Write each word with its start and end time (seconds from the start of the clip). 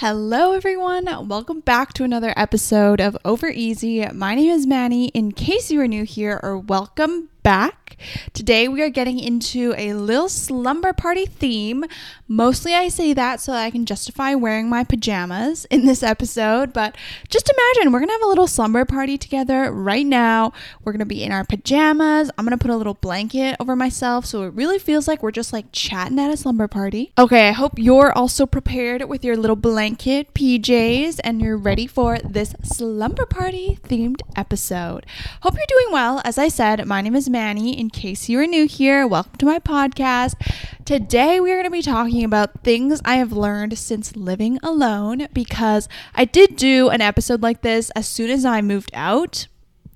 Hello, 0.00 0.52
everyone. 0.54 1.28
Welcome 1.28 1.60
back 1.60 1.92
to 1.92 2.04
another 2.04 2.32
episode 2.34 3.02
of 3.02 3.18
Over 3.22 3.50
Easy. 3.50 4.02
My 4.14 4.34
name 4.34 4.48
is 4.48 4.66
Manny. 4.66 5.08
In 5.08 5.30
case 5.30 5.70
you 5.70 5.78
are 5.82 5.86
new 5.86 6.04
here, 6.04 6.40
or 6.42 6.56
welcome 6.56 7.28
back. 7.50 7.80
Today 8.32 8.68
we 8.68 8.80
are 8.82 8.88
getting 8.88 9.18
into 9.18 9.74
a 9.76 9.92
little 9.94 10.28
slumber 10.28 10.92
party 10.92 11.26
theme. 11.26 11.84
Mostly 12.28 12.74
I 12.74 12.88
say 12.88 13.12
that 13.12 13.40
so 13.40 13.52
that 13.52 13.64
I 13.64 13.70
can 13.70 13.84
justify 13.86 14.34
wearing 14.34 14.68
my 14.68 14.84
pajamas 14.84 15.64
in 15.66 15.84
this 15.84 16.02
episode, 16.02 16.72
but 16.72 16.96
just 17.28 17.50
imagine 17.50 17.92
we're 17.92 17.98
going 17.98 18.08
to 18.08 18.14
have 18.14 18.22
a 18.22 18.28
little 18.28 18.46
slumber 18.46 18.84
party 18.84 19.18
together 19.18 19.72
right 19.72 20.06
now. 20.06 20.52
We're 20.84 20.92
going 20.92 21.00
to 21.00 21.06
be 21.06 21.24
in 21.24 21.32
our 21.32 21.44
pajamas. 21.44 22.30
I'm 22.38 22.44
going 22.44 22.56
to 22.56 22.62
put 22.62 22.70
a 22.70 22.76
little 22.76 22.94
blanket 22.94 23.56
over 23.58 23.74
myself 23.74 24.26
so 24.26 24.44
it 24.44 24.54
really 24.54 24.78
feels 24.78 25.08
like 25.08 25.22
we're 25.22 25.32
just 25.32 25.52
like 25.52 25.66
chatting 25.72 26.18
at 26.18 26.30
a 26.30 26.36
slumber 26.36 26.68
party. 26.68 27.12
Okay, 27.18 27.48
I 27.48 27.52
hope 27.52 27.78
you're 27.78 28.12
also 28.12 28.46
prepared 28.46 29.08
with 29.08 29.24
your 29.24 29.36
little 29.36 29.56
blanket, 29.56 30.32
PJs, 30.34 31.18
and 31.24 31.42
you're 31.42 31.58
ready 31.58 31.86
for 31.86 32.18
this 32.20 32.54
slumber 32.62 33.26
party 33.26 33.78
themed 33.82 34.20
episode. 34.36 35.04
Hope 35.42 35.54
you're 35.54 35.64
doing 35.68 35.92
well. 35.92 36.22
As 36.24 36.38
I 36.38 36.48
said, 36.48 36.86
my 36.86 37.00
name 37.00 37.16
is 37.16 37.28
Manny. 37.40 37.80
In 37.80 37.88
case 37.88 38.28
you 38.28 38.38
are 38.38 38.46
new 38.46 38.66
here, 38.66 39.06
welcome 39.06 39.36
to 39.36 39.46
my 39.46 39.58
podcast. 39.58 40.34
Today, 40.84 41.40
we 41.40 41.50
are 41.50 41.54
going 41.54 41.64
to 41.64 41.70
be 41.70 41.80
talking 41.80 42.22
about 42.22 42.62
things 42.62 43.00
I 43.02 43.16
have 43.16 43.32
learned 43.32 43.78
since 43.78 44.14
living 44.14 44.58
alone 44.62 45.26
because 45.32 45.88
I 46.14 46.26
did 46.26 46.56
do 46.56 46.90
an 46.90 47.00
episode 47.00 47.40
like 47.40 47.62
this 47.62 47.88
as 47.96 48.06
soon 48.06 48.28
as 48.28 48.44
I 48.44 48.60
moved 48.60 48.90
out, 48.92 49.46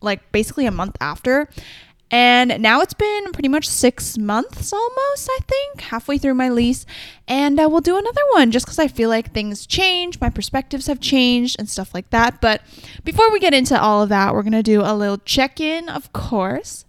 like 0.01 0.33
basically 0.33 0.65
a 0.65 0.71
month 0.71 0.97
after. 1.03 1.51
And 2.11 2.63
now 2.63 2.81
it's 2.81 2.95
been 2.95 3.31
pretty 3.33 3.51
much 3.51 3.69
six 3.69 4.17
months 4.17 4.73
almost, 4.73 5.29
I 5.31 5.41
think, 5.47 5.83
halfway 5.83 6.17
through 6.17 6.35
my 6.35 6.49
lease. 6.49 6.87
And 7.29 7.61
uh, 7.61 7.69
we'll 7.71 7.83
do 7.83 7.99
another 7.99 8.23
one 8.33 8.53
just 8.53 8.65
because 8.65 8.79
I 8.79 8.89
feel 8.89 9.11
like 9.11 9.35
things 9.35 9.67
change, 9.67 10.19
my 10.19 10.31
perspectives 10.31 10.87
have 10.87 10.99
changed, 10.99 11.57
and 11.59 11.69
stuff 11.69 11.93
like 11.93 12.09
that. 12.09 12.41
But 12.41 12.63
before 13.05 13.31
we 13.31 13.39
get 13.39 13.53
into 13.53 13.79
all 13.79 14.03
of 14.03 14.09
that, 14.09 14.33
we're 14.33 14.45
going 14.45 14.53
to 14.53 14.63
do 14.63 14.81
a 14.81 14.97
little 14.97 15.19
check 15.19 15.61
in, 15.61 15.91
of 15.91 16.11
course. 16.15 16.84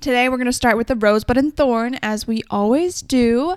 Today 0.00 0.28
we're 0.28 0.36
going 0.36 0.46
to 0.46 0.52
start 0.52 0.76
with 0.76 0.88
the 0.88 0.94
rosebud 0.94 1.36
and 1.36 1.56
thorn 1.56 1.98
as 2.02 2.26
we 2.26 2.42
always 2.50 3.00
do. 3.00 3.56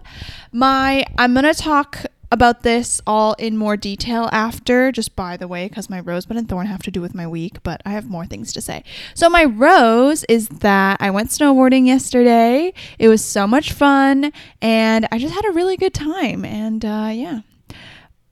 My 0.52 1.06
I'm 1.18 1.34
going 1.34 1.44
to 1.44 1.54
talk 1.54 2.06
about 2.32 2.64
this 2.64 3.02
all 3.06 3.34
in 3.34 3.58
more 3.58 3.76
detail 3.76 4.30
after, 4.32 4.92
just 4.92 5.16
by 5.16 5.36
the 5.36 5.48
way, 5.48 5.67
because 5.67 5.90
my 5.90 6.00
rosebud 6.00 6.38
and 6.38 6.48
thorn 6.48 6.67
have 6.67 6.84
to 6.84 6.92
do 6.92 7.02
with 7.02 7.14
my 7.14 7.28
week, 7.28 7.62
but 7.64 7.82
I 7.86 7.92
have 7.92 8.10
more 8.10 8.26
things 8.26 8.54
to 8.54 8.62
say. 8.62 8.84
So, 9.14 9.30
my 9.30 9.44
rose 9.44 10.23
is 10.26 10.48
that 10.48 10.98
I 11.00 11.10
went 11.10 11.30
snowboarding 11.30 11.88
yesterday. 11.88 12.73
It 12.98 13.10
was 13.10 13.23
so 13.23 13.45
much 13.45 13.73
fun, 13.73 14.32
and 14.62 15.08
I 15.12 15.17
just 15.17 15.34
had 15.34 15.45
a 15.45 15.52
really 15.52 15.78
good 15.78 15.94
time. 15.94 16.45
And 16.45 16.86
uh, 16.86 17.10
yeah. 17.12 17.42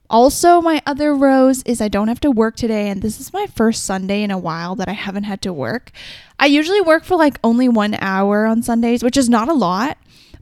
Also, 0.09 0.61
my 0.61 0.81
other 0.85 1.13
rose 1.13 1.63
is 1.63 1.81
I 1.81 1.89
don't 1.89 2.07
have 2.07 2.21
to 2.21 2.31
work 2.31 2.55
today, 2.55 2.89
and 2.89 3.01
this 3.01 3.19
is 3.19 3.33
my 3.33 3.45
first 3.47 3.83
Sunday 3.83 4.23
in 4.23 4.31
a 4.31 4.37
while 4.37 4.75
that 4.75 4.87
I 4.87 4.93
haven't 4.93 5.25
had 5.25 5.41
to 5.41 5.51
work. 5.51 5.91
I 6.39 6.45
usually 6.45 6.79
work 6.79 7.03
for 7.03 7.17
like 7.17 7.39
only 7.43 7.67
one 7.67 7.95
hour 7.95 8.45
on 8.45 8.63
Sundays, 8.63 9.03
which 9.03 9.17
is 9.17 9.29
not 9.29 9.49
a 9.49 9.53
lot. 9.53 9.97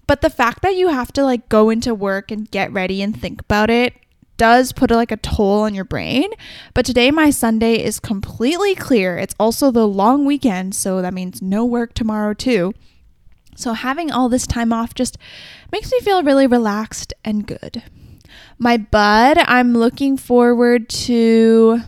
But 0.08 0.22
the 0.22 0.30
fact 0.30 0.62
that 0.62 0.76
you 0.76 0.90
have 0.90 1.12
to 1.14 1.24
like 1.24 1.50
go 1.50 1.70
into 1.70 1.96
work 1.96 2.30
and 2.30 2.50
get 2.52 2.72
ready 2.72 3.02
and 3.02 3.20
think 3.20 3.42
about 3.42 3.72
it 3.72 3.94
does 4.38 4.72
put 4.72 4.92
like 4.92 5.12
a 5.12 5.18
toll 5.18 5.62
on 5.62 5.74
your 5.74 5.86
brain. 5.86 6.30
But 6.74 6.86
today 6.86 7.10
my 7.10 7.30
Sunday 7.30 7.84
is 7.84 8.00
completely 8.00 8.76
clear. 8.76 9.18
It's 9.18 9.36
also 9.40 9.72
the 9.72 9.88
long 9.88 10.26
weekend, 10.26 10.76
so 10.76 11.02
that 11.02 11.14
means 11.14 11.42
no 11.42 11.66
work 11.66 11.94
tomorrow 11.94 12.34
too. 12.34 12.74
So 13.56 13.74
having 13.74 14.12
all 14.12 14.30
this 14.30 14.46
time 14.46 14.74
off 14.74 14.94
just 14.94 15.18
makes 15.72 15.92
me 15.92 16.00
feel 16.02 16.22
really 16.22 16.46
relaxed 16.46 17.14
and 17.24 17.48
good. 17.48 17.82
My 18.58 18.78
bud, 18.78 19.38
I'm 19.38 19.74
looking 19.74 20.18
forward 20.18 20.90
to 20.90 21.82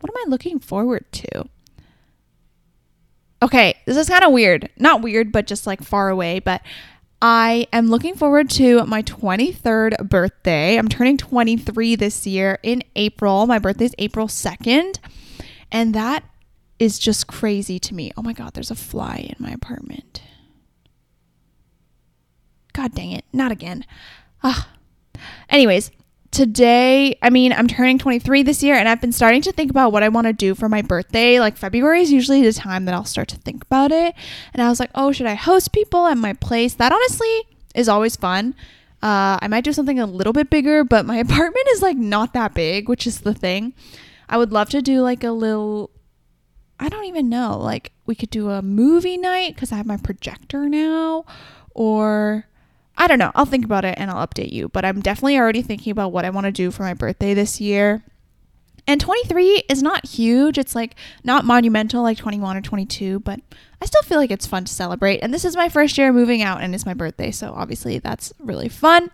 what 0.00 0.10
am 0.10 0.26
I 0.26 0.30
looking 0.30 0.58
forward 0.58 1.04
to? 1.12 1.48
Okay, 3.42 3.74
this 3.84 3.96
is 3.96 4.08
kind 4.08 4.24
of 4.24 4.32
weird. 4.32 4.70
Not 4.78 5.02
weird, 5.02 5.30
but 5.30 5.46
just 5.46 5.66
like 5.66 5.82
far 5.82 6.08
away, 6.08 6.38
but 6.38 6.62
I 7.20 7.66
am 7.72 7.88
looking 7.88 8.14
forward 8.14 8.50
to 8.50 8.84
my 8.84 9.02
23rd 9.02 10.08
birthday. 10.08 10.76
I'm 10.76 10.88
turning 10.88 11.16
23 11.16 11.96
this 11.96 12.26
year 12.26 12.58
in 12.62 12.82
April. 12.94 13.46
My 13.46 13.58
birthday 13.58 13.86
is 13.86 13.94
April 13.98 14.26
2nd. 14.26 14.98
And 15.72 15.94
that 15.94 16.24
is 16.78 16.98
just 16.98 17.26
crazy 17.26 17.78
to 17.80 17.94
me. 17.94 18.12
Oh 18.16 18.22
my 18.22 18.32
God, 18.32 18.54
there's 18.54 18.70
a 18.70 18.76
fly 18.76 19.26
in 19.28 19.36
my 19.38 19.50
apartment. 19.50 20.22
God 22.72 22.94
dang 22.94 23.12
it. 23.12 23.24
Not 23.32 23.50
again. 23.50 23.84
Ah. 24.42 24.68
Anyways, 25.48 25.90
today, 26.36 27.16
I 27.22 27.30
mean, 27.30 27.54
I'm 27.54 27.66
turning 27.66 27.98
23 27.98 28.42
this 28.42 28.62
year 28.62 28.74
and 28.74 28.86
I've 28.86 29.00
been 29.00 29.10
starting 29.10 29.40
to 29.40 29.52
think 29.52 29.70
about 29.70 29.90
what 29.90 30.02
I 30.02 30.10
want 30.10 30.26
to 30.26 30.34
do 30.34 30.54
for 30.54 30.68
my 30.68 30.82
birthday. 30.82 31.40
Like, 31.40 31.56
February 31.56 32.02
is 32.02 32.12
usually 32.12 32.42
the 32.42 32.52
time 32.52 32.84
that 32.84 32.94
I'll 32.94 33.06
start 33.06 33.28
to 33.28 33.38
think 33.38 33.64
about 33.64 33.90
it. 33.90 34.14
And 34.52 34.62
I 34.62 34.68
was 34.68 34.78
like, 34.78 34.90
oh, 34.94 35.12
should 35.12 35.26
I 35.26 35.34
host 35.34 35.72
people 35.72 36.06
at 36.06 36.18
my 36.18 36.34
place? 36.34 36.74
That 36.74 36.92
honestly 36.92 37.56
is 37.74 37.88
always 37.88 38.16
fun. 38.16 38.54
Uh, 39.02 39.38
I 39.40 39.48
might 39.48 39.64
do 39.64 39.72
something 39.72 39.98
a 39.98 40.04
little 40.04 40.34
bit 40.34 40.50
bigger, 40.50 40.84
but 40.84 41.06
my 41.06 41.16
apartment 41.26 41.68
is 41.70 41.80
like 41.80 41.96
not 41.96 42.34
that 42.34 42.52
big, 42.52 42.86
which 42.86 43.06
is 43.06 43.20
the 43.20 43.32
thing. 43.32 43.72
I 44.28 44.36
would 44.36 44.52
love 44.52 44.68
to 44.70 44.82
do 44.82 45.00
like 45.00 45.24
a 45.24 45.30
little, 45.30 45.90
I 46.78 46.90
don't 46.90 47.06
even 47.06 47.30
know, 47.30 47.58
like 47.58 47.92
we 48.04 48.14
could 48.14 48.30
do 48.30 48.50
a 48.50 48.60
movie 48.60 49.16
night 49.16 49.54
because 49.54 49.72
I 49.72 49.76
have 49.76 49.86
my 49.86 49.96
projector 49.96 50.68
now, 50.68 51.24
or 51.70 52.46
I 52.96 53.06
don't 53.06 53.18
know. 53.18 53.32
I'll 53.34 53.46
think 53.46 53.64
about 53.64 53.84
it 53.84 53.94
and 53.98 54.10
I'll 54.10 54.26
update 54.26 54.52
you. 54.52 54.68
But 54.68 54.84
I'm 54.84 55.00
definitely 55.00 55.38
already 55.38 55.62
thinking 55.62 55.90
about 55.90 56.12
what 56.12 56.24
I 56.24 56.30
want 56.30 56.46
to 56.46 56.52
do 56.52 56.70
for 56.70 56.82
my 56.82 56.94
birthday 56.94 57.34
this 57.34 57.60
year. 57.60 58.02
And 58.88 59.00
23 59.00 59.64
is 59.68 59.82
not 59.82 60.06
huge. 60.06 60.58
It's 60.58 60.74
like 60.74 60.94
not 61.24 61.44
monumental 61.44 62.02
like 62.02 62.18
21 62.18 62.56
or 62.56 62.60
22, 62.60 63.20
but 63.20 63.40
I 63.82 63.86
still 63.86 64.02
feel 64.02 64.18
like 64.18 64.30
it's 64.30 64.46
fun 64.46 64.64
to 64.64 64.72
celebrate. 64.72 65.18
And 65.18 65.34
this 65.34 65.44
is 65.44 65.56
my 65.56 65.68
first 65.68 65.98
year 65.98 66.12
moving 66.12 66.42
out 66.42 66.62
and 66.62 66.74
it's 66.74 66.86
my 66.86 66.94
birthday. 66.94 67.32
So 67.32 67.52
obviously 67.54 67.98
that's 67.98 68.32
really 68.38 68.68
fun. 68.68 69.10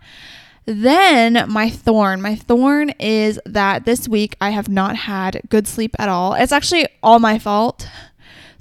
Then 0.67 1.45
my 1.49 1.71
thorn. 1.71 2.23
My 2.23 2.37
thorn 2.37 2.91
is 3.01 3.41
that 3.47 3.85
this 3.85 4.09
week 4.09 4.37
I 4.41 4.51
have 4.51 4.69
not 4.69 4.95
had 4.95 5.41
good 5.49 5.67
sleep 5.67 5.97
at 5.99 6.09
all. 6.09 6.35
It's 6.35 6.53
actually 6.53 6.87
all 7.03 7.19
my 7.19 7.39
fault. 7.39 7.89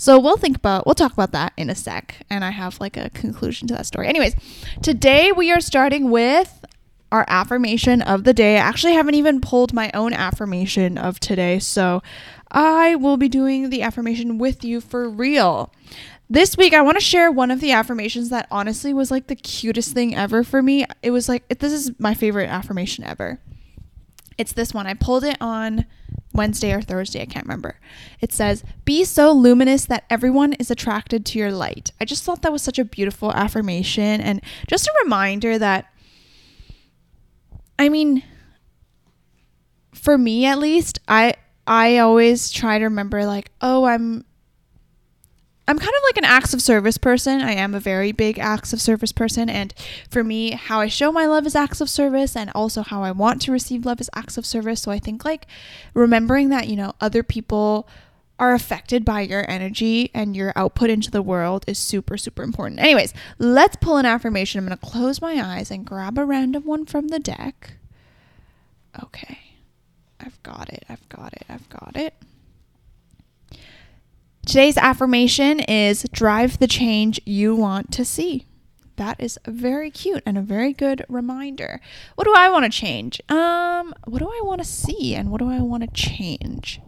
So 0.01 0.17
we'll 0.17 0.35
think 0.35 0.57
about, 0.57 0.87
we'll 0.87 0.95
talk 0.95 1.13
about 1.13 1.31
that 1.33 1.53
in 1.57 1.69
a 1.69 1.75
sec. 1.75 2.25
And 2.27 2.43
I 2.43 2.49
have 2.49 2.79
like 2.79 2.97
a 2.97 3.11
conclusion 3.11 3.67
to 3.67 3.75
that 3.75 3.85
story. 3.85 4.07
Anyways, 4.07 4.33
today 4.81 5.31
we 5.31 5.51
are 5.51 5.61
starting 5.61 6.09
with 6.09 6.65
our 7.11 7.23
affirmation 7.27 8.01
of 8.01 8.23
the 8.23 8.33
day. 8.33 8.55
I 8.55 8.61
actually 8.61 8.93
haven't 8.93 9.13
even 9.13 9.41
pulled 9.41 9.73
my 9.73 9.91
own 9.93 10.11
affirmation 10.13 10.97
of 10.97 11.19
today. 11.19 11.59
So 11.59 12.01
I 12.49 12.95
will 12.95 13.15
be 13.15 13.29
doing 13.29 13.69
the 13.69 13.83
affirmation 13.83 14.39
with 14.39 14.65
you 14.65 14.81
for 14.81 15.07
real. 15.07 15.71
This 16.27 16.57
week, 16.57 16.73
I 16.73 16.81
want 16.81 16.97
to 16.97 17.05
share 17.05 17.31
one 17.31 17.51
of 17.51 17.59
the 17.59 17.71
affirmations 17.71 18.29
that 18.29 18.47
honestly 18.49 18.95
was 18.95 19.11
like 19.11 19.27
the 19.27 19.35
cutest 19.35 19.93
thing 19.93 20.15
ever 20.15 20.43
for 20.43 20.63
me. 20.63 20.83
It 21.03 21.11
was 21.11 21.29
like, 21.29 21.47
this 21.59 21.73
is 21.73 21.91
my 21.99 22.15
favorite 22.15 22.49
affirmation 22.49 23.03
ever. 23.03 23.39
It's 24.37 24.53
this 24.53 24.73
one. 24.73 24.87
I 24.87 24.93
pulled 24.93 25.23
it 25.23 25.37
on 25.39 25.85
Wednesday 26.33 26.73
or 26.73 26.81
Thursday, 26.81 27.21
I 27.21 27.25
can't 27.25 27.45
remember. 27.45 27.79
It 28.21 28.31
says, 28.31 28.63
Be 28.85 29.03
so 29.03 29.31
luminous 29.31 29.85
that 29.85 30.05
everyone 30.09 30.53
is 30.53 30.71
attracted 30.71 31.25
to 31.27 31.39
your 31.39 31.51
light. 31.51 31.91
I 31.99 32.05
just 32.05 32.23
thought 32.23 32.41
that 32.41 32.51
was 32.51 32.61
such 32.61 32.79
a 32.79 32.85
beautiful 32.85 33.31
affirmation 33.31 34.21
and 34.21 34.41
just 34.67 34.87
a 34.87 34.93
reminder 35.03 35.57
that, 35.57 35.91
I 37.77 37.89
mean, 37.89 38.23
for 39.93 40.17
me 40.17 40.45
at 40.45 40.59
least, 40.59 40.99
I 41.07 41.35
I 41.67 41.99
always 41.99 42.49
try 42.51 42.79
to 42.79 42.85
remember 42.85 43.25
like, 43.25 43.51
oh, 43.61 43.85
I'm 43.85 44.25
I'm 45.71 45.79
kind 45.79 45.95
of 45.95 46.03
like 46.03 46.17
an 46.17 46.25
acts 46.25 46.53
of 46.53 46.61
service 46.61 46.97
person. 46.97 47.39
I 47.39 47.53
am 47.53 47.73
a 47.73 47.79
very 47.79 48.11
big 48.11 48.37
acts 48.37 48.73
of 48.73 48.81
service 48.81 49.13
person. 49.13 49.49
And 49.49 49.73
for 50.09 50.21
me, 50.21 50.51
how 50.51 50.81
I 50.81 50.87
show 50.87 51.13
my 51.13 51.25
love 51.25 51.45
is 51.45 51.55
acts 51.55 51.79
of 51.79 51.89
service, 51.89 52.35
and 52.35 52.51
also 52.53 52.81
how 52.81 53.03
I 53.03 53.11
want 53.11 53.41
to 53.43 53.53
receive 53.53 53.85
love 53.85 54.01
is 54.01 54.09
acts 54.13 54.37
of 54.37 54.45
service. 54.45 54.81
So 54.81 54.91
I 54.91 54.99
think 54.99 55.23
like 55.23 55.47
remembering 55.93 56.49
that, 56.49 56.67
you 56.67 56.75
know, 56.75 56.91
other 56.99 57.23
people 57.23 57.87
are 58.37 58.53
affected 58.53 59.05
by 59.05 59.21
your 59.21 59.49
energy 59.49 60.11
and 60.13 60.35
your 60.35 60.51
output 60.57 60.89
into 60.89 61.09
the 61.09 61.21
world 61.21 61.63
is 61.67 61.79
super, 61.79 62.17
super 62.17 62.43
important. 62.43 62.81
Anyways, 62.81 63.13
let's 63.39 63.77
pull 63.77 63.95
an 63.95 64.05
affirmation. 64.05 64.59
I'm 64.59 64.67
going 64.67 64.77
to 64.77 64.85
close 64.85 65.21
my 65.21 65.41
eyes 65.41 65.71
and 65.71 65.85
grab 65.85 66.17
a 66.17 66.25
random 66.25 66.65
one 66.65 66.85
from 66.85 67.07
the 67.07 67.19
deck. 67.19 67.75
Okay. 69.01 69.39
I've 70.19 70.43
got 70.43 70.67
it. 70.67 70.83
I've 70.89 71.07
got 71.07 71.31
it. 71.31 71.45
I've 71.47 71.69
got 71.69 71.95
it. 71.95 72.13
Today's 74.51 74.75
affirmation 74.75 75.61
is 75.61 76.05
drive 76.11 76.59
the 76.59 76.67
change 76.67 77.21
you 77.25 77.55
want 77.55 77.89
to 77.93 78.03
see. 78.03 78.47
That 78.97 79.15
is 79.17 79.39
very 79.47 79.89
cute 79.89 80.21
and 80.25 80.37
a 80.37 80.41
very 80.41 80.73
good 80.73 81.05
reminder. 81.07 81.79
What 82.15 82.25
do 82.25 82.33
I 82.35 82.49
want 82.49 82.65
to 82.65 82.69
change? 82.69 83.21
Um, 83.29 83.93
what 84.03 84.19
do 84.19 84.27
I 84.27 84.41
want 84.43 84.59
to 84.59 84.67
see 84.67 85.15
and 85.15 85.31
what 85.31 85.39
do 85.39 85.49
I 85.49 85.61
want 85.61 85.83
to 85.83 85.89
change? 85.93 86.81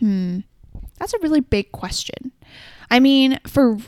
Hmm. 0.00 0.40
That's 0.98 1.14
a 1.14 1.18
really 1.20 1.40
big 1.40 1.72
question. 1.72 2.32
I 2.90 3.00
mean, 3.00 3.40
for 3.46 3.78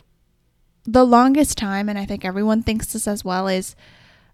the 0.84 1.04
longest 1.04 1.58
time 1.58 1.90
and 1.90 1.98
I 1.98 2.06
think 2.06 2.24
everyone 2.24 2.62
thinks 2.62 2.94
this 2.94 3.06
as 3.06 3.22
well 3.22 3.48
is 3.48 3.76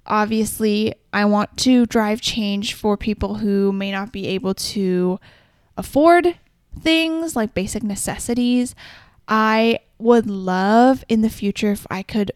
obviously, 0.06 0.94
I 1.12 1.25
want 1.25 1.56
to 1.56 1.87
drive 1.87 2.20
change 2.20 2.75
for 2.75 2.96
people 2.96 3.34
who 3.34 3.72
may 3.72 3.90
not 3.90 4.12
be 4.12 4.28
able 4.28 4.55
to 4.55 5.19
afford 5.76 6.37
things 6.81 7.37
like 7.37 7.55
basic 7.55 7.83
necessities. 7.83 8.75
I 9.27 9.81
would 9.99 10.29
love 10.29 11.05
in 11.09 11.23
the 11.23 11.31
future 11.31 11.73
if 11.73 11.87
I 11.91 12.03
could 12.03 12.33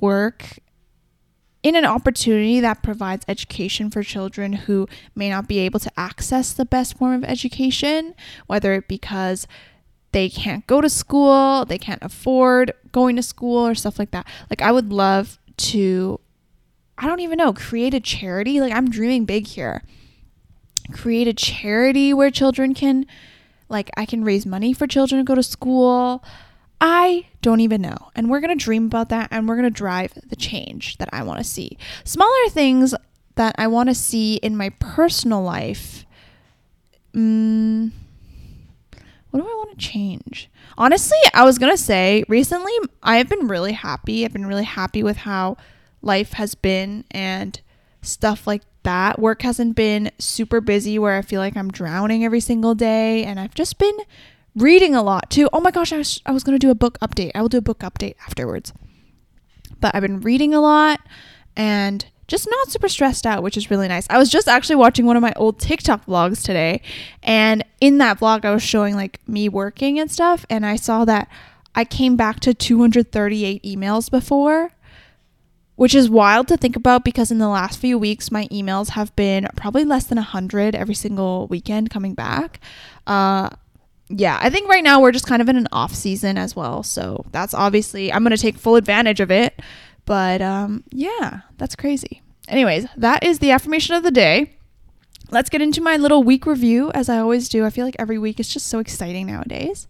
work 0.00 0.58
in 1.62 1.76
an 1.76 1.84
opportunity 1.84 2.60
that 2.60 2.82
provides 2.82 3.24
education 3.28 3.90
for 3.90 4.02
children 4.02 4.52
who 4.52 4.88
may 5.14 5.28
not 5.28 5.46
be 5.46 5.58
able 5.58 5.80
to 5.80 5.90
access 5.96 6.52
the 6.52 6.64
best 6.64 6.96
form 6.96 7.22
of 7.22 7.24
education, 7.24 8.14
whether 8.46 8.72
it 8.72 8.88
because 8.88 9.46
they 10.12 10.28
can't 10.28 10.66
go 10.66 10.80
to 10.80 10.88
school, 10.88 11.64
they 11.64 11.78
can't 11.78 12.02
afford 12.02 12.72
going 12.92 13.14
to 13.16 13.22
school 13.22 13.66
or 13.66 13.74
stuff 13.74 13.98
like 13.98 14.10
that. 14.10 14.26
Like 14.48 14.62
I 14.62 14.72
would 14.72 14.92
love 14.92 15.38
to 15.58 16.20
I 16.96 17.06
don't 17.06 17.20
even 17.20 17.38
know, 17.38 17.54
create 17.54 17.94
a 17.94 18.00
charity. 18.00 18.60
Like 18.60 18.74
I'm 18.74 18.90
dreaming 18.90 19.24
big 19.24 19.46
here. 19.46 19.82
Create 20.92 21.28
a 21.28 21.32
charity 21.32 22.12
where 22.12 22.30
children 22.30 22.74
can 22.74 23.06
like 23.70 23.90
I 23.96 24.04
can 24.04 24.24
raise 24.24 24.44
money 24.44 24.72
for 24.72 24.86
children 24.86 25.20
to 25.20 25.24
go 25.24 25.34
to 25.34 25.42
school. 25.42 26.22
I 26.80 27.26
don't 27.42 27.60
even 27.60 27.82
know. 27.82 28.10
And 28.14 28.30
we're 28.30 28.40
going 28.40 28.56
to 28.56 28.64
dream 28.64 28.86
about 28.86 29.10
that 29.10 29.28
and 29.30 29.48
we're 29.48 29.56
going 29.56 29.64
to 29.64 29.70
drive 29.70 30.12
the 30.26 30.36
change 30.36 30.98
that 30.98 31.08
I 31.12 31.22
want 31.22 31.38
to 31.38 31.44
see. 31.44 31.78
Smaller 32.04 32.48
things 32.48 32.94
that 33.36 33.54
I 33.58 33.66
want 33.66 33.88
to 33.88 33.94
see 33.94 34.36
in 34.36 34.56
my 34.56 34.70
personal 34.70 35.42
life. 35.42 36.04
Mm, 37.14 37.90
what 39.30 39.40
do 39.40 39.46
I 39.46 39.54
want 39.54 39.78
to 39.78 39.86
change? 39.86 40.50
Honestly, 40.76 41.18
I 41.34 41.44
was 41.44 41.58
going 41.58 41.72
to 41.72 41.82
say 41.82 42.24
recently 42.28 42.72
I've 43.02 43.28
been 43.28 43.48
really 43.48 43.72
happy. 43.72 44.24
I've 44.24 44.32
been 44.32 44.46
really 44.46 44.64
happy 44.64 45.02
with 45.02 45.18
how 45.18 45.56
life 46.02 46.32
has 46.34 46.54
been 46.54 47.04
and 47.10 47.60
stuff 48.02 48.46
like 48.46 48.62
that. 48.82 49.18
Work 49.18 49.42
hasn't 49.42 49.76
been 49.76 50.10
super 50.18 50.60
busy 50.60 50.98
where 50.98 51.16
I 51.16 51.22
feel 51.22 51.40
like 51.40 51.56
I'm 51.56 51.70
drowning 51.70 52.24
every 52.24 52.40
single 52.40 52.74
day 52.74 53.24
and 53.24 53.38
I've 53.38 53.54
just 53.54 53.78
been 53.78 53.96
reading 54.56 54.94
a 54.94 55.02
lot 55.02 55.30
too. 55.30 55.48
Oh 55.52 55.60
my 55.60 55.70
gosh, 55.70 55.92
I 55.92 55.98
was, 55.98 56.20
I 56.26 56.32
was 56.32 56.44
going 56.44 56.54
to 56.54 56.64
do 56.64 56.70
a 56.70 56.74
book 56.74 56.98
update. 57.00 57.32
I 57.34 57.42
will 57.42 57.48
do 57.48 57.58
a 57.58 57.62
book 57.62 57.80
update 57.80 58.16
afterwards. 58.26 58.72
But 59.80 59.94
I've 59.94 60.02
been 60.02 60.20
reading 60.20 60.54
a 60.54 60.60
lot 60.60 61.00
and 61.56 62.04
just 62.30 62.48
not 62.48 62.70
super 62.70 62.88
stressed 62.88 63.26
out, 63.26 63.42
which 63.42 63.56
is 63.56 63.70
really 63.70 63.88
nice. 63.88 64.06
I 64.08 64.16
was 64.16 64.30
just 64.30 64.46
actually 64.46 64.76
watching 64.76 65.04
one 65.04 65.16
of 65.16 65.22
my 65.22 65.32
old 65.34 65.58
TikTok 65.58 66.06
vlogs 66.06 66.44
today, 66.44 66.80
and 67.24 67.64
in 67.80 67.98
that 67.98 68.20
vlog, 68.20 68.44
I 68.44 68.52
was 68.52 68.62
showing 68.62 68.94
like 68.94 69.18
me 69.26 69.48
working 69.48 69.98
and 69.98 70.08
stuff, 70.08 70.46
and 70.48 70.64
I 70.64 70.76
saw 70.76 71.04
that 71.06 71.28
I 71.74 71.84
came 71.84 72.14
back 72.14 72.38
to 72.40 72.54
238 72.54 73.62
emails 73.64 74.10
before, 74.10 74.70
which 75.80 75.94
is 75.94 76.10
wild 76.10 76.46
to 76.46 76.58
think 76.58 76.76
about 76.76 77.04
because 77.04 77.30
in 77.30 77.38
the 77.38 77.48
last 77.48 77.78
few 77.78 77.98
weeks, 77.98 78.30
my 78.30 78.46
emails 78.48 78.90
have 78.90 79.16
been 79.16 79.48
probably 79.56 79.82
less 79.82 80.04
than 80.04 80.16
100 80.16 80.74
every 80.74 80.92
single 80.92 81.46
weekend 81.46 81.88
coming 81.88 82.12
back. 82.12 82.60
Uh, 83.06 83.48
yeah, 84.10 84.38
I 84.42 84.50
think 84.50 84.68
right 84.68 84.84
now 84.84 85.00
we're 85.00 85.10
just 85.10 85.26
kind 85.26 85.40
of 85.40 85.48
in 85.48 85.56
an 85.56 85.68
off 85.72 85.94
season 85.94 86.36
as 86.36 86.54
well. 86.54 86.82
So 86.82 87.24
that's 87.32 87.54
obviously, 87.54 88.12
I'm 88.12 88.22
going 88.22 88.36
to 88.36 88.42
take 88.42 88.58
full 88.58 88.76
advantage 88.76 89.20
of 89.20 89.30
it. 89.30 89.58
But 90.04 90.42
um, 90.42 90.84
yeah, 90.90 91.40
that's 91.56 91.76
crazy. 91.76 92.20
Anyways, 92.46 92.86
that 92.98 93.24
is 93.24 93.38
the 93.38 93.50
affirmation 93.50 93.94
of 93.94 94.02
the 94.02 94.10
day. 94.10 94.58
Let's 95.30 95.48
get 95.48 95.62
into 95.62 95.80
my 95.80 95.96
little 95.96 96.22
week 96.22 96.44
review 96.44 96.92
as 96.92 97.08
I 97.08 97.16
always 97.16 97.48
do. 97.48 97.64
I 97.64 97.70
feel 97.70 97.86
like 97.86 97.96
every 97.98 98.18
week 98.18 98.38
is 98.38 98.50
just 98.50 98.66
so 98.66 98.80
exciting 98.80 99.28
nowadays. 99.28 99.88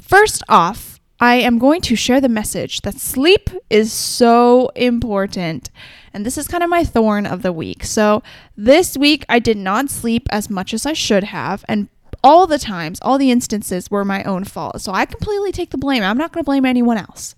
First 0.00 0.42
off, 0.48 0.91
I 1.22 1.36
am 1.36 1.60
going 1.60 1.82
to 1.82 1.94
share 1.94 2.20
the 2.20 2.28
message 2.28 2.80
that 2.80 2.98
sleep 2.98 3.48
is 3.70 3.92
so 3.92 4.72
important. 4.74 5.70
And 6.12 6.26
this 6.26 6.36
is 6.36 6.48
kind 6.48 6.64
of 6.64 6.68
my 6.68 6.82
thorn 6.82 7.26
of 7.26 7.42
the 7.42 7.52
week. 7.52 7.84
So, 7.84 8.24
this 8.56 8.96
week 8.96 9.24
I 9.28 9.38
did 9.38 9.56
not 9.56 9.88
sleep 9.88 10.26
as 10.30 10.50
much 10.50 10.74
as 10.74 10.84
I 10.84 10.94
should 10.94 11.22
have. 11.22 11.64
And 11.68 11.88
all 12.24 12.48
the 12.48 12.58
times, 12.58 12.98
all 13.02 13.18
the 13.18 13.30
instances 13.30 13.88
were 13.88 14.04
my 14.04 14.24
own 14.24 14.42
fault. 14.42 14.80
So 14.80 14.90
I 14.90 15.06
completely 15.06 15.52
take 15.52 15.70
the 15.70 15.78
blame. 15.78 16.02
I'm 16.02 16.18
not 16.18 16.32
going 16.32 16.42
to 16.42 16.46
blame 16.46 16.66
anyone 16.66 16.96
else. 16.96 17.36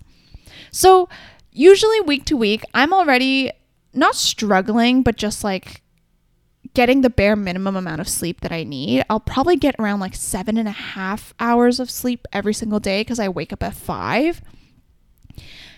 So 0.71 1.07
usually 1.51 2.01
week 2.01 2.25
to 2.25 2.37
week, 2.37 2.63
I'm 2.73 2.91
already 2.91 3.51
not 3.93 4.15
struggling, 4.15 5.03
but 5.03 5.15
just 5.15 5.43
like 5.43 5.83
getting 6.75 7.01
the 7.01 7.09
bare 7.09 7.35
minimum 7.35 7.75
amount 7.75 8.01
of 8.01 8.07
sleep 8.07 8.41
that 8.41 8.51
I 8.51 8.63
need. 8.63 9.03
I'll 9.09 9.19
probably 9.19 9.55
get 9.55 9.75
around 9.79 9.99
like 9.99 10.15
seven 10.15 10.57
and 10.57 10.67
a 10.67 10.71
half 10.71 11.33
hours 11.39 11.79
of 11.79 11.89
sleep 11.89 12.27
every 12.31 12.53
single 12.53 12.79
day 12.79 13.01
because 13.01 13.19
I 13.19 13.29
wake 13.29 13.51
up 13.51 13.63
at 13.63 13.73
five. 13.73 14.41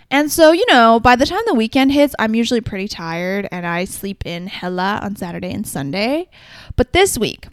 And 0.09 0.31
so, 0.31 0.51
you 0.51 0.65
know, 0.69 0.99
by 0.99 1.15
the 1.15 1.25
time 1.25 1.41
the 1.45 1.53
weekend 1.53 1.91
hits, 1.91 2.15
I'm 2.17 2.33
usually 2.33 2.61
pretty 2.61 2.87
tired 2.87 3.47
and 3.51 3.65
I 3.65 3.85
sleep 3.85 4.25
in 4.25 4.47
hella 4.47 4.99
on 5.01 5.15
Saturday 5.15 5.51
and 5.51 5.67
Sunday. 5.67 6.29
But 6.75 6.93
this 6.93 7.17
week, 7.17 7.47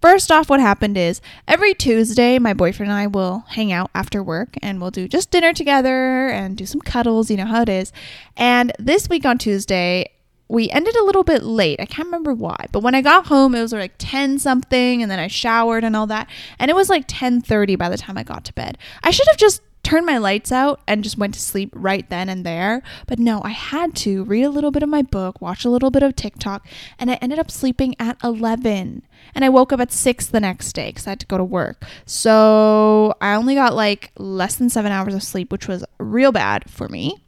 First 0.00 0.32
off, 0.32 0.48
what 0.48 0.60
happened 0.60 0.96
is 0.96 1.20
every 1.46 1.74
Tuesday, 1.74 2.38
my 2.38 2.54
boyfriend 2.54 2.90
and 2.90 2.98
I 2.98 3.06
will 3.06 3.44
hang 3.48 3.70
out 3.70 3.90
after 3.94 4.22
work 4.22 4.56
and 4.62 4.80
we'll 4.80 4.90
do 4.90 5.06
just 5.06 5.30
dinner 5.30 5.52
together 5.52 6.28
and 6.28 6.56
do 6.56 6.64
some 6.64 6.80
cuddles. 6.80 7.30
You 7.30 7.36
know 7.36 7.44
how 7.44 7.60
it 7.60 7.68
is. 7.68 7.92
And 8.34 8.72
this 8.78 9.10
week 9.10 9.26
on 9.26 9.36
Tuesday, 9.36 10.10
we 10.50 10.68
ended 10.70 10.96
a 10.96 11.04
little 11.04 11.22
bit 11.22 11.44
late. 11.44 11.78
I 11.80 11.86
can't 11.86 12.06
remember 12.06 12.34
why, 12.34 12.66
but 12.72 12.82
when 12.82 12.96
I 12.96 13.02
got 13.02 13.28
home, 13.28 13.54
it 13.54 13.62
was 13.62 13.72
like 13.72 13.94
10 13.98 14.40
something 14.40 15.00
and 15.00 15.08
then 15.10 15.20
I 15.20 15.28
showered 15.28 15.84
and 15.84 15.94
all 15.94 16.08
that. 16.08 16.28
And 16.58 16.70
it 16.70 16.74
was 16.74 16.88
like 16.88 17.06
10:30 17.06 17.78
by 17.78 17.88
the 17.88 17.96
time 17.96 18.18
I 18.18 18.24
got 18.24 18.44
to 18.46 18.52
bed. 18.52 18.76
I 19.04 19.12
should 19.12 19.28
have 19.28 19.36
just 19.36 19.62
turned 19.84 20.04
my 20.04 20.18
lights 20.18 20.50
out 20.50 20.80
and 20.88 21.04
just 21.04 21.16
went 21.16 21.34
to 21.34 21.40
sleep 21.40 21.70
right 21.72 22.08
then 22.10 22.28
and 22.28 22.44
there. 22.44 22.82
But 23.06 23.20
no, 23.20 23.40
I 23.44 23.50
had 23.50 23.94
to 23.96 24.24
read 24.24 24.42
a 24.42 24.50
little 24.50 24.72
bit 24.72 24.82
of 24.82 24.88
my 24.88 25.02
book, 25.02 25.40
watch 25.40 25.64
a 25.64 25.70
little 25.70 25.90
bit 25.90 26.02
of 26.02 26.16
TikTok, 26.16 26.66
and 26.98 27.12
I 27.12 27.14
ended 27.14 27.38
up 27.38 27.50
sleeping 27.50 27.94
at 28.00 28.18
11. 28.22 29.02
And 29.36 29.44
I 29.44 29.48
woke 29.48 29.72
up 29.72 29.80
at 29.80 29.92
6 29.92 30.26
the 30.26 30.40
next 30.40 30.72
day 30.72 30.88
because 30.88 31.06
I 31.06 31.10
had 31.10 31.20
to 31.20 31.26
go 31.26 31.38
to 31.38 31.44
work. 31.44 31.84
So 32.06 33.14
I 33.20 33.34
only 33.34 33.54
got 33.54 33.74
like 33.74 34.10
less 34.18 34.56
than 34.56 34.68
seven 34.68 34.90
hours 34.90 35.14
of 35.14 35.22
sleep, 35.22 35.52
which 35.52 35.68
was 35.68 35.84
real 35.98 36.32
bad 36.32 36.68
for 36.68 36.88
me. 36.88 37.22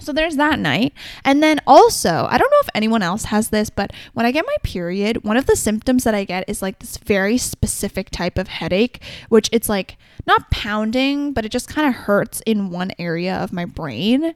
So 0.00 0.12
there's 0.12 0.36
that 0.36 0.58
night. 0.58 0.92
And 1.24 1.42
then 1.42 1.60
also, 1.66 2.26
I 2.30 2.38
don't 2.38 2.50
know 2.50 2.60
if 2.60 2.68
anyone 2.74 3.02
else 3.02 3.24
has 3.24 3.48
this, 3.48 3.70
but 3.70 3.92
when 4.12 4.26
I 4.26 4.30
get 4.30 4.44
my 4.46 4.56
period, 4.62 5.24
one 5.24 5.36
of 5.36 5.46
the 5.46 5.56
symptoms 5.56 6.04
that 6.04 6.14
I 6.14 6.24
get 6.24 6.44
is 6.48 6.62
like 6.62 6.78
this 6.78 6.98
very 6.98 7.38
specific 7.38 8.10
type 8.10 8.38
of 8.38 8.48
headache, 8.48 9.02
which 9.28 9.48
it's 9.52 9.68
like 9.68 9.96
not 10.26 10.50
pounding, 10.50 11.32
but 11.32 11.44
it 11.44 11.50
just 11.50 11.68
kind 11.68 11.88
of 11.88 11.94
hurts 11.94 12.42
in 12.46 12.70
one 12.70 12.92
area 12.98 13.34
of 13.34 13.52
my 13.52 13.64
brain. 13.64 14.34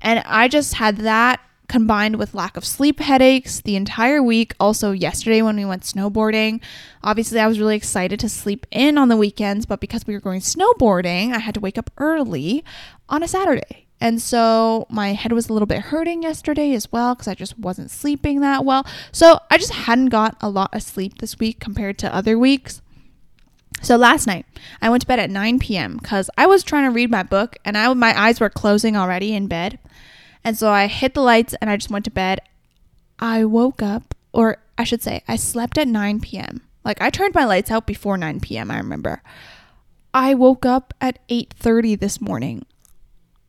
And 0.00 0.22
I 0.26 0.48
just 0.48 0.74
had 0.74 0.98
that 0.98 1.40
combined 1.68 2.16
with 2.16 2.34
lack 2.34 2.56
of 2.56 2.64
sleep 2.64 3.00
headaches 3.00 3.60
the 3.60 3.76
entire 3.76 4.22
week. 4.22 4.54
Also, 4.60 4.92
yesterday 4.92 5.40
when 5.40 5.56
we 5.56 5.64
went 5.64 5.84
snowboarding, 5.84 6.60
obviously 7.02 7.40
I 7.40 7.46
was 7.46 7.58
really 7.58 7.76
excited 7.76 8.20
to 8.20 8.28
sleep 8.28 8.66
in 8.70 8.98
on 8.98 9.08
the 9.08 9.16
weekends, 9.16 9.64
but 9.64 9.80
because 9.80 10.06
we 10.06 10.14
were 10.14 10.20
going 10.20 10.40
snowboarding, 10.40 11.32
I 11.32 11.38
had 11.38 11.54
to 11.54 11.60
wake 11.60 11.78
up 11.78 11.90
early 11.96 12.64
on 13.08 13.22
a 13.22 13.28
Saturday. 13.28 13.81
And 14.02 14.20
so 14.20 14.88
my 14.90 15.12
head 15.12 15.30
was 15.30 15.48
a 15.48 15.52
little 15.52 15.66
bit 15.66 15.78
hurting 15.78 16.24
yesterday 16.24 16.74
as 16.74 16.90
well 16.90 17.14
because 17.14 17.28
I 17.28 17.36
just 17.36 17.56
wasn't 17.56 17.88
sleeping 17.88 18.40
that 18.40 18.64
well. 18.64 18.84
So 19.12 19.38
I 19.48 19.58
just 19.58 19.72
hadn't 19.72 20.08
got 20.08 20.36
a 20.40 20.50
lot 20.50 20.74
of 20.74 20.82
sleep 20.82 21.18
this 21.18 21.38
week 21.38 21.60
compared 21.60 21.98
to 21.98 22.12
other 22.12 22.36
weeks. 22.36 22.82
So 23.80 23.94
last 23.94 24.26
night, 24.26 24.44
I 24.80 24.90
went 24.90 25.02
to 25.02 25.06
bed 25.06 25.20
at 25.20 25.30
9 25.30 25.60
p.m. 25.60 25.98
because 25.98 26.28
I 26.36 26.46
was 26.46 26.64
trying 26.64 26.82
to 26.82 26.90
read 26.90 27.12
my 27.12 27.22
book 27.22 27.56
and 27.64 27.78
I 27.78 27.94
my 27.94 28.20
eyes 28.20 28.40
were 28.40 28.50
closing 28.50 28.96
already 28.96 29.34
in 29.34 29.46
bed. 29.46 29.78
And 30.42 30.58
so 30.58 30.68
I 30.68 30.88
hit 30.88 31.14
the 31.14 31.22
lights 31.22 31.54
and 31.60 31.70
I 31.70 31.76
just 31.76 31.90
went 31.90 32.04
to 32.06 32.10
bed. 32.10 32.40
I 33.20 33.44
woke 33.44 33.82
up, 33.82 34.16
or 34.32 34.58
I 34.76 34.82
should 34.82 35.04
say, 35.04 35.22
I 35.28 35.36
slept 35.36 35.78
at 35.78 35.86
9 35.86 36.18
p.m. 36.18 36.62
Like 36.84 37.00
I 37.00 37.10
turned 37.10 37.36
my 37.36 37.44
lights 37.44 37.70
out 37.70 37.86
before 37.86 38.18
9 38.18 38.40
p.m. 38.40 38.68
I 38.68 38.78
remember. 38.78 39.22
I 40.12 40.34
woke 40.34 40.66
up 40.66 40.92
at 41.00 41.20
8:30 41.28 42.00
this 42.00 42.20
morning. 42.20 42.66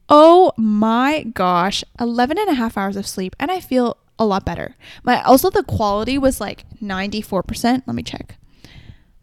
Oh 0.09 0.51
my 0.57 1.23
gosh, 1.23 1.83
11 1.99 2.37
and 2.37 2.49
a 2.49 2.53
half 2.53 2.77
hours 2.77 2.95
of 2.95 3.07
sleep 3.07 3.35
and 3.39 3.49
I 3.49 3.59
feel 3.59 3.97
a 4.19 4.25
lot 4.25 4.45
better. 4.45 4.75
My 5.03 5.21
also 5.21 5.49
the 5.49 5.63
quality 5.63 6.17
was 6.17 6.41
like 6.41 6.65
94%. 6.81 7.83
Let 7.85 7.95
me 7.95 8.03
check. 8.03 8.37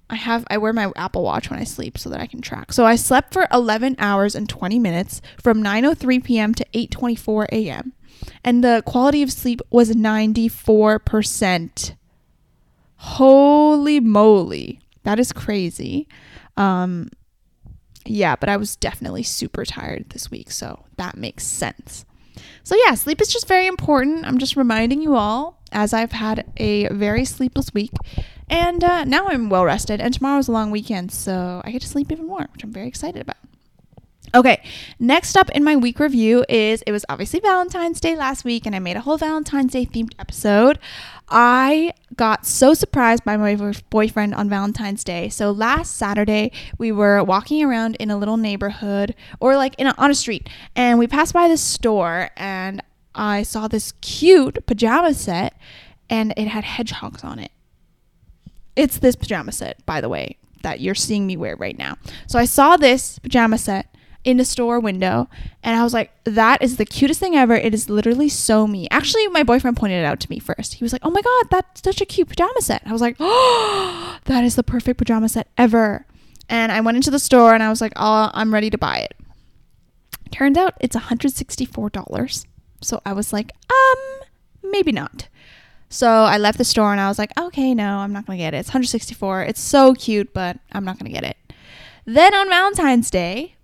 I 0.09 0.17
have 0.17 0.45
I 0.51 0.59
wear 0.59 0.73
my 0.73 0.91
Apple 0.97 1.23
Watch 1.23 1.51
when 1.51 1.61
I 1.61 1.65
sleep 1.65 1.97
so 1.97 2.11
that 2.11 2.21
I 2.21 2.27
can 2.27 2.41
track. 2.41 2.73
So 2.73 2.85
I 2.85 2.97
slept 2.97 3.33
for 3.33 3.47
11 3.53 3.95
hours 3.99 4.35
and 4.35 4.49
20 4.49 4.79
minutes 4.81 5.23
from 5.41 5.63
9:03 5.63 6.25
p.m. 6.25 6.55
to 6.55 6.67
8:24 6.75 7.47
a.m. 7.53 7.93
and 8.43 8.65
the 8.65 8.83
quality 8.85 9.23
of 9.23 9.31
sleep 9.31 9.61
was 9.71 9.93
94%. 9.93 11.95
Holy 12.97 14.01
moly. 14.01 14.81
That 15.05 15.21
is 15.21 15.33
crazy. 15.33 16.09
Um 16.57 17.11
yeah, 18.04 18.37
but 18.37 18.49
I 18.49 18.57
was 18.57 18.76
definitely 18.76 19.23
super 19.23 19.64
tired 19.64 20.11
this 20.11 20.30
week, 20.30 20.50
so 20.50 20.85
that 20.97 21.16
makes 21.16 21.45
sense. 21.45 22.04
So, 22.62 22.76
yeah, 22.85 22.95
sleep 22.95 23.21
is 23.21 23.28
just 23.33 23.49
very 23.49 23.66
important. 23.66 24.25
I'm 24.25 24.38
just 24.38 24.57
reminding 24.57 25.02
you 25.02 25.16
all 25.16 25.61
as 25.73 25.92
I've 25.92 26.12
had 26.12 26.50
a 26.57 26.88
very 26.88 27.25
sleepless 27.25 27.73
week. 27.75 27.92
And 28.49 28.83
uh, 28.83 29.04
now 29.04 29.28
I'm 29.28 29.49
well 29.49 29.64
rested, 29.64 30.00
and 30.00 30.12
tomorrow's 30.12 30.49
a 30.49 30.52
long 30.52 30.71
weekend, 30.71 31.12
so 31.12 31.62
I 31.64 31.71
get 31.71 31.83
to 31.83 31.88
sleep 31.88 32.11
even 32.11 32.26
more, 32.26 32.49
which 32.52 32.64
I'm 32.64 32.73
very 32.73 32.88
excited 32.88 33.23
about. 33.23 33.37
Okay, 34.33 34.62
next 35.00 35.37
up 35.37 35.50
in 35.50 35.65
my 35.65 35.75
week 35.75 35.99
review 35.99 36.45
is 36.49 36.83
it 36.87 36.93
was 36.93 37.05
obviously 37.09 37.41
Valentine's 37.41 38.00
Day 38.00 38.15
last 38.15 38.45
week, 38.45 38.65
and 38.65 38.77
I 38.77 38.79
made 38.79 38.97
a 38.97 39.00
whole 39.00 39.17
Valentine's 39.17 39.73
Day 39.73 39.85
themed 39.85 40.12
episode. 40.21 40.79
I 41.29 41.95
got 42.15 42.47
so 42.47 42.73
surprised 42.73 43.25
by 43.25 43.37
my 43.37 43.75
boyfriend 43.91 44.37
on 44.37 44.49
Valentine's 44.49 45.03
Day. 45.03 45.31
So 45.31 45.50
last 45.50 45.97
Saturday, 45.97 46.53
we 46.79 46.93
were 46.93 47.25
walking 47.25 47.65
around 47.65 47.97
in 47.97 48.09
a 48.09 48.17
little 48.17 48.37
neighborhood 48.37 49.17
or 49.41 49.57
like 49.57 49.75
in 49.79 49.89
a, 49.89 49.95
on 49.99 50.12
a 50.12 50.15
street, 50.15 50.49
and 50.77 51.00
we 51.00 51.09
passed 51.09 51.35
by 51.35 51.49
this 51.49 51.62
store, 51.62 52.31
and 52.37 52.85
I 53.17 53.43
saw 53.43 53.67
this 53.67 53.93
cute 54.00 54.65
pajama 54.67 55.12
set, 55.12 55.59
and 56.09 56.33
it 56.37 56.47
had 56.47 56.62
hedgehogs 56.62 57.25
on 57.25 57.41
it. 57.41 57.50
It's 58.77 58.99
this 58.99 59.17
pajama 59.17 59.50
set, 59.50 59.85
by 59.87 60.00
the 60.00 60.09
way, 60.09 60.37
that 60.62 60.81
you're 60.81 60.95
seeing 60.95 61.27
me 61.27 61.37
wear 61.37 61.57
right 61.57 61.77
now. 61.77 61.97
So 62.29 62.39
I 62.39 62.45
saw 62.45 62.77
this 62.77 63.19
pajama 63.19 63.59
set 63.59 63.93
in 64.25 64.37
the 64.37 64.45
store 64.45 64.79
window 64.79 65.29
and 65.62 65.77
I 65.77 65.83
was 65.83 65.95
like, 65.95 66.12
that 66.25 66.62
is 66.62 66.77
the 66.77 66.85
cutest 66.85 67.21
thing 67.21 67.37
ever. 67.37 67.55
It 67.55 67.73
is 67.73 67.89
literally 67.89 68.29
so 68.29 68.67
me. 68.67 68.87
Actually, 68.91 69.27
my 69.29 69.43
boyfriend 69.43 69.77
pointed 69.77 70.03
it 70.03 70.05
out 70.05 70.21
to 70.21 70.31
me 70.31 70.39
first. 70.39 70.75
He 70.75 70.85
was 70.85 70.93
like, 70.93 71.03
oh 71.05 71.11
my 71.11 71.23
God, 71.23 71.47
that's 71.50 71.83
such 71.83 72.00
a 72.00 72.07
cute 72.07 72.29
pajama 72.29 72.61
set. 72.61 72.83
I 72.85 72.93
was 72.93 73.00
like, 73.00 73.17
oh, 73.19 74.19
that 74.25 74.45
is 74.45 74.57
the 74.57 74.62
perfect 74.62 74.99
pajama 74.99 75.29
set 75.29 75.49
ever. 75.57 76.07
And 76.49 76.73
I 76.73 76.81
went 76.81 76.97
into 76.97 77.11
the 77.11 77.19
store 77.19 77.55
and 77.55 77.62
I 77.62 77.71
was 77.71 77.81
like, 77.81 77.93
oh, 77.97 78.31
I'm 78.35 78.53
ready 78.53 78.71
to 78.71 78.79
buy 78.79 78.99
it. 78.99 79.15
Turns 80.31 80.59
out 80.59 80.75
it's 80.81 80.97
$164. 80.97 82.47
So 82.83 83.00
I 83.05 83.12
was 83.12 83.33
like, 83.33 83.53
um, 83.71 84.21
maybe 84.71 84.93
not. 84.93 85.29
So 85.89 86.09
I 86.09 86.39
left 86.39 86.59
the 86.59 86.65
store 86.65 86.93
and 86.93 87.00
I 87.00 87.09
was 87.09 87.19
like, 87.19 87.33
okay, 87.39 87.75
no, 87.75 87.97
I'm 87.99 88.12
not 88.12 88.27
going 88.27 88.39
to 88.39 88.45
get 88.45 88.55
it. 88.55 88.59
It's 88.59 88.69
164. 88.69 89.43
It's 89.43 89.61
so 89.61 89.95
cute, 89.95 90.33
but 90.33 90.59
I'm 90.73 90.85
not 90.85 90.99
going 90.99 91.12
to 91.12 91.21
get 91.21 91.29
it. 91.29 91.37
Then 92.05 92.33
on 92.35 92.49
Valentine's 92.49 93.11
Day, 93.11 93.57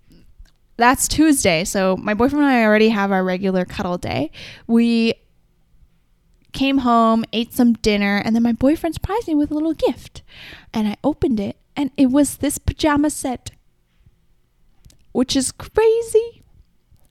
that's 0.77 1.07
Tuesday. 1.07 1.63
So 1.63 1.97
my 1.97 2.13
boyfriend 2.13 2.45
and 2.45 2.53
I 2.53 2.63
already 2.63 2.89
have 2.89 3.11
our 3.11 3.23
regular 3.23 3.65
cuddle 3.65 3.97
day. 3.97 4.31
We 4.67 5.15
came 6.53 6.79
home, 6.79 7.25
ate 7.33 7.53
some 7.53 7.73
dinner, 7.73 8.21
and 8.23 8.35
then 8.35 8.43
my 8.43 8.53
boyfriend 8.53 8.95
surprised 8.95 9.27
me 9.27 9.35
with 9.35 9.51
a 9.51 9.53
little 9.53 9.73
gift. 9.73 10.21
And 10.73 10.87
I 10.87 10.95
opened 11.03 11.39
it, 11.39 11.57
and 11.75 11.91
it 11.97 12.07
was 12.07 12.37
this 12.37 12.57
pajama 12.57 13.09
set, 13.09 13.51
which 15.11 15.35
is 15.35 15.51
crazy. 15.51 16.43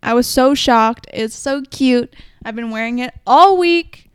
I 0.02 0.14
was 0.14 0.26
so 0.26 0.54
shocked. 0.54 1.06
It's 1.12 1.35
so 1.35 1.62
cute. 1.62 2.14
I've 2.44 2.56
been 2.56 2.70
wearing 2.70 2.99
it 3.00 3.14
all 3.26 3.56
week. 3.56 4.11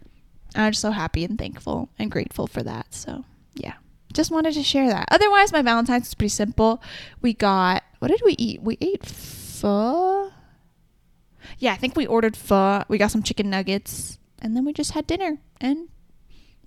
I'm 0.55 0.72
just 0.72 0.81
so 0.81 0.91
happy 0.91 1.24
and 1.24 1.38
thankful 1.38 1.89
and 1.98 2.12
grateful 2.12 2.48
for 2.48 2.63
that. 2.63 2.93
So, 2.93 3.25
yeah, 3.53 3.75
just 4.13 4.31
wanted 4.31 4.53
to 4.53 4.63
share 4.63 4.88
that. 4.88 5.08
Otherwise, 5.12 5.53
my 5.53 5.62
Valentine's 5.62 6.08
was 6.08 6.13
pretty 6.13 6.29
simple. 6.29 6.81
We 7.22 7.34
got, 7.34 7.84
what 8.00 8.10
did 8.10 8.22
we 8.25 8.36
eat? 8.38 8.62
We 8.62 8.77
ate 8.81 9.05
pho. 9.62 10.32
Yeah, 11.60 11.74
I 11.74 11.77
think 11.77 11.96
we 11.96 12.08
ordered 12.08 12.36
pho. 12.36 12.84
We 12.88 12.98
got 12.98 13.12
some 13.12 13.24
chicken 13.24 13.50
nuggets, 13.50 14.18
and 14.39 14.56
then 14.56 14.65
we 14.65 14.74
just 14.74 14.91
had 14.91 15.08
dinner, 15.08 15.38
and 15.60 15.89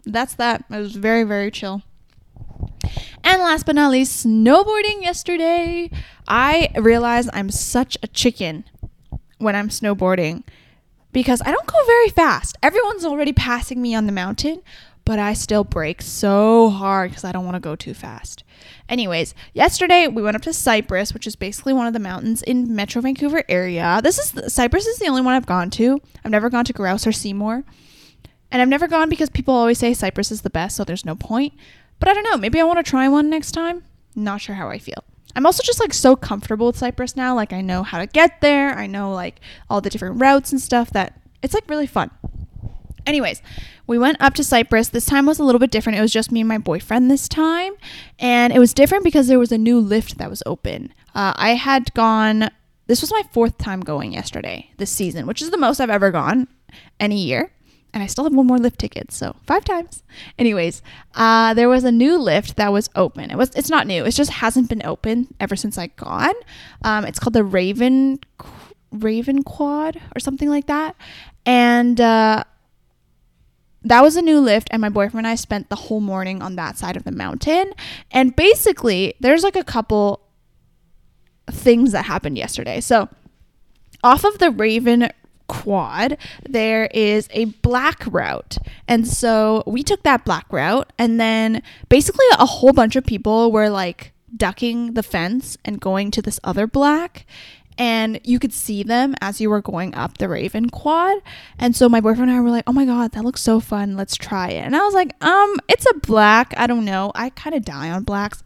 that's 0.04 0.34
that. 0.34 0.64
It 0.70 0.78
was 0.78 0.96
very 0.96 1.24
very 1.24 1.50
chill. 1.50 1.82
And 3.22 3.40
last 3.40 3.66
but 3.66 3.74
not 3.74 3.90
least, 3.90 4.26
snowboarding 4.26 5.02
yesterday. 5.02 5.90
I 6.28 6.70
realized 6.76 7.30
I'm 7.32 7.50
such 7.50 7.96
a 8.02 8.06
chicken 8.06 8.64
when 9.38 9.56
I'm 9.56 9.68
snowboarding 9.68 10.44
because 11.12 11.40
I 11.44 11.50
don't 11.50 11.66
go 11.66 11.84
very 11.86 12.10
fast. 12.10 12.56
Everyone's 12.62 13.04
already 13.04 13.32
passing 13.32 13.80
me 13.80 13.94
on 13.94 14.06
the 14.06 14.12
mountain, 14.12 14.62
but 15.04 15.18
I 15.18 15.34
still 15.34 15.64
brake 15.64 16.00
so 16.02 16.70
hard 16.70 17.10
because 17.10 17.24
I 17.24 17.32
don't 17.32 17.44
want 17.44 17.56
to 17.56 17.60
go 17.60 17.76
too 17.76 17.94
fast. 17.94 18.42
Anyways, 18.88 19.34
yesterday 19.52 20.08
we 20.08 20.22
went 20.22 20.36
up 20.36 20.42
to 20.42 20.52
Cypress, 20.52 21.12
which 21.12 21.26
is 21.26 21.36
basically 21.36 21.72
one 21.72 21.86
of 21.86 21.92
the 21.92 21.98
mountains 21.98 22.42
in 22.42 22.74
Metro 22.74 23.02
Vancouver 23.02 23.42
area. 23.48 24.00
This 24.02 24.18
is 24.18 24.52
Cypress 24.52 24.86
is 24.86 24.98
the 24.98 25.08
only 25.08 25.22
one 25.22 25.34
I've 25.34 25.46
gone 25.46 25.70
to. 25.70 26.00
I've 26.24 26.30
never 26.30 26.50
gone 26.50 26.64
to 26.66 26.72
Grouse 26.72 27.06
or 27.06 27.12
Seymour. 27.12 27.64
And 28.50 28.62
I've 28.62 28.68
never 28.68 28.86
gone 28.86 29.08
because 29.08 29.30
people 29.30 29.54
always 29.54 29.78
say 29.78 29.94
Cypress 29.94 30.30
is 30.30 30.42
the 30.42 30.50
best, 30.50 30.76
so 30.76 30.84
there's 30.84 31.04
no 31.04 31.16
point. 31.16 31.54
But 31.98 32.08
I 32.08 32.14
don't 32.14 32.24
know, 32.24 32.36
maybe 32.36 32.60
I 32.60 32.64
want 32.64 32.84
to 32.84 32.88
try 32.88 33.08
one 33.08 33.28
next 33.28 33.52
time. 33.52 33.84
Not 34.14 34.40
sure 34.40 34.54
how 34.54 34.68
I 34.68 34.78
feel. 34.78 35.02
I'm 35.36 35.46
also 35.46 35.62
just 35.64 35.80
like 35.80 35.92
so 35.92 36.14
comfortable 36.14 36.68
with 36.68 36.76
Cypress 36.78 37.16
now. 37.16 37.34
Like 37.34 37.52
I 37.52 37.60
know 37.60 37.82
how 37.82 37.98
to 37.98 38.06
get 38.06 38.40
there. 38.40 38.70
I 38.78 38.86
know 38.86 39.12
like 39.12 39.40
all 39.68 39.80
the 39.80 39.90
different 39.90 40.20
routes 40.20 40.52
and 40.52 40.60
stuff 40.60 40.90
that 40.92 41.20
it's 41.42 41.54
like 41.54 41.68
really 41.68 41.86
fun. 41.86 42.10
Anyways, 43.06 43.42
we 43.86 43.98
went 43.98 44.16
up 44.20 44.34
to 44.34 44.44
Cypress. 44.44 44.88
This 44.88 45.06
time 45.06 45.26
was 45.26 45.38
a 45.38 45.44
little 45.44 45.58
bit 45.58 45.70
different. 45.70 45.98
It 45.98 46.02
was 46.02 46.12
just 46.12 46.32
me 46.32 46.40
and 46.40 46.48
my 46.48 46.58
boyfriend 46.58 47.10
this 47.10 47.28
time. 47.28 47.74
And 48.18 48.52
it 48.52 48.58
was 48.58 48.72
different 48.72 49.04
because 49.04 49.28
there 49.28 49.38
was 49.38 49.52
a 49.52 49.58
new 49.58 49.78
lift 49.78 50.18
that 50.18 50.30
was 50.30 50.42
open. 50.46 50.92
Uh, 51.14 51.32
I 51.36 51.50
had 51.50 51.92
gone, 51.94 52.50
this 52.86 53.00
was 53.00 53.12
my 53.12 53.22
fourth 53.32 53.58
time 53.58 53.80
going 53.80 54.12
yesterday 54.12 54.70
this 54.78 54.90
season, 54.90 55.26
which 55.26 55.42
is 55.42 55.50
the 55.50 55.58
most 55.58 55.80
I've 55.80 55.90
ever 55.90 56.10
gone 56.10 56.48
any 56.98 57.22
year. 57.22 57.50
And 57.92 58.02
I 58.02 58.06
still 58.06 58.24
have 58.24 58.34
one 58.34 58.48
more 58.48 58.58
lift 58.58 58.80
ticket, 58.80 59.12
so 59.12 59.36
five 59.46 59.64
times. 59.64 60.02
Anyways, 60.36 60.82
uh, 61.14 61.54
there 61.54 61.68
was 61.68 61.84
a 61.84 61.92
new 61.92 62.18
lift 62.18 62.56
that 62.56 62.72
was 62.72 62.90
open. 62.96 63.30
It 63.30 63.36
was 63.36 63.54
it's 63.54 63.70
not 63.70 63.86
new. 63.86 64.04
It 64.04 64.10
just 64.10 64.32
hasn't 64.32 64.68
been 64.68 64.84
open 64.84 65.32
ever 65.38 65.54
since 65.54 65.78
I 65.78 65.86
gone. 65.86 66.34
Um, 66.82 67.04
it's 67.04 67.20
called 67.20 67.34
the 67.34 67.44
Raven 67.44 68.18
Raven 68.90 69.44
Quad 69.44 70.00
or 70.16 70.18
something 70.18 70.48
like 70.48 70.66
that. 70.66 70.96
And 71.46 72.00
uh, 72.00 72.42
that 73.84 74.02
was 74.02 74.16
a 74.16 74.22
new 74.22 74.40
lift 74.40 74.68
and 74.70 74.80
my 74.80 74.88
boyfriend 74.88 75.26
and 75.26 75.32
I 75.32 75.34
spent 75.34 75.68
the 75.68 75.76
whole 75.76 76.00
morning 76.00 76.42
on 76.42 76.56
that 76.56 76.78
side 76.78 76.96
of 76.96 77.04
the 77.04 77.12
mountain. 77.12 77.72
And 78.10 78.34
basically, 78.34 79.14
there's 79.20 79.44
like 79.44 79.56
a 79.56 79.64
couple 79.64 80.20
things 81.50 81.92
that 81.92 82.06
happened 82.06 82.38
yesterday. 82.38 82.80
So, 82.80 83.08
off 84.02 84.24
of 84.24 84.38
the 84.38 84.50
Raven 84.50 85.10
quad, 85.48 86.16
there 86.48 86.86
is 86.92 87.28
a 87.32 87.46
black 87.46 88.04
route. 88.06 88.58
And 88.88 89.06
so 89.06 89.62
we 89.66 89.82
took 89.82 90.02
that 90.02 90.24
black 90.24 90.46
route, 90.52 90.92
and 90.98 91.20
then 91.20 91.62
basically 91.88 92.26
a 92.38 92.46
whole 92.46 92.72
bunch 92.72 92.96
of 92.96 93.04
people 93.04 93.52
were 93.52 93.68
like 93.68 94.12
ducking 94.36 94.94
the 94.94 95.02
fence 95.02 95.56
and 95.64 95.80
going 95.80 96.10
to 96.10 96.22
this 96.22 96.40
other 96.42 96.66
black 96.66 97.24
and 97.78 98.20
you 98.24 98.38
could 98.38 98.52
see 98.52 98.82
them 98.82 99.14
as 99.20 99.40
you 99.40 99.50
were 99.50 99.60
going 99.60 99.94
up 99.94 100.18
the 100.18 100.28
Raven 100.28 100.70
quad. 100.70 101.18
And 101.58 101.74
so 101.74 101.88
my 101.88 102.00
boyfriend 102.00 102.30
and 102.30 102.38
I 102.38 102.42
were 102.42 102.50
like, 102.50 102.64
"Oh 102.66 102.72
my 102.72 102.84
god, 102.84 103.12
that 103.12 103.24
looks 103.24 103.40
so 103.40 103.60
fun. 103.60 103.96
Let's 103.96 104.16
try 104.16 104.50
it." 104.50 104.64
And 104.64 104.76
I 104.76 104.80
was 104.80 104.94
like, 104.94 105.12
"Um, 105.24 105.56
it's 105.68 105.86
a 105.86 105.98
black. 106.00 106.54
I 106.56 106.66
don't 106.66 106.84
know. 106.84 107.12
I 107.14 107.30
kind 107.30 107.54
of 107.54 107.64
die 107.64 107.90
on 107.90 108.04
blacks." 108.04 108.42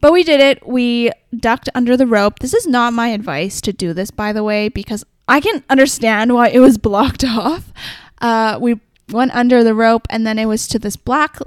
But 0.00 0.12
we 0.12 0.22
did 0.22 0.40
it. 0.40 0.66
We 0.66 1.10
ducked 1.34 1.68
under 1.74 1.96
the 1.96 2.06
rope. 2.06 2.40
This 2.40 2.52
is 2.52 2.66
not 2.66 2.92
my 2.92 3.08
advice 3.08 3.60
to 3.62 3.72
do 3.72 3.94
this, 3.94 4.10
by 4.10 4.32
the 4.32 4.44
way, 4.44 4.68
because 4.68 5.02
I 5.28 5.40
can 5.40 5.64
understand 5.70 6.34
why 6.34 6.48
it 6.48 6.60
was 6.60 6.76
blocked 6.90 7.24
off. 7.24 7.72
Uh, 8.20 8.58
we 8.60 8.80
went 9.10 9.34
under 9.34 9.64
the 9.64 9.74
rope, 9.74 10.06
and 10.10 10.26
then 10.26 10.38
it 10.38 10.46
was 10.46 10.68
to 10.68 10.78
this 10.78 10.96
black 10.96 11.38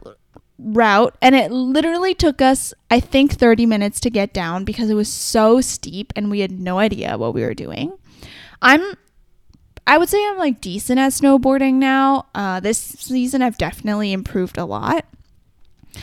route 0.60 1.16
and 1.22 1.36
it 1.36 1.52
literally 1.52 2.16
took 2.16 2.42
us 2.42 2.74
I 2.90 3.00
think 3.00 3.34
30 3.34 3.66
minutes 3.66 4.00
to 4.02 4.10
get 4.10 4.34
down 4.34 4.64
because 4.64 4.90
it 4.90 4.96
was 4.96 5.12
so 5.12 5.62
steep 5.62 6.12
and 6.16 6.32
we 6.32 6.40
had 6.40 6.52
no 6.52 6.80
idea 6.80 7.18
what 7.18 7.34
we 7.34 7.42
were 7.42 7.54
doing. 7.54 7.98
I'm 8.62 8.82
I 9.86 9.98
would 9.98 10.10
say 10.10 10.26
I'm 10.28 10.38
like 10.38 10.60
decent 10.60 11.00
at 11.00 11.14
snowboarding 11.14 11.76
now. 11.76 12.26
Uh, 12.36 12.60
this 12.60 12.78
season 12.78 13.42
I've 13.42 13.58
definitely 13.58 14.12
improved 14.12 14.58
a 14.58 14.66
lot. 14.66 15.06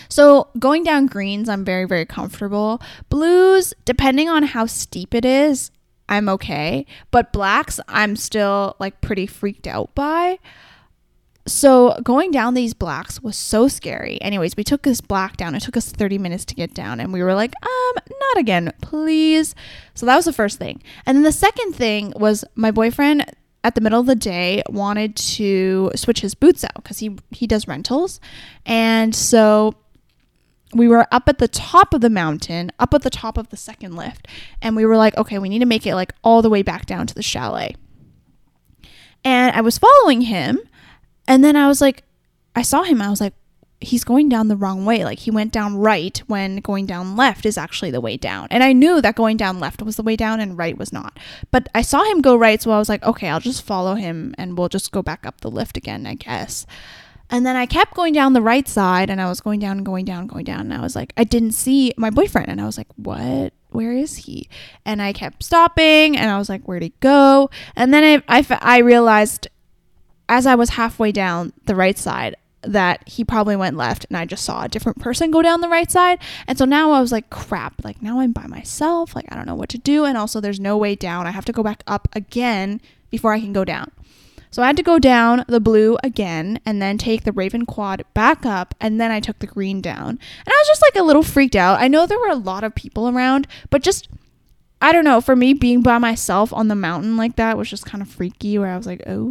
So 0.09 0.49
going 0.59 0.83
down 0.83 1.07
greens, 1.07 1.49
I'm 1.49 1.65
very, 1.65 1.85
very 1.85 2.07
comfortable. 2.07 2.81
Blues, 3.09 3.75
depending 3.85 4.29
on 4.29 4.43
how 4.43 4.67
steep 4.67 5.15
it 5.15 5.25
is, 5.25 5.71
I'm 6.09 6.29
okay. 6.29 6.87
But 7.11 7.33
blacks, 7.33 7.81
I'm 7.89 8.17
still 8.17 8.77
like 8.79 9.01
pretty 9.01 9.27
freaked 9.27 9.67
out 9.67 9.95
by. 9.95 10.39
So 11.47 12.01
going 12.03 12.31
down 12.31 12.55
these 12.55 12.73
blacks 12.73 13.23
was 13.23 13.37
so 13.37 13.69
scary. 13.69 14.21
Anyways, 14.23 14.57
we 14.57 14.65
took 14.65 14.83
this 14.83 15.03
black 15.03 15.37
down. 15.37 15.55
It 15.55 15.63
took 15.63 15.77
us 15.77 15.91
30 15.91 16.17
minutes 16.17 16.45
to 16.47 16.55
get 16.55 16.73
down 16.73 17.01
and 17.01 17.13
we 17.13 17.23
were 17.23 17.35
like, 17.35 17.53
"Um, 17.63 18.03
not 18.09 18.39
again, 18.39 18.73
please." 18.81 19.55
So 19.95 20.07
that 20.07 20.17
was 20.17 20.25
the 20.25 20.33
first 20.33 20.59
thing. 20.59 20.83
And 21.05 21.17
then 21.17 21.23
the 21.23 21.33
second 21.33 21.75
thing 21.75 22.13
was 22.17 22.45
my 22.55 22.71
boyfriend 22.71 23.27
at 23.63 23.75
the 23.75 23.81
middle 23.83 24.01
of 24.01 24.07
the 24.07 24.15
day 24.15 24.63
wanted 24.69 25.17
to 25.17 25.91
switch 25.97 26.21
his 26.21 26.35
boots 26.35 26.65
out 26.65 26.83
cuz 26.85 26.99
he 27.01 27.17
he 27.31 27.47
does 27.47 27.69
rentals. 27.69 28.21
And 28.65 29.15
so 29.15 29.75
we 30.75 30.89
were 30.89 31.07
up 31.13 31.29
at 31.29 31.39
the 31.39 31.49
top 31.49 31.93
of 31.93 32.01
the 32.01 32.11
mountain, 32.11 32.73
up 32.79 32.95
at 32.95 33.03
the 33.03 33.11
top 33.11 33.37
of 33.37 33.51
the 33.51 33.57
second 33.57 33.97
lift, 33.97 34.27
and 34.63 34.75
we 34.75 34.87
were 34.87 34.97
like, 34.97 35.17
"Okay, 35.17 35.39
we 35.39 35.51
need 35.51 35.61
to 35.61 35.67
make 35.67 35.87
it 35.87 35.95
like 35.95 36.15
all 36.25 36.41
the 36.41 36.51
way 36.51 36.63
back 36.63 36.87
down 36.87 37.07
to 37.07 37.15
the 37.15 37.23
chalet." 37.23 37.77
And 39.25 39.55
I 39.55 39.61
was 39.61 39.79
following 39.79 40.23
him 40.23 40.59
and 41.27 41.43
then 41.43 41.57
I 41.57 41.69
was 41.69 41.81
like, 41.81 42.03
I 42.57 42.63
saw 42.63 42.83
him. 42.83 43.03
I 43.03 43.11
was 43.11 43.21
like, 43.21 43.35
he's 43.81 44.05
going 44.05 44.29
down 44.29 44.49
the 44.49 44.57
wrong 44.57 44.85
way. 44.85 45.05
Like 45.05 45.21
he 45.21 45.31
went 45.31 45.53
down 45.53 45.77
right 45.77 46.17
when 46.27 46.57
going 46.57 46.87
down 46.87 47.17
left 47.17 47.47
is 47.47 47.59
actually 47.59 47.91
the 47.91 48.01
way 48.01 48.17
down. 48.17 48.49
And 48.51 48.65
I 48.65 48.73
knew 48.73 49.01
that 49.01 49.15
going 49.15 49.37
down 49.37 49.61
left 49.61 49.83
was 49.83 49.97
the 49.97 50.03
way 50.03 50.17
down 50.17 50.41
and 50.41 50.59
right 50.59 50.77
was 50.77 50.93
not. 50.93 51.19
But 51.51 51.69
I 51.75 51.83
saw 51.83 52.05
him 52.05 52.21
go 52.21 52.37
right, 52.37 52.61
so 52.61 52.71
I 52.71 52.79
was 52.79 52.89
like, 52.89 53.03
okay, 53.05 53.29
I'll 53.29 53.41
just 53.41 53.65
follow 53.65 53.95
him 53.95 54.35
and 54.39 54.59
we'll 54.59 54.69
just 54.69 54.93
go 54.93 55.03
back 55.03 55.27
up 55.27 55.41
the 55.41 55.51
lift 55.51 55.77
again, 55.77 56.07
I 56.07 56.15
guess. 56.15 56.67
And 57.31 57.47
then 57.47 57.57
I 57.57 57.67
kept 57.67 57.95
going 57.95 58.13
down 58.13 58.33
the 58.33 58.43
right 58.43 58.69
side 58.69 59.11
and 59.11 59.21
I 59.21 59.29
was 59.29 59.41
going 59.41 59.59
down 59.61 59.79
and 59.79 59.87
going 59.87 60.05
down, 60.05 60.27
going 60.27 60.45
down. 60.45 60.61
And 60.61 60.75
I 60.75 60.81
was 60.81 60.95
like, 60.95 61.13
I 61.17 61.25
didn't 61.25 61.53
see 61.53 61.93
my 61.97 62.11
boyfriend. 62.11 62.49
And 62.49 62.61
I 62.61 62.67
was 62.67 62.77
like, 62.77 62.89
what? 62.97 63.53
Where 63.71 63.93
is 63.93 64.19
he? 64.19 64.49
And 64.85 65.03
I 65.03 65.13
kept 65.13 65.43
stopping 65.43 66.17
and 66.17 66.31
I 66.31 66.39
was 66.39 66.49
like, 66.49 66.63
where'd 66.63 66.83
he 66.83 66.93
go? 67.01 67.51
And 67.75 67.93
then 67.93 68.23
I, 68.29 68.39
I, 68.39 68.59
I 68.61 68.79
realized 68.79 69.49
as 70.29 70.47
I 70.47 70.55
was 70.55 70.71
halfway 70.71 71.13
down 71.13 71.53
the 71.67 71.75
right 71.75 71.99
side 71.99 72.37
that 72.63 73.07
he 73.07 73.25
probably 73.25 73.57
went 73.57 73.77
left 73.77 74.07
and 74.09 74.17
I 74.17 74.25
just 74.25 74.45
saw 74.45 74.65
a 74.65 74.69
different 74.69 74.99
person 74.99 75.31
go 75.31 75.43
down 75.43 75.61
the 75.61 75.69
right 75.69 75.91
side. 75.91 76.19
And 76.47 76.57
so 76.57 76.65
now 76.65 76.93
I 76.93 77.01
was 77.01 77.13
like, 77.13 77.31
crap, 77.31 77.85
like 77.85 78.03
now 78.03 78.21
I'm 78.21 78.33
by 78.33 78.47
myself. 78.47 79.15
Like 79.15 79.27
I 79.31 79.37
don't 79.37 79.47
know 79.47 79.55
what 79.55 79.69
to 79.71 79.79
do. 79.79 80.05
And 80.05 80.17
also 80.17 80.41
there's 80.41 80.61
no 80.61 80.77
way 80.77 80.95
down. 80.95 81.27
I 81.27 81.31
have 81.31 81.45
to 81.47 81.53
go 81.53 81.63
back 81.63 81.83
up 81.87 82.09
again 82.13 82.81
before 83.11 83.33
I 83.33 83.41
can 83.41 83.53
go 83.53 83.65
down. 83.65 83.91
So 84.51 84.63
I 84.63 84.69
had 84.69 84.77
to 84.77 84.85
go 84.85 85.01
down 85.01 85.45
the 85.49 85.61
blue 85.61 85.99
again 86.05 86.61
and 86.65 86.81
then 86.81 86.97
take 86.97 87.25
the 87.25 87.33
Raven 87.33 87.67
quad 87.67 88.05
back 88.15 88.47
up 88.47 88.75
and 88.81 89.01
then 89.01 89.11
I 89.11 89.19
took 89.19 89.41
the 89.41 89.49
green 89.49 89.81
down. 89.81 90.11
And 90.11 90.49
I 90.49 90.61
was 90.61 90.69
just 90.69 90.83
like 90.83 90.97
a 90.97 91.05
little 91.05 91.25
freaked 91.25 91.57
out. 91.57 91.81
I 91.81 91.89
know 91.89 92.07
there 92.07 92.21
were 92.21 92.29
a 92.29 92.37
lot 92.37 92.63
of 92.63 92.75
people 92.75 93.09
around, 93.09 93.49
but 93.71 93.83
just 93.83 94.09
I 94.81 94.93
don't 94.93 95.05
know, 95.05 95.21
for 95.21 95.35
me 95.35 95.55
being 95.55 95.81
by 95.81 95.99
myself 95.99 96.53
on 96.53 96.69
the 96.69 96.75
mountain 96.75 97.17
like 97.17 97.37
that 97.37 97.57
was 97.57 97.71
just 97.71 97.87
kind 97.87 98.03
of 98.03 98.09
freaky 98.09 98.59
where 98.59 98.69
I 98.69 98.77
was 98.77 98.87
like, 98.87 99.03
"Oh, 99.07 99.25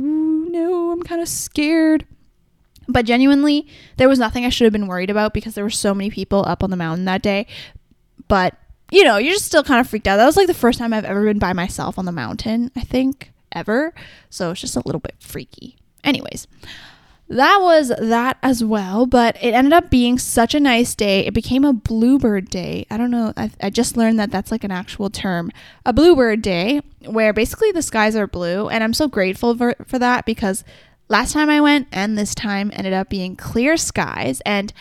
no, 0.54 0.92
I'm 0.92 1.04
kind 1.04 1.22
of 1.22 1.28
scared." 1.28 2.06
But 2.88 3.06
genuinely, 3.06 3.68
there 3.98 4.10
was 4.10 4.20
nothing 4.20 4.46
I 4.46 4.50
should 4.50 4.66
have 4.66 4.74
been 4.74 4.88
worried 4.88 5.10
about 5.10 5.34
because 5.34 5.56
there 5.56 5.64
were 5.64 5.70
so 5.70 5.94
many 5.94 6.10
people 6.10 6.44
up 6.46 6.64
on 6.64 6.70
the 6.70 6.76
mountain 6.76 7.06
that 7.06 7.22
day. 7.22 7.48
But, 8.28 8.56
you 8.92 9.04
know, 9.04 9.18
you're 9.18 9.34
just 9.34 9.46
still 9.46 9.64
kind 9.64 9.80
of 9.80 9.88
freaked 9.88 10.08
out. 10.08 10.18
That 10.18 10.26
was 10.26 10.38
like 10.38 10.48
the 10.48 10.54
first 10.54 10.80
time 10.80 10.94
I've 10.94 11.06
ever 11.06 11.24
been 11.24 11.40
by 11.40 11.54
myself 11.54 11.98
on 11.98 12.06
the 12.06 12.12
mountain, 12.12 12.72
I 12.76 12.82
think 12.82 13.32
ever. 13.52 13.94
So 14.30 14.52
it's 14.52 14.62
just 14.62 14.76
a 14.76 14.82
little 14.86 15.00
bit 15.00 15.16
freaky. 15.20 15.78
Anyways, 16.04 16.48
that 17.30 17.60
was 17.62 17.88
that 18.00 18.38
as 18.44 18.64
well, 18.64 19.06
but 19.06 19.38
it 19.42 19.54
ended 19.54 19.74
up 19.74 19.90
being 19.90 20.20
such 20.20 20.54
a 20.54 20.60
nice 20.60 20.94
day. 20.94 21.26
It 21.26 21.34
became 21.34 21.64
a 21.64 21.74
bluebird 21.74 22.50
day. 22.50 22.86
I 22.92 22.98
don't 22.98 23.12
know, 23.12 23.34
I, 23.38 23.50
I, 23.62 23.70
just 23.70 23.96
learned 23.96 24.20
that 24.20 24.30
that's 24.30 24.52
like 24.52 24.64
an 24.64 24.72
actual 24.72 25.10
term. 25.10 25.50
A 25.86 25.94
bluebird 25.94 26.42
day, 26.42 26.82
where 27.06 27.34
basically 27.34 27.72
the 27.72 27.82
skies 27.82 28.16
are 28.16 28.28
blue. 28.28 28.68
And 28.68 28.84
I'm 28.84 28.94
so 28.94 29.08
grateful 29.08 29.56
for, 29.56 29.74
for 29.88 29.98
that 30.00 30.26
because 30.26 30.64
last 31.08 31.34
time 31.34 31.50
I 31.50 31.62
went 31.62 31.88
and 31.92 32.18
this 32.18 32.36
time 32.36 32.72
ended 32.74 32.94
up 32.94 33.10
being 33.10 33.36
clear 33.36 33.78
skies. 33.78 34.42
And 34.46 34.74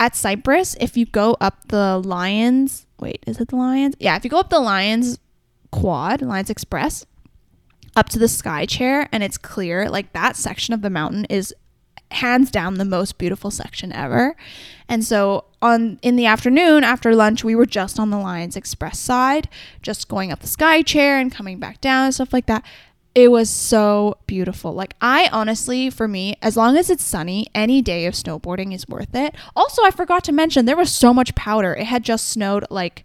at 0.00 0.16
Cypress, 0.16 0.76
if 0.80 0.96
you 0.96 1.06
go 1.06 1.36
up 1.40 1.68
the 1.68 1.98
Lions, 2.04 2.86
wait, 2.98 3.22
is 3.26 3.40
it 3.40 3.48
the 3.48 3.56
Lions? 3.56 3.94
Yeah, 4.00 4.16
if 4.16 4.24
you 4.24 4.30
go 4.30 4.40
up 4.40 4.50
the 4.50 4.60
Lions 4.60 5.18
quad, 5.70 6.20
Lions 6.20 6.50
Express, 6.50 7.06
up 7.96 8.08
to 8.10 8.18
the 8.18 8.28
sky 8.28 8.66
chair 8.66 9.08
and 9.12 9.22
it's 9.22 9.38
clear, 9.38 9.88
like 9.88 10.12
that 10.12 10.36
section 10.36 10.74
of 10.74 10.82
the 10.82 10.90
mountain 10.90 11.24
is 11.26 11.54
hands 12.12 12.50
down 12.50 12.74
the 12.74 12.84
most 12.84 13.18
beautiful 13.18 13.50
section 13.50 13.92
ever. 13.92 14.36
And 14.88 15.04
so 15.04 15.44
on 15.62 15.98
in 16.02 16.16
the 16.16 16.26
afternoon 16.26 16.82
after 16.84 17.14
lunch, 17.14 17.44
we 17.44 17.54
were 17.54 17.66
just 17.66 17.98
on 17.98 18.10
the 18.10 18.18
Lions 18.18 18.56
Express 18.56 18.98
side, 18.98 19.48
just 19.82 20.08
going 20.08 20.32
up 20.32 20.40
the 20.40 20.46
sky 20.46 20.82
chair 20.82 21.18
and 21.18 21.32
coming 21.32 21.58
back 21.58 21.80
down 21.80 22.06
and 22.06 22.14
stuff 22.14 22.32
like 22.32 22.46
that. 22.46 22.64
It 23.14 23.30
was 23.30 23.50
so 23.50 24.18
beautiful. 24.26 24.72
Like 24.72 24.94
I 25.00 25.28
honestly, 25.32 25.90
for 25.90 26.06
me, 26.06 26.36
as 26.42 26.56
long 26.56 26.76
as 26.76 26.90
it's 26.90 27.04
sunny, 27.04 27.48
any 27.54 27.82
day 27.82 28.06
of 28.06 28.14
snowboarding 28.14 28.72
is 28.72 28.88
worth 28.88 29.14
it. 29.14 29.34
Also, 29.56 29.84
I 29.84 29.90
forgot 29.90 30.24
to 30.24 30.32
mention 30.32 30.64
there 30.64 30.76
was 30.76 30.92
so 30.92 31.12
much 31.12 31.34
powder. 31.34 31.74
It 31.74 31.86
had 31.86 32.04
just 32.04 32.28
snowed 32.28 32.64
like 32.70 33.04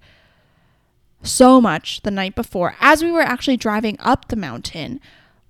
so 1.25 1.59
much 1.59 2.01
the 2.01 2.11
night 2.11 2.35
before. 2.35 2.75
As 2.79 3.03
we 3.03 3.11
were 3.11 3.21
actually 3.21 3.57
driving 3.57 3.97
up 3.99 4.27
the 4.27 4.35
mountain, 4.35 4.99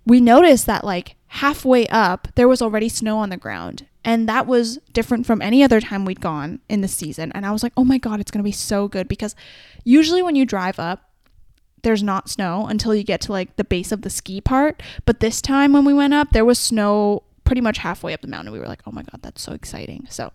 we 0.06 0.22
noticed 0.22 0.66
that 0.66 0.84
like 0.84 1.16
halfway 1.28 1.88
up, 1.88 2.28
there 2.36 2.48
was 2.48 2.62
already 2.62 2.90
snow 2.90 3.18
on 3.18 3.30
the 3.30 3.38
ground. 3.38 3.86
And 4.04 4.30
that 4.30 4.46
was 4.46 4.78
different 4.94 5.26
from 5.26 5.42
any 5.42 5.64
other 5.64 5.82
time 5.82 6.06
we'd 6.06 6.22
gone 6.22 6.60
in 6.70 6.82
the 6.82 6.88
season. 6.88 7.32
And 7.34 7.46
I 7.46 7.52
was 7.52 7.64
like, 7.64 7.74
oh 7.76 7.84
my 7.84 7.98
God, 7.98 8.20
it's 8.20 8.30
going 8.30 8.44
to 8.44 8.48
be 8.48 8.52
so 8.52 8.88
good. 8.88 9.08
Because 9.08 9.36
usually 9.84 10.22
when 10.22 10.36
you 10.36 10.46
drive 10.46 10.80
up, 10.80 11.10
there's 11.82 12.04
not 12.04 12.30
snow 12.30 12.68
until 12.68 12.94
you 12.94 13.04
get 13.04 13.22
to 13.22 13.32
like 13.32 13.56
the 13.56 13.64
base 13.64 13.92
of 13.92 14.04
the 14.04 14.10
ski 14.10 14.42
part. 14.42 14.82
But 15.06 15.20
this 15.20 15.42
time 15.42 15.74
when 15.74 15.86
we 15.86 15.94
went 15.94 16.14
up, 16.14 16.32
there 16.32 16.46
was 16.46 16.60
snow 16.60 17.24
pretty 17.44 17.62
much 17.62 17.80
halfway 17.80 18.14
up 18.14 18.22
the 18.22 18.28
mountain. 18.28 18.54
We 18.54 18.60
were 18.60 18.68
like, 18.68 18.82
oh 18.86 18.92
my 18.92 19.04
God, 19.04 19.22
that's 19.22 19.42
so 19.42 19.54
exciting. 19.54 20.08
So 20.10 20.32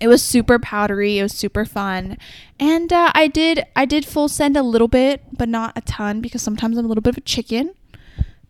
it 0.00 0.08
was 0.08 0.22
super 0.22 0.58
powdery 0.58 1.18
it 1.18 1.22
was 1.22 1.32
super 1.32 1.64
fun. 1.64 2.16
And 2.58 2.92
uh, 2.92 3.10
i 3.14 3.26
did 3.26 3.64
i 3.76 3.84
did 3.84 4.04
full 4.04 4.28
send 4.28 4.56
a 4.56 4.62
little 4.62 4.88
bit 4.88 5.22
but 5.32 5.48
not 5.48 5.72
a 5.76 5.80
ton 5.82 6.20
because 6.20 6.42
sometimes 6.42 6.76
i'm 6.78 6.84
a 6.84 6.88
little 6.88 7.02
bit 7.02 7.14
of 7.14 7.18
a 7.18 7.22
chicken. 7.22 7.74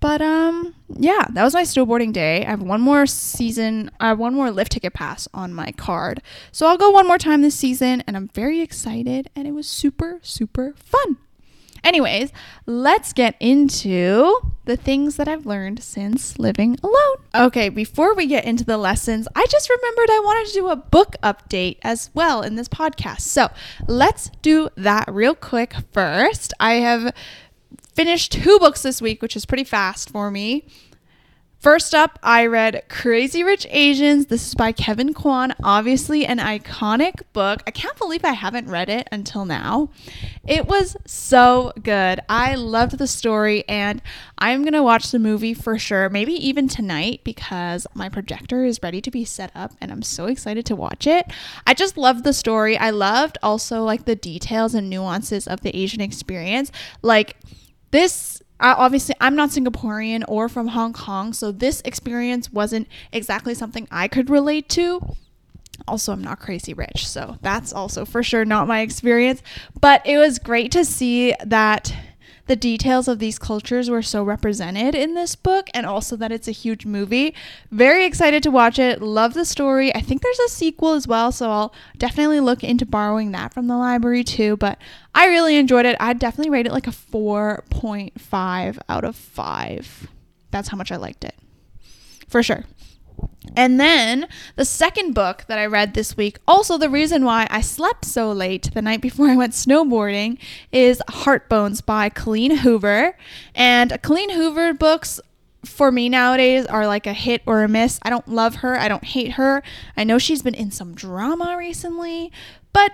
But 0.01 0.21
um 0.21 0.75
yeah 0.89 1.27
that 1.33 1.43
was 1.43 1.55
my 1.55 1.63
snowboarding 1.63 2.13
day. 2.13 2.45
I 2.45 2.51
have 2.51 2.63
one 2.63 2.81
more 2.81 3.07
season 3.07 3.91
i 4.01 4.09
have 4.09 4.19
one 4.19 4.35
more 4.35 4.51
lift 4.51 4.73
ticket 4.73 4.95
pass 4.95 5.29
on 5.33 5.55
my 5.55 5.73
card. 5.73 6.23
So 6.53 6.67
i'll 6.67 6.79
go 6.79 6.91
one 6.91 7.07
more 7.07 7.19
time 7.19 7.43
this 7.43 7.55
season 7.55 8.03
and 8.07 8.17
i'm 8.17 8.29
very 8.29 8.61
excited 8.61 9.31
and 9.35 9.47
it 9.47 9.53
was 9.53 9.67
super 9.67 10.19
super 10.23 10.75
fun 10.77 11.19
Anyways, 11.85 12.33
let's 12.65 13.13
get 13.13 13.37
into 13.41 14.41
the 14.65 14.77
things 14.77 15.17
that 15.17 15.29
I've 15.29 15.45
learned 15.45 15.83
since 15.83 16.39
living 16.39 16.79
alone. 16.83 17.17
Okay, 17.35 17.69
before 17.69 18.15
we 18.15 18.27
get 18.27 18.47
into 18.47 18.65
the 18.65 18.79
lessons, 18.79 19.29
I 19.35 19.47
just 19.51 19.69
remembered 19.69 20.11
I 20.11 20.21
wanted 20.25 20.49
to 20.49 20.55
do 20.55 20.69
a 20.69 20.77
book 20.77 21.17
update 21.23 21.77
as 21.83 22.11
well 22.15 22.41
in 22.41 22.57
this 22.57 22.69
podcast. 22.69 23.21
So 23.21 23.51
let's 23.87 24.31
do 24.41 24.71
that 24.77 25.05
real 25.13 25.35
quick 25.35 25.75
first. 25.93 26.55
I 26.59 26.75
have 26.75 27.15
finished 27.95 28.33
two 28.33 28.59
books 28.59 28.83
this 28.83 29.03
week, 29.03 29.21
which 29.21 29.37
is 29.37 29.45
pretty 29.45 29.65
fast 29.65 30.11
for 30.11 30.31
me. 30.31 30.67
First 31.65 31.95
up, 31.95 32.19
I 32.23 32.45
read 32.45 32.83
Crazy 32.91 33.43
Rich 33.43 33.67
Asians. 33.71 34.27
This 34.27 34.49
is 34.49 34.55
by 34.55 34.71
Kevin 34.71 35.15
Kwan, 35.15 35.55
obviously 35.65 36.27
an 36.27 36.37
iconic 36.37 37.23
book. 37.33 37.63
I 37.67 37.71
can't 37.71 37.97
believe 37.97 38.23
I 38.23 38.35
haven't 38.35 38.69
read 38.69 38.91
it 38.91 39.09
until 39.11 39.47
now. 39.47 39.89
It 40.47 40.67
was 40.67 40.95
so 41.07 41.73
good. 41.83 42.21
I 42.29 42.55
loved 42.55 42.99
the 42.99 43.07
story, 43.07 43.67
and 43.67 44.03
I'm 44.37 44.61
going 44.61 44.75
to 44.75 44.83
watch 44.83 45.11
the 45.11 45.19
movie 45.19 45.55
for 45.55 45.79
sure, 45.79 46.11
maybe 46.11 46.35
even 46.35 46.69
tonight 46.69 47.23
because 47.25 47.87
my 47.95 48.11
projector 48.11 48.67
is 48.67 48.79
ready 48.83 49.01
to 49.01 49.11
be 49.11 49.25
set 49.25 49.51
up, 49.55 49.73
and 49.81 49.91
I'm 49.91 50.03
so 50.03 50.27
excited 50.27 50.67
to 50.67 50.77
watch 50.77 51.07
it. 51.07 51.33
I 51.67 51.73
just 51.73 51.97
loved 51.97 52.25
the 52.25 52.35
story. 52.35 52.77
I 52.77 52.91
loved 52.91 53.39
also 53.43 53.83
like 53.85 54.05
the 54.05 54.17
details 54.17 54.75
and 54.75 54.91
nuances 54.91 55.49
of 55.49 55.63
the 55.63 55.75
Asian 55.75 56.03
experience. 56.03 56.71
Like, 57.01 57.39
this 57.91 58.34
I, 58.61 58.73
obviously 58.73 59.15
I'm 59.21 59.37
not 59.37 59.51
Singaporean 59.51 60.25
or 60.29 60.49
from 60.49 60.69
Hong 60.69 60.93
Kong, 60.93 61.33
so 61.33 61.53
this 61.53 61.81
experience 61.85 62.53
wasn't 62.53 62.89
exactly 63.13 63.55
something 63.55 63.89
I 63.91 64.09
could 64.09 64.31
relate 64.31 64.69
to. 64.71 65.17
Also, 65.89 66.13
I'm 66.13 66.23
not 66.23 66.39
crazy 66.39 66.73
rich, 66.73 67.07
so 67.07 67.37
that's 67.43 67.73
also 67.73 68.05
for 68.05 68.23
sure 68.23 68.45
not 68.45 68.69
my 68.69 68.81
experience. 68.81 69.43
But 69.81 70.07
it 70.07 70.19
was 70.19 70.39
great 70.39 70.73
to 70.73 70.85
see 70.85 71.35
that 71.45 71.95
the 72.47 72.57
details 72.57 73.09
of 73.09 73.19
these 73.19 73.39
cultures 73.39 73.89
were 73.89 74.03
so 74.03 74.23
represented 74.23 74.95
in 74.95 75.15
this 75.15 75.35
book 75.35 75.69
and 75.73 75.87
also 75.87 76.17
that 76.17 76.33
it's 76.33 76.49
a 76.49 76.53
huge 76.53 76.85
movie. 76.85 77.35
Very 77.71 78.05
excited 78.05 78.43
to 78.43 78.51
watch 78.51 78.79
it. 78.79 79.01
Love 79.01 79.35
the 79.35 79.45
story. 79.45 79.95
I 79.95 80.01
think 80.01 80.23
there's 80.23 80.39
a 80.41 80.49
sequel 80.49 80.93
as 80.93 81.09
well, 81.09 81.33
so 81.33 81.51
I'll 81.51 81.75
definitely 81.97 82.41
look 82.41 82.63
into 82.63 82.85
borrowing 82.85 83.33
that 83.33 83.55
from 83.55 83.67
the 83.67 83.77
library 83.77 84.25
too. 84.25 84.57
But 84.57 84.79
I 85.15 85.27
really 85.27 85.57
enjoyed 85.57 85.87
it. 85.87 85.97
I'd 86.01 86.19
definitely 86.19 86.51
rate 86.51 86.67
it 86.67 86.73
like 86.73 86.87
a 86.87 86.91
4.5 86.91 88.79
out 88.89 89.05
of 89.05 89.17
5. 89.17 90.09
That's 90.51 90.69
how 90.69 90.77
much 90.77 90.93
I 90.93 90.97
liked 90.97 91.25
it. 91.25 91.35
For 92.29 92.43
sure. 92.43 92.65
And 93.57 93.79
then 93.79 94.27
the 94.57 94.65
second 94.65 95.15
book 95.15 95.45
that 95.47 95.59
I 95.59 95.67
read 95.67 95.95
this 95.95 96.17
week, 96.17 96.39
also 96.47 96.77
the 96.77 96.91
reason 96.91 97.25
why 97.25 97.47
I 97.51 97.61
slept 97.61 98.05
so 98.05 98.33
late 98.33 98.71
the 98.75 98.83
night 98.83 99.01
before 99.03 99.29
I 99.29 99.37
went 99.37 99.53
snowboarding, 99.53 100.39
is 100.73 101.01
Heart 101.09 101.49
Bones 101.49 101.81
by 101.81 102.09
Colleen 102.09 102.59
Hoover. 102.59 103.17
And 103.55 104.01
Colleen 104.03 104.31
Hoover 104.31 104.75
books 104.75 105.21
for 105.65 105.91
me 105.91 106.09
nowadays 106.09 106.67
are 106.67 106.87
like 106.87 107.07
a 107.07 107.13
hit 107.13 107.43
or 107.47 107.63
a 107.63 107.69
miss. 107.69 107.99
I 108.03 108.11
don't 108.11 108.29
love 108.29 108.57
her, 108.57 108.79
I 108.79 108.89
don't 108.89 109.05
hate 109.05 109.33
her. 109.33 109.63
I 109.97 110.05
know 110.05 110.19
she's 110.19 110.43
been 110.43 110.55
in 110.55 110.71
some 110.71 110.95
drama 110.95 111.57
recently, 111.57 112.33
but 112.73 112.93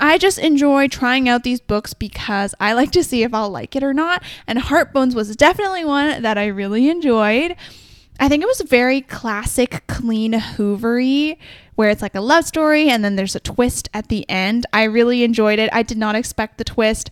I 0.00 0.16
just 0.16 0.38
enjoy 0.38 0.88
trying 0.88 1.28
out 1.28 1.42
these 1.42 1.60
books 1.60 1.92
because 1.92 2.54
I 2.60 2.72
like 2.72 2.92
to 2.92 3.02
see 3.02 3.24
if 3.24 3.34
I'll 3.34 3.50
like 3.50 3.74
it 3.74 3.82
or 3.82 3.92
not. 3.92 4.22
And 4.46 4.58
Heart 4.58 4.92
Bones 4.92 5.14
was 5.14 5.34
definitely 5.34 5.84
one 5.84 6.22
that 6.22 6.38
I 6.38 6.46
really 6.46 6.88
enjoyed. 6.88 7.56
I 8.20 8.28
think 8.28 8.42
it 8.42 8.46
was 8.46 8.60
very 8.62 9.00
classic, 9.00 9.84
Colleen 9.86 10.32
Hoovery, 10.32 11.38
where 11.76 11.90
it's 11.90 12.02
like 12.02 12.16
a 12.16 12.20
love 12.20 12.44
story 12.44 12.88
and 12.88 13.04
then 13.04 13.14
there's 13.14 13.36
a 13.36 13.40
twist 13.40 13.88
at 13.94 14.08
the 14.08 14.28
end. 14.28 14.66
I 14.72 14.84
really 14.84 15.22
enjoyed 15.22 15.60
it. 15.60 15.70
I 15.72 15.82
did 15.84 15.98
not 15.98 16.16
expect 16.16 16.58
the 16.58 16.64
twist. 16.64 17.10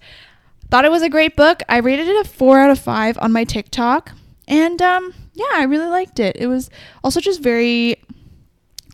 Thought 0.69 0.85
it 0.85 0.91
was 0.91 1.03
a 1.03 1.09
great 1.09 1.37
book. 1.37 1.63
I 1.69 1.79
rated 1.79 2.09
it 2.09 2.27
a 2.27 2.29
four 2.29 2.59
out 2.59 2.71
of 2.71 2.81
five 2.81 3.17
on 3.21 3.31
my 3.31 3.45
TikTok, 3.45 4.11
and 4.49 4.83
um, 4.83 5.15
yeah, 5.33 5.45
I 5.53 5.63
really 5.63 5.87
liked 5.87 6.19
it. 6.19 6.35
It 6.37 6.49
was 6.49 6.71
also 7.05 7.21
just 7.21 7.41
very, 7.41 8.03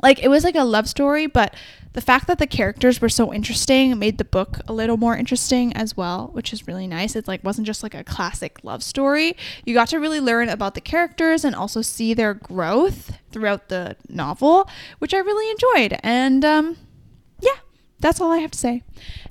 like, 0.03 0.23
it 0.23 0.29
was 0.29 0.45
like 0.45 0.55
a 0.55 0.65
love 0.65 0.87
story, 0.87 1.27
but 1.27 1.55
the 1.93 2.01
fact 2.01 2.27
that 2.27 2.39
the 2.39 2.47
characters 2.47 3.01
were 3.01 3.09
so 3.09 3.33
interesting 3.33 3.99
made 3.99 4.19
the 4.19 4.25
book 4.25 4.59
a 4.67 4.73
little 4.73 4.97
more 4.97 5.17
interesting 5.17 5.73
as 5.75 5.97
well, 5.97 6.31
which 6.33 6.53
is 6.53 6.67
really 6.67 6.87
nice. 6.87 7.15
It 7.15 7.29
like 7.29 7.45
wasn't 7.45 7.67
just 7.67 7.83
like 7.83 7.95
a 7.95 8.05
classic 8.05 8.59
love 8.63 8.83
story. 8.83 9.37
You 9.65 9.75
got 9.75 9.89
to 9.89 9.99
really 9.99 10.21
learn 10.21 10.49
about 10.49 10.75
the 10.75 10.81
characters 10.81 11.45
and 11.45 11.55
also 11.55 11.83
see 11.83 12.15
their 12.15 12.35
growth 12.35 13.19
throughout 13.31 13.69
the 13.69 13.97
novel, 14.09 14.69
which 14.99 15.13
I 15.13 15.19
really 15.19 15.51
enjoyed. 15.51 15.99
And 16.03 16.45
um, 16.45 16.77
that's 18.03 18.21
all 18.21 18.33
I 18.33 18.39
have 18.39 18.51
to 18.51 18.59
say. 18.59 18.83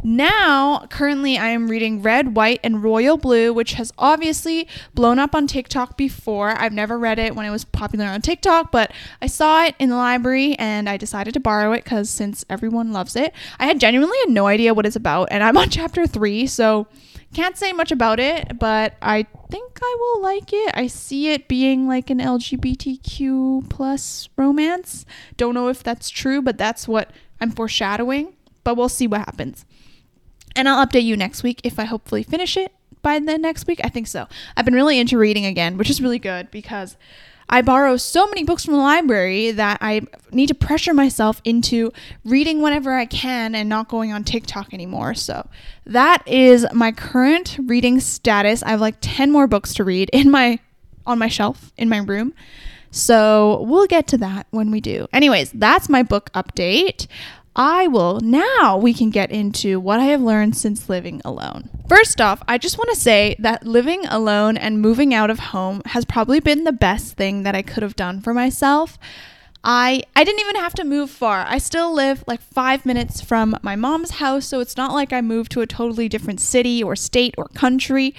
Now, 0.02 0.86
currently, 0.90 1.38
I 1.38 1.50
am 1.50 1.68
reading 1.68 2.02
Red, 2.02 2.36
White, 2.36 2.62
and 2.64 2.82
Royal 2.82 3.18
Blue, 3.18 3.54
which 3.54 3.74
has 3.74 3.92
obviously 3.98 4.68
blown 4.96 5.20
up 5.20 5.36
on 5.36 5.46
TikTok 5.46 5.98
before. 5.98 6.50
I've 6.50 6.72
never 6.72 6.98
read 6.98 7.20
it 7.20 7.36
when 7.36 7.46
it 7.46 7.52
was 7.52 7.66
popular 7.66 8.06
on 8.06 8.22
TikTok, 8.22 8.72
but 8.72 8.92
I 9.22 9.28
saw 9.28 9.66
it 9.66 9.76
in 9.78 9.90
the 9.90 9.98
library 9.98 10.56
and 10.58 10.88
I 10.88 10.96
decided 10.96 11.34
to 11.34 11.40
borrow 11.40 11.74
it 11.74 11.84
because 11.84 12.10
since 12.10 12.46
everyone 12.50 12.94
loves 12.94 13.16
it, 13.16 13.34
I 13.60 13.66
had 13.66 13.80
genuinely 13.80 14.18
had 14.26 14.30
no 14.34 14.48
idea 14.48 14.74
what 14.74 14.86
it's 14.86 14.96
about, 14.96 15.28
and 15.32 15.44
I'm 15.44 15.58
on 15.58 15.70
chapter 15.70 16.08
three, 16.08 16.48
so 16.48 16.88
can't 17.34 17.58
say 17.58 17.74
much 17.74 17.92
about 17.92 18.20
it, 18.20 18.58
but 18.58 18.96
I 19.02 19.26
think 19.50 19.80
I 19.82 19.98
will 20.00 20.22
like 20.22 20.54
it. 20.54 20.72
I 20.76 20.88
see 20.88 21.30
it 21.30 21.50
being 21.50 21.88
like 21.88 22.10
an 22.10 22.20
LGBTQ 22.20 23.70
plus 23.70 24.30
romance. 24.38 25.06
Don't 25.36 25.54
know 25.54 25.68
if 25.68 25.84
that's 25.84 26.10
true, 26.10 26.42
but 26.42 26.58
that's 26.58 26.88
what 26.88 27.12
I'm 27.40 27.52
foreshadowing 27.52 28.34
but 28.64 28.76
we'll 28.76 28.90
see 28.90 29.08
what 29.08 29.20
happens. 29.20 29.66
And 30.56 30.68
I'll 30.68 30.86
update 30.86 31.04
you 31.04 31.16
next 31.16 31.44
week 31.44 31.62
if 31.64 31.80
I 31.80 31.86
hopefully 31.86 32.24
finish 32.24 32.58
it 32.58 32.74
by 33.02 33.20
the 33.20 33.38
next 33.38 33.68
week. 33.68 33.80
I 33.84 33.90
think 33.90 34.08
so. 34.08 34.28
I've 34.56 34.66
been 34.66 34.74
really 34.74 35.00
into 35.00 35.18
reading 35.18 35.46
again, 35.46 35.78
which 35.78 35.90
is 35.90 36.02
really 36.02 36.20
good 36.20 36.52
because 36.52 36.98
I 37.54 37.62
borrow 37.62 37.98
so 37.98 38.28
many 38.28 38.46
books 38.46 38.64
from 38.64 38.76
the 38.76 38.80
library 38.80 39.52
that 39.52 39.78
I 39.82 40.02
need 40.32 40.48
to 40.48 40.56
pressure 40.56 40.94
myself 40.94 41.42
into 41.44 41.92
reading 42.24 42.62
whenever 42.62 42.94
I 42.94 43.06
can 43.06 43.56
and 43.56 43.68
not 43.68 43.90
going 43.90 44.14
on 44.14 44.24
TikTok 44.24 44.74
anymore. 44.74 45.14
So 45.16 45.50
that 45.86 46.26
is 46.26 46.66
my 46.74 46.94
current 46.94 47.58
reading 47.66 48.00
status. 48.00 48.64
I 48.64 48.70
have 48.70 48.80
like 48.80 48.96
10 49.02 49.32
more 49.32 49.48
books 49.48 49.74
to 49.76 49.84
read 49.84 50.10
in 50.14 50.32
my 50.32 50.60
on 51.06 51.20
my 51.20 51.28
shelf 51.28 51.74
in 51.78 51.90
my 51.90 51.98
room. 51.98 52.34
So 52.92 53.64
we'll 53.64 53.88
get 53.88 54.08
to 54.08 54.18
that 54.20 54.48
when 54.52 54.70
we 54.72 54.80
do. 54.80 55.08
Anyways, 55.12 55.52
that's 55.52 55.90
my 55.90 56.04
book 56.04 56.32
update. 56.34 57.08
I 57.56 57.88
will 57.88 58.20
now 58.22 58.78
we 58.78 58.94
can 58.94 59.10
get 59.10 59.32
into 59.32 59.80
what 59.80 60.00
I 60.00 60.06
have 60.06 60.22
learned 60.22 60.56
since 60.56 60.88
living 60.90 61.22
alone. 61.26 61.70
First 61.90 62.22
off, 62.22 62.42
I 62.48 62.58
just 62.58 62.78
want 62.78 62.90
to 62.92 62.96
say 62.96 63.36
that 63.40 63.68
living 63.68 64.06
alone 64.06 64.56
and 64.56 64.82
moving 64.82 65.14
out 65.14 65.30
of 65.30 65.40
home 65.40 65.82
has 65.88 66.06
probably 66.06 66.40
been 66.40 66.64
the 66.64 66.72
best 66.72 67.18
thing 67.18 67.44
that 67.44 67.56
I 67.56 67.62
could 67.62 67.84
have 67.84 67.98
done 67.98 68.22
for 68.22 68.34
myself. 68.34 68.98
I 69.64 70.04
I 70.16 70.24
didn't 70.24 70.40
even 70.40 70.56
have 70.56 70.74
to 70.76 70.86
move 70.86 71.10
far. 71.10 71.46
I 71.48 71.58
still 71.58 71.94
live 71.94 72.24
like 72.26 72.42
5 72.42 72.86
minutes 72.86 73.22
from 73.22 73.58
my 73.62 73.76
mom's 73.76 74.12
house, 74.12 74.46
so 74.48 74.60
it's 74.62 74.78
not 74.78 74.94
like 74.94 75.12
I 75.12 75.22
moved 75.22 75.52
to 75.52 75.62
a 75.62 75.68
totally 75.68 76.08
different 76.08 76.40
city 76.40 76.82
or 76.82 76.96
state 76.96 77.36
or 77.38 77.46
country. 77.50 78.16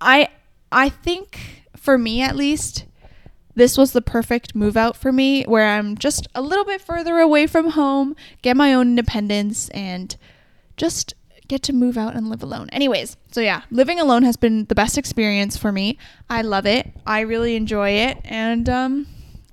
I 0.00 0.28
I 0.72 0.88
think 0.88 1.62
for 1.76 1.96
me 1.96 2.20
at 2.20 2.34
least 2.36 2.84
this 3.56 3.76
was 3.76 3.92
the 3.92 4.02
perfect 4.02 4.54
move 4.54 4.76
out 4.76 4.96
for 4.96 5.10
me 5.10 5.42
where 5.44 5.66
I'm 5.66 5.96
just 5.96 6.28
a 6.34 6.42
little 6.42 6.64
bit 6.64 6.80
further 6.80 7.18
away 7.18 7.46
from 7.46 7.70
home, 7.70 8.14
get 8.42 8.56
my 8.56 8.72
own 8.72 8.90
independence, 8.90 9.68
and 9.70 10.14
just 10.76 11.14
get 11.48 11.62
to 11.62 11.72
move 11.72 11.96
out 11.96 12.14
and 12.14 12.28
live 12.28 12.42
alone. 12.42 12.68
Anyways, 12.70 13.16
so 13.30 13.40
yeah, 13.40 13.62
living 13.70 13.98
alone 13.98 14.22
has 14.24 14.36
been 14.36 14.66
the 14.66 14.74
best 14.74 14.98
experience 14.98 15.56
for 15.56 15.72
me. 15.72 15.98
I 16.28 16.42
love 16.42 16.66
it. 16.66 16.92
I 17.06 17.20
really 17.20 17.56
enjoy 17.56 17.90
it. 17.90 18.18
And, 18.24 18.68
um, 18.68 19.06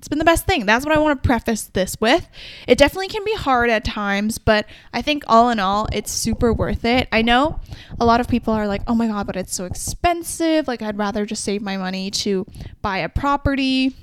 it's 0.04 0.08
been 0.10 0.18
the 0.18 0.24
best 0.26 0.44
thing. 0.44 0.66
That's 0.66 0.84
what 0.84 0.94
I 0.94 1.00
want 1.00 1.22
to 1.22 1.26
preface 1.26 1.62
this 1.62 1.98
with. 1.98 2.28
It 2.68 2.76
definitely 2.76 3.08
can 3.08 3.24
be 3.24 3.34
hard 3.36 3.70
at 3.70 3.86
times, 3.86 4.36
but 4.36 4.66
I 4.92 5.00
think 5.00 5.24
all 5.26 5.48
in 5.48 5.58
all, 5.58 5.88
it's 5.94 6.12
super 6.12 6.52
worth 6.52 6.84
it. 6.84 7.08
I 7.10 7.22
know 7.22 7.58
a 7.98 8.04
lot 8.04 8.20
of 8.20 8.28
people 8.28 8.52
are 8.52 8.66
like, 8.66 8.82
oh 8.86 8.94
my 8.94 9.06
God, 9.06 9.26
but 9.26 9.34
it's 9.34 9.56
so 9.56 9.64
expensive. 9.64 10.68
Like, 10.68 10.82
I'd 10.82 10.98
rather 10.98 11.24
just 11.24 11.42
save 11.42 11.62
my 11.62 11.78
money 11.78 12.10
to 12.10 12.46
buy 12.82 12.98
a 12.98 13.08
property. 13.08 13.96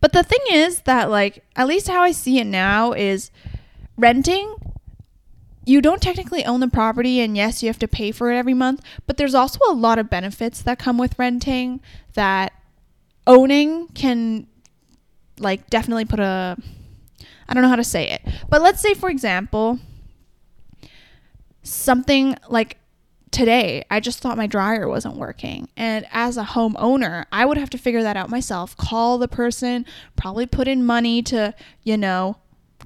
But 0.00 0.12
the 0.12 0.22
thing 0.22 0.38
is 0.52 0.82
that, 0.82 1.10
like, 1.10 1.42
at 1.56 1.66
least 1.66 1.88
how 1.88 2.02
I 2.02 2.12
see 2.12 2.38
it 2.38 2.46
now 2.46 2.92
is 2.92 3.32
renting 3.96 4.54
you 5.68 5.80
don't 5.80 6.00
technically 6.00 6.44
own 6.44 6.60
the 6.60 6.68
property 6.68 7.18
and 7.18 7.36
yes 7.36 7.60
you 7.60 7.68
have 7.68 7.78
to 7.78 7.88
pay 7.88 8.12
for 8.12 8.30
it 8.30 8.36
every 8.36 8.54
month 8.54 8.82
but 9.06 9.16
there's 9.16 9.34
also 9.34 9.58
a 9.68 9.72
lot 9.72 9.98
of 9.98 10.08
benefits 10.08 10.62
that 10.62 10.78
come 10.78 10.96
with 10.96 11.18
renting 11.18 11.80
that 12.12 12.52
owning 13.26 13.88
can 13.88 14.46
like 15.38 15.68
definitely 15.70 16.04
put 16.04 16.20
a 16.20 16.56
I 17.48 17.54
don't 17.54 17.62
know 17.62 17.68
how 17.68 17.76
to 17.76 17.84
say 17.84 18.10
it. 18.10 18.22
But 18.48 18.62
let's 18.62 18.80
say 18.80 18.94
for 18.94 19.08
example 19.08 19.78
something 21.62 22.36
like 22.48 22.78
today 23.30 23.84
I 23.90 24.00
just 24.00 24.20
thought 24.20 24.36
my 24.36 24.46
dryer 24.46 24.88
wasn't 24.88 25.16
working 25.16 25.68
and 25.76 26.06
as 26.12 26.36
a 26.36 26.44
homeowner 26.44 27.24
I 27.32 27.44
would 27.44 27.58
have 27.58 27.70
to 27.70 27.78
figure 27.78 28.02
that 28.02 28.16
out 28.16 28.30
myself, 28.30 28.76
call 28.76 29.18
the 29.18 29.28
person, 29.28 29.84
probably 30.16 30.46
put 30.46 30.68
in 30.68 30.84
money 30.86 31.22
to, 31.22 31.54
you 31.82 31.96
know, 31.96 32.36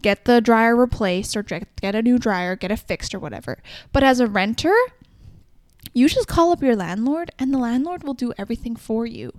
get 0.03 0.25
the 0.25 0.41
dryer 0.41 0.75
replaced 0.75 1.37
or 1.37 1.43
get 1.43 1.95
a 1.95 2.03
new 2.03 2.19
dryer, 2.19 2.57
get 2.57 2.71
it 2.71 2.79
fixed 2.79 3.15
or 3.15 3.19
whatever. 3.19 3.59
But 3.93 4.03
as 4.03 4.21
a 4.21 4.27
renter, 4.27 4.75
you 5.93 6.09
just 6.09 6.29
call 6.29 6.53
up 6.53 6.63
your 6.63 6.77
landlord 6.77 7.31
and 7.39 7.53
the 7.53 7.59
landlord 7.59 8.05
will 8.05 8.15
do 8.15 8.33
everything 8.39 8.77
for 8.77 9.07
you. 9.07 9.33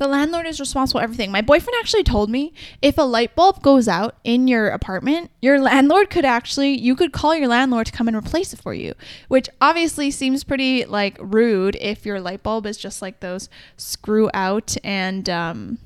The 0.00 0.08
landlord 0.08 0.46
is 0.46 0.58
responsible 0.58 1.00
for 1.00 1.04
everything. 1.04 1.30
My 1.30 1.42
boyfriend 1.42 1.76
actually 1.78 2.04
told 2.04 2.30
me 2.30 2.54
if 2.80 2.96
a 2.96 3.02
light 3.02 3.36
bulb 3.36 3.60
goes 3.60 3.86
out 3.86 4.16
in 4.24 4.48
your 4.48 4.68
apartment, 4.68 5.30
your 5.42 5.60
landlord 5.60 6.08
could 6.08 6.24
actually 6.24 6.70
you 6.70 6.96
could 6.96 7.12
call 7.12 7.34
your 7.34 7.48
landlord 7.48 7.84
to 7.88 7.92
come 7.92 8.08
and 8.08 8.16
replace 8.16 8.54
it 8.54 8.62
for 8.62 8.72
you, 8.72 8.94
which 9.28 9.50
obviously 9.60 10.10
seems 10.10 10.42
pretty 10.42 10.86
like 10.86 11.18
rude 11.20 11.76
if 11.82 12.06
your 12.06 12.18
light 12.18 12.42
bulb 12.42 12.64
is 12.64 12.78
just 12.78 13.02
like 13.02 13.20
those 13.20 13.50
screw 13.76 14.30
out 14.32 14.74
and 14.82 15.28
um 15.28 15.76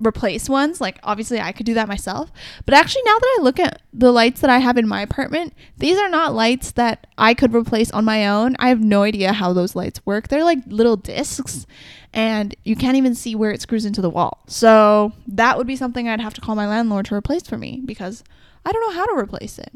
replace 0.00 0.48
ones. 0.48 0.80
Like 0.80 0.98
obviously 1.02 1.38
I 1.38 1.52
could 1.52 1.66
do 1.66 1.74
that 1.74 1.86
myself. 1.86 2.32
But 2.64 2.74
actually 2.74 3.02
now 3.04 3.18
that 3.18 3.36
I 3.38 3.42
look 3.42 3.60
at 3.60 3.82
the 3.92 4.10
lights 4.10 4.40
that 4.40 4.48
I 4.48 4.58
have 4.58 4.78
in 4.78 4.88
my 4.88 5.02
apartment, 5.02 5.52
these 5.76 5.98
are 5.98 6.08
not 6.08 6.34
lights 6.34 6.72
that 6.72 7.08
I 7.18 7.34
could 7.34 7.54
replace 7.54 7.90
on 7.90 8.06
my 8.06 8.26
own. 8.26 8.56
I 8.58 8.70
have 8.70 8.80
no 8.80 9.02
idea 9.02 9.34
how 9.34 9.52
those 9.52 9.76
lights 9.76 10.00
work. 10.06 10.28
They're 10.28 10.44
like 10.44 10.60
little 10.66 10.96
discs 10.96 11.66
and 12.12 12.54
you 12.64 12.76
can't 12.76 12.96
even 12.96 13.14
see 13.14 13.34
where 13.34 13.50
it 13.50 13.62
screws 13.62 13.84
into 13.84 14.00
the 14.00 14.10
wall. 14.10 14.42
So 14.46 15.12
that 15.28 15.56
would 15.56 15.66
be 15.66 15.76
something 15.76 16.08
I'd 16.08 16.20
have 16.20 16.34
to 16.34 16.40
call 16.40 16.54
my 16.54 16.66
landlord 16.66 17.06
to 17.06 17.14
replace 17.14 17.42
for 17.42 17.56
me 17.56 17.82
because 17.84 18.24
I 18.64 18.72
don't 18.72 18.82
know 18.82 18.98
how 18.98 19.06
to 19.06 19.18
replace 19.18 19.58
it. 19.58 19.72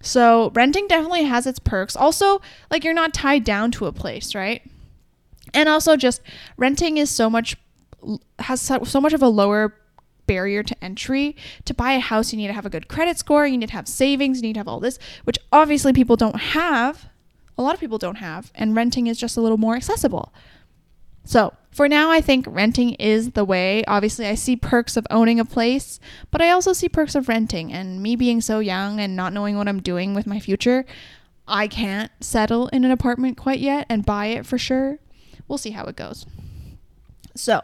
So 0.00 0.50
renting 0.54 0.86
definitely 0.86 1.24
has 1.24 1.46
its 1.46 1.58
perks. 1.58 1.96
Also, 1.96 2.40
like 2.70 2.84
you're 2.84 2.94
not 2.94 3.14
tied 3.14 3.42
down 3.42 3.70
to 3.72 3.86
a 3.86 3.92
place, 3.92 4.34
right? 4.34 4.62
And 5.52 5.68
also 5.68 5.96
just 5.96 6.20
renting 6.56 6.98
is 6.98 7.10
so 7.10 7.30
much 7.30 7.56
has 8.38 8.60
so, 8.60 9.00
much 9.00 9.14
of 9.14 9.22
a 9.22 9.28
lower 9.28 9.74
barrier 10.26 10.62
to 10.62 10.84
entry. 10.84 11.36
To 11.64 11.74
buy 11.74 11.92
a 11.92 12.00
house, 12.00 12.32
you 12.32 12.36
need 12.36 12.48
to 12.48 12.52
have 12.52 12.66
a 12.66 12.70
good 12.70 12.88
credit 12.88 13.18
score, 13.18 13.46
you 13.46 13.56
need 13.56 13.68
to 13.68 13.74
have 13.74 13.88
savings, 13.88 14.38
you 14.38 14.48
need 14.48 14.54
to 14.54 14.60
have 14.60 14.68
all 14.68 14.80
this, 14.80 14.98
which 15.24 15.38
obviously 15.52 15.92
people 15.92 16.16
don't 16.16 16.36
have. 16.36 17.06
A 17.56 17.62
lot 17.62 17.74
of 17.74 17.80
people 17.80 17.98
don't 17.98 18.16
have, 18.16 18.50
and 18.54 18.74
renting 18.74 19.06
is 19.06 19.18
just 19.18 19.36
a 19.36 19.40
little 19.40 19.58
more 19.58 19.76
accessible. 19.76 20.32
So, 21.24 21.54
for 21.70 21.88
now, 21.88 22.10
I 22.10 22.20
think 22.20 22.46
renting 22.48 22.94
is 22.94 23.32
the 23.32 23.44
way. 23.44 23.82
Obviously, 23.86 24.26
I 24.26 24.36
see 24.36 24.54
perks 24.54 24.96
of 24.96 25.06
owning 25.10 25.40
a 25.40 25.44
place, 25.44 25.98
but 26.30 26.40
I 26.40 26.50
also 26.50 26.72
see 26.72 26.88
perks 26.88 27.14
of 27.16 27.28
renting. 27.28 27.72
And 27.72 28.00
me 28.00 28.14
being 28.14 28.40
so 28.40 28.60
young 28.60 29.00
and 29.00 29.16
not 29.16 29.32
knowing 29.32 29.56
what 29.56 29.66
I'm 29.66 29.82
doing 29.82 30.14
with 30.14 30.26
my 30.26 30.38
future, 30.38 30.84
I 31.48 31.66
can't 31.66 32.12
settle 32.20 32.68
in 32.68 32.84
an 32.84 32.90
apartment 32.90 33.36
quite 33.36 33.58
yet 33.58 33.86
and 33.88 34.06
buy 34.06 34.26
it 34.26 34.46
for 34.46 34.56
sure. 34.56 34.98
We'll 35.48 35.58
see 35.58 35.70
how 35.70 35.84
it 35.86 35.96
goes. 35.96 36.26
So, 37.34 37.62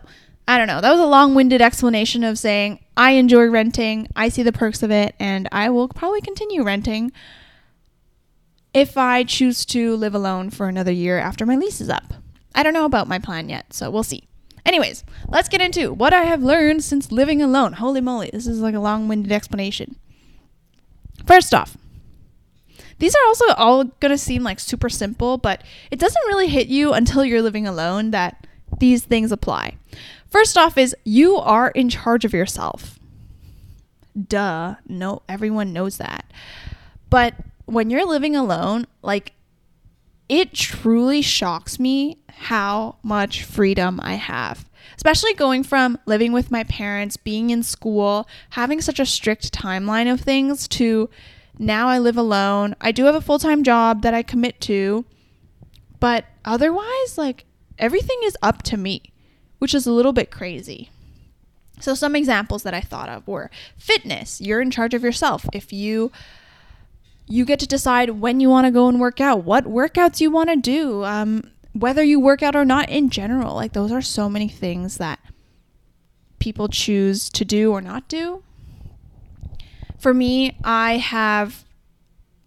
I 0.49 0.59
don't 0.59 0.67
know. 0.67 0.81
That 0.81 0.91
was 0.91 1.01
a 1.01 1.07
long 1.07 1.37
winded 1.37 1.63
explanation 1.63 2.25
of 2.25 2.37
saying 2.37 2.81
I 2.97 3.13
enjoy 3.13 3.47
renting, 3.47 4.09
I 4.17 4.29
see 4.29 4.43
the 4.43 4.53
perks 4.53 4.83
of 4.83 4.91
it, 4.91 5.15
and 5.21 5.49
I 5.53 5.71
will 5.71 5.87
probably 5.87 6.21
continue 6.21 6.65
renting 6.65 7.13
if 8.75 8.97
I 8.97 9.23
choose 9.23 9.65
to 9.67 9.95
live 9.95 10.15
alone 10.15 10.51
for 10.51 10.69
another 10.69 10.91
year 10.91 11.19
after 11.19 11.47
my 11.47 11.55
lease 11.55 11.81
is 11.81 11.89
up. 11.89 12.15
I 12.55 12.63
don't 12.63 12.75
know 12.75 12.85
about 12.85 13.09
my 13.09 13.19
plan 13.19 13.49
yet, 13.49 13.73
so 13.73 13.91
we'll 13.91 14.03
see. 14.03 14.25
Anyways, 14.67 15.05
let's 15.29 15.49
get 15.49 15.61
into 15.61 15.93
what 15.93 16.13
I 16.13 16.25
have 16.25 16.43
learned 16.43 16.85
since 16.85 17.11
living 17.13 17.41
alone. 17.41 17.75
Holy 17.75 18.01
moly, 18.01 18.31
this 18.33 18.47
is 18.47 18.61
like 18.61 18.75
a 18.75 18.81
long 18.81 19.09
winded 19.09 19.33
explanation. 19.33 19.97
First 21.27 21.55
off, 21.55 21.77
these 22.99 23.15
are 23.15 23.27
also 23.27 23.47
all 23.55 23.85
going 23.85 24.11
to 24.11 24.19
seem 24.19 24.43
like 24.43 24.61
super 24.61 24.89
simple, 24.89 25.39
but 25.39 25.65
it 25.91 25.99
doesn't 25.99 26.27
really 26.27 26.49
hit 26.49 26.69
you 26.69 26.93
until 26.93 27.25
you're 27.25 27.43
living 27.43 27.67
alone 27.67 28.11
that 28.11 28.47
these 28.79 29.05
things 29.05 29.33
apply. 29.33 29.77
First 30.29 30.57
off, 30.57 30.77
is 30.79 30.95
you 31.05 31.37
are 31.37 31.71
in 31.71 31.89
charge 31.89 32.25
of 32.25 32.33
yourself. 32.33 32.99
Duh. 34.29 34.77
No, 34.87 35.23
everyone 35.29 35.73
knows 35.73 35.97
that. 35.97 36.25
But 37.09 37.35
when 37.65 37.91
you're 37.91 38.07
living 38.07 38.37
alone, 38.37 38.87
like, 39.03 39.33
it 40.29 40.53
truly 40.53 41.23
shocks 41.23 41.81
me 41.81 42.19
how 42.37 42.97
much 43.03 43.45
freedom 43.45 44.01
I 44.03 44.15
have. 44.15 44.69
Especially 44.97 45.35
going 45.35 45.63
from 45.63 45.99
living 46.07 46.33
with 46.33 46.51
my 46.51 46.65
parents, 46.65 47.17
being 47.17 47.51
in 47.51 47.63
school, 47.63 48.29
having 48.51 48.81
such 48.81 49.01
a 49.01 49.07
strict 49.07 49.53
timeline 49.53 50.13
of 50.13 50.21
things 50.21 50.69
to 50.69 51.09
now 51.59 51.89
I 51.89 51.99
live 51.99 52.17
alone. 52.17 52.75
I 52.81 52.93
do 52.93 53.05
have 53.05 53.15
a 53.15 53.21
full 53.21 53.39
time 53.39 53.63
job 53.63 54.03
that 54.03 54.15
I 54.15 54.23
commit 54.23 54.61
to, 54.63 55.05
but 56.01 56.25
otherwise, 56.45 57.17
like, 57.17 57.45
everything 57.79 58.19
is 58.25 58.37
up 58.43 58.63
to 58.65 58.77
me 58.77 59.11
which 59.61 59.75
is 59.75 59.87
a 59.87 59.93
little 59.93 60.13
bit 60.13 60.33
crazy. 60.33 60.91
So, 61.81 61.95
some 61.95 62.17
examples 62.17 62.65
that 62.65 62.75
I 62.75 62.81
thought 62.81 63.09
of 63.09 63.27
were 63.29 63.51
fitness. 63.79 64.41
You're 64.41 64.61
in 64.61 64.71
charge 64.71 64.93
of 64.93 65.05
yourself. 65.05 65.47
If 65.53 65.73
you 65.73 66.11
you 67.29 67.45
get 67.45 67.61
to 67.61 67.67
decide 67.67 68.11
when 68.11 68.41
you 68.41 68.51
want 68.51 68.67
to 68.67 68.73
go 68.73 68.89
and 68.89 68.99
work 68.99 69.21
out, 69.21 69.45
what 69.45 69.65
workouts 69.65 70.21
you 70.21 70.33
want 70.33 70.51
to 70.51 70.57
do, 70.57 71.05
um, 71.05 71.45
whether 71.73 72.03
you 72.03 72.21
work 72.21 72.43
out 72.43 72.57
or 72.57 72.65
not 72.65 72.89
in 72.89 73.11
general. 73.11 73.55
Like, 73.55 73.73
those 73.73 73.93
are 73.93 74.03
so 74.03 74.29
many 74.29 74.49
things 74.49 74.99
that 74.99 75.21
people 76.39 76.69
choose 76.69 77.29
to 77.31 77.45
do 77.45 77.73
or 77.73 77.81
not 77.81 78.09
do. 78.09 78.43
For 79.99 80.15
me, 80.15 80.57
I 80.65 80.97
have 80.97 81.65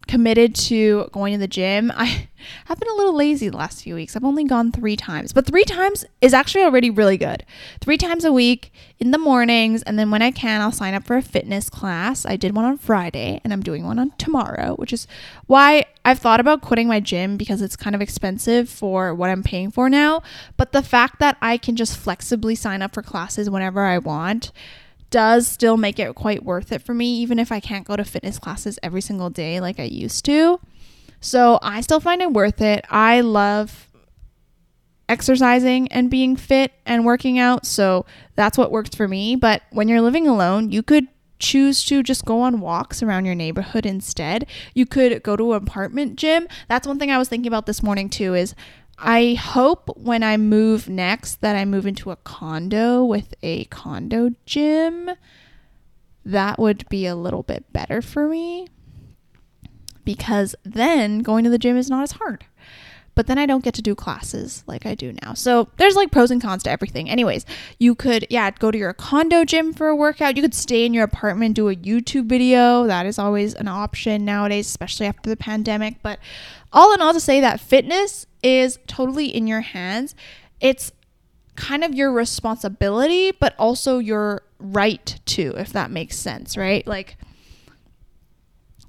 committed 0.07 0.53
to 0.53 1.09
going 1.11 1.33
to 1.33 1.39
the 1.39 1.47
gym. 1.47 1.91
I 1.95 2.27
have 2.65 2.79
been 2.79 2.89
a 2.89 2.95
little 2.95 3.15
lazy 3.15 3.49
the 3.49 3.57
last 3.57 3.83
few 3.83 3.95
weeks. 3.95 4.15
I've 4.15 4.23
only 4.23 4.43
gone 4.43 4.71
three 4.71 4.95
times, 4.95 5.33
but 5.33 5.45
three 5.45 5.63
times 5.63 6.05
is 6.21 6.33
actually 6.33 6.63
already 6.63 6.89
really 6.89 7.17
good. 7.17 7.45
Three 7.79 7.97
times 7.97 8.25
a 8.25 8.31
week 8.31 8.71
in 8.99 9.11
the 9.11 9.17
mornings, 9.17 9.81
and 9.83 9.97
then 9.97 10.11
when 10.11 10.21
I 10.21 10.31
can, 10.31 10.61
I'll 10.61 10.71
sign 10.71 10.93
up 10.93 11.05
for 11.05 11.15
a 11.15 11.21
fitness 11.21 11.69
class. 11.69 12.25
I 12.25 12.35
did 12.35 12.55
one 12.55 12.65
on 12.65 12.77
Friday, 12.77 13.39
and 13.43 13.53
I'm 13.53 13.63
doing 13.63 13.85
one 13.85 13.99
on 13.99 14.11
tomorrow, 14.17 14.75
which 14.75 14.93
is 14.93 15.07
why 15.47 15.85
I've 16.05 16.19
thought 16.19 16.39
about 16.39 16.61
quitting 16.61 16.87
my 16.87 16.99
gym 16.99 17.37
because 17.37 17.61
it's 17.61 17.75
kind 17.75 17.95
of 17.95 18.01
expensive 18.01 18.69
for 18.69 19.15
what 19.15 19.29
I'm 19.29 19.43
paying 19.43 19.71
for 19.71 19.89
now. 19.89 20.21
But 20.57 20.73
the 20.73 20.83
fact 20.83 21.19
that 21.19 21.37
I 21.41 21.57
can 21.57 21.75
just 21.75 21.97
flexibly 21.97 22.55
sign 22.55 22.81
up 22.81 22.93
for 22.93 23.01
classes 23.01 23.49
whenever 23.49 23.81
I 23.81 23.97
want 23.99 24.51
does 25.13 25.47
still 25.47 25.77
make 25.77 25.99
it 25.99 26.15
quite 26.15 26.43
worth 26.43 26.71
it 26.71 26.81
for 26.81 26.95
me, 26.95 27.19
even 27.19 27.37
if 27.37 27.51
I 27.51 27.59
can't 27.59 27.85
go 27.85 27.95
to 27.95 28.03
fitness 28.03 28.39
classes 28.39 28.79
every 28.81 28.99
single 28.99 29.29
day 29.29 29.59
like 29.59 29.79
I 29.79 29.83
used 29.83 30.25
to. 30.25 30.59
So 31.21 31.59
I 31.61 31.81
still 31.81 31.99
find 31.99 32.19
it 32.19 32.33
worth 32.33 32.61
it. 32.61 32.83
I 32.89 33.21
love 33.21 33.91
exercising 35.07 35.87
and 35.89 36.09
being 36.09 36.35
fit 36.35 36.73
and 36.87 37.05
working 37.05 37.37
out. 37.37 37.67
So 37.67 38.07
that's 38.35 38.57
what 38.57 38.71
works 38.71 38.95
for 38.95 39.07
me. 39.07 39.35
But 39.35 39.61
when 39.69 39.87
you're 39.87 40.01
living 40.01 40.27
alone, 40.27 40.71
you 40.71 40.81
could 40.81 41.07
choose 41.37 41.83
to 41.85 42.01
just 42.01 42.25
go 42.25 42.41
on 42.41 42.59
walks 42.59 43.03
around 43.03 43.25
your 43.25 43.35
neighborhood 43.35 43.85
instead. 43.85 44.47
You 44.73 44.87
could 44.87 45.21
go 45.21 45.35
to 45.35 45.53
an 45.53 45.61
apartment 45.61 46.15
gym. 46.15 46.47
That's 46.69 46.87
one 46.87 46.97
thing 46.97 47.11
I 47.11 47.19
was 47.19 47.29
thinking 47.29 47.47
about 47.47 47.67
this 47.67 47.83
morning 47.83 48.09
too 48.09 48.33
is 48.33 48.55
I 48.97 49.33
hope 49.33 49.97
when 49.97 50.23
I 50.23 50.37
move 50.37 50.87
next 50.87 51.41
that 51.41 51.55
I 51.55 51.65
move 51.65 51.85
into 51.85 52.11
a 52.11 52.15
condo 52.17 53.03
with 53.03 53.33
a 53.41 53.65
condo 53.65 54.31
gym. 54.45 55.11
That 56.25 56.59
would 56.59 56.87
be 56.89 57.05
a 57.05 57.15
little 57.15 57.43
bit 57.43 57.71
better 57.73 58.01
for 58.01 58.27
me 58.27 58.67
because 60.05 60.55
then 60.63 61.19
going 61.19 61.43
to 61.43 61.49
the 61.49 61.57
gym 61.57 61.77
is 61.77 61.89
not 61.89 62.03
as 62.03 62.13
hard. 62.13 62.45
But 63.15 63.27
then 63.27 63.37
I 63.37 63.45
don't 63.45 63.63
get 63.63 63.75
to 63.75 63.81
do 63.81 63.93
classes 63.93 64.63
like 64.65 64.85
I 64.85 64.95
do 64.95 65.13
now. 65.21 65.33
So 65.33 65.69
there's 65.77 65.95
like 65.95 66.11
pros 66.11 66.31
and 66.31 66.41
cons 66.41 66.63
to 66.63 66.71
everything. 66.71 67.09
Anyways, 67.09 67.45
you 67.77 67.93
could, 67.93 68.25
yeah, 68.29 68.49
go 68.51 68.71
to 68.71 68.77
your 68.77 68.93
condo 68.93 69.45
gym 69.45 69.73
for 69.73 69.87
a 69.87 69.95
workout. 69.95 70.35
You 70.35 70.41
could 70.41 70.55
stay 70.55 70.85
in 70.85 70.93
your 70.93 71.03
apartment, 71.03 71.55
do 71.55 71.69
a 71.69 71.75
YouTube 71.75 72.25
video. 72.25 72.87
That 72.87 73.05
is 73.05 73.19
always 73.19 73.53
an 73.53 73.67
option 73.67 74.25
nowadays, 74.25 74.67
especially 74.67 75.05
after 75.05 75.29
the 75.29 75.37
pandemic. 75.37 76.01
But 76.01 76.19
all 76.71 76.93
in 76.93 77.01
all, 77.01 77.13
to 77.13 77.19
say 77.19 77.39
that 77.39 77.59
fitness 77.59 78.25
is 78.41 78.79
totally 78.87 79.27
in 79.27 79.45
your 79.45 79.61
hands. 79.61 80.15
It's 80.59 80.91
kind 81.55 81.83
of 81.83 81.93
your 81.93 82.11
responsibility, 82.11 83.31
but 83.31 83.53
also 83.59 83.99
your 83.99 84.41
right 84.57 85.19
to, 85.25 85.53
if 85.57 85.71
that 85.73 85.91
makes 85.91 86.17
sense, 86.17 86.57
right? 86.57 86.85
Like, 86.87 87.17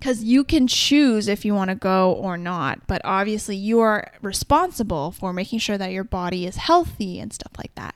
because 0.04 0.22
you 0.22 0.44
can 0.44 0.66
choose 0.66 1.28
if 1.28 1.46
you 1.46 1.54
want 1.54 1.70
to 1.70 1.74
go 1.74 2.12
or 2.12 2.36
not, 2.36 2.86
but 2.86 3.00
obviously 3.04 3.56
you 3.56 3.80
are 3.80 4.12
responsible 4.20 5.10
for 5.10 5.32
making 5.32 5.58
sure 5.58 5.78
that 5.78 5.92
your 5.92 6.04
body 6.04 6.44
is 6.44 6.56
healthy 6.56 7.18
and 7.18 7.32
stuff 7.32 7.52
like 7.56 7.74
that. 7.74 7.94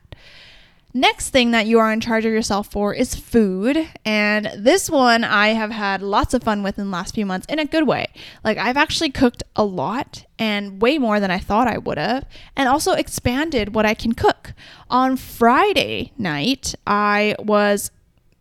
Next 0.94 1.28
thing 1.28 1.50
that 1.50 1.66
you 1.66 1.78
are 1.78 1.92
in 1.92 2.00
charge 2.00 2.24
of 2.24 2.32
yourself 2.32 2.72
for 2.72 2.94
is 2.94 3.14
food. 3.14 3.86
And 4.06 4.50
this 4.56 4.88
one 4.88 5.22
I 5.22 5.48
have 5.48 5.70
had 5.70 6.00
lots 6.00 6.32
of 6.32 6.42
fun 6.42 6.62
with 6.62 6.78
in 6.78 6.86
the 6.86 6.90
last 6.90 7.14
few 7.14 7.26
months 7.26 7.46
in 7.46 7.58
a 7.58 7.66
good 7.66 7.86
way. 7.86 8.06
Like, 8.42 8.56
I've 8.56 8.78
actually 8.78 9.10
cooked 9.10 9.42
a 9.54 9.64
lot 9.64 10.24
and 10.38 10.80
way 10.80 10.96
more 10.96 11.20
than 11.20 11.30
I 11.30 11.38
thought 11.38 11.68
I 11.68 11.76
would 11.76 11.98
have, 11.98 12.24
and 12.56 12.70
also 12.70 12.92
expanded 12.92 13.74
what 13.74 13.84
I 13.84 13.92
can 13.92 14.14
cook. 14.14 14.54
On 14.88 15.18
Friday 15.18 16.12
night, 16.16 16.74
I 16.86 17.36
was 17.38 17.90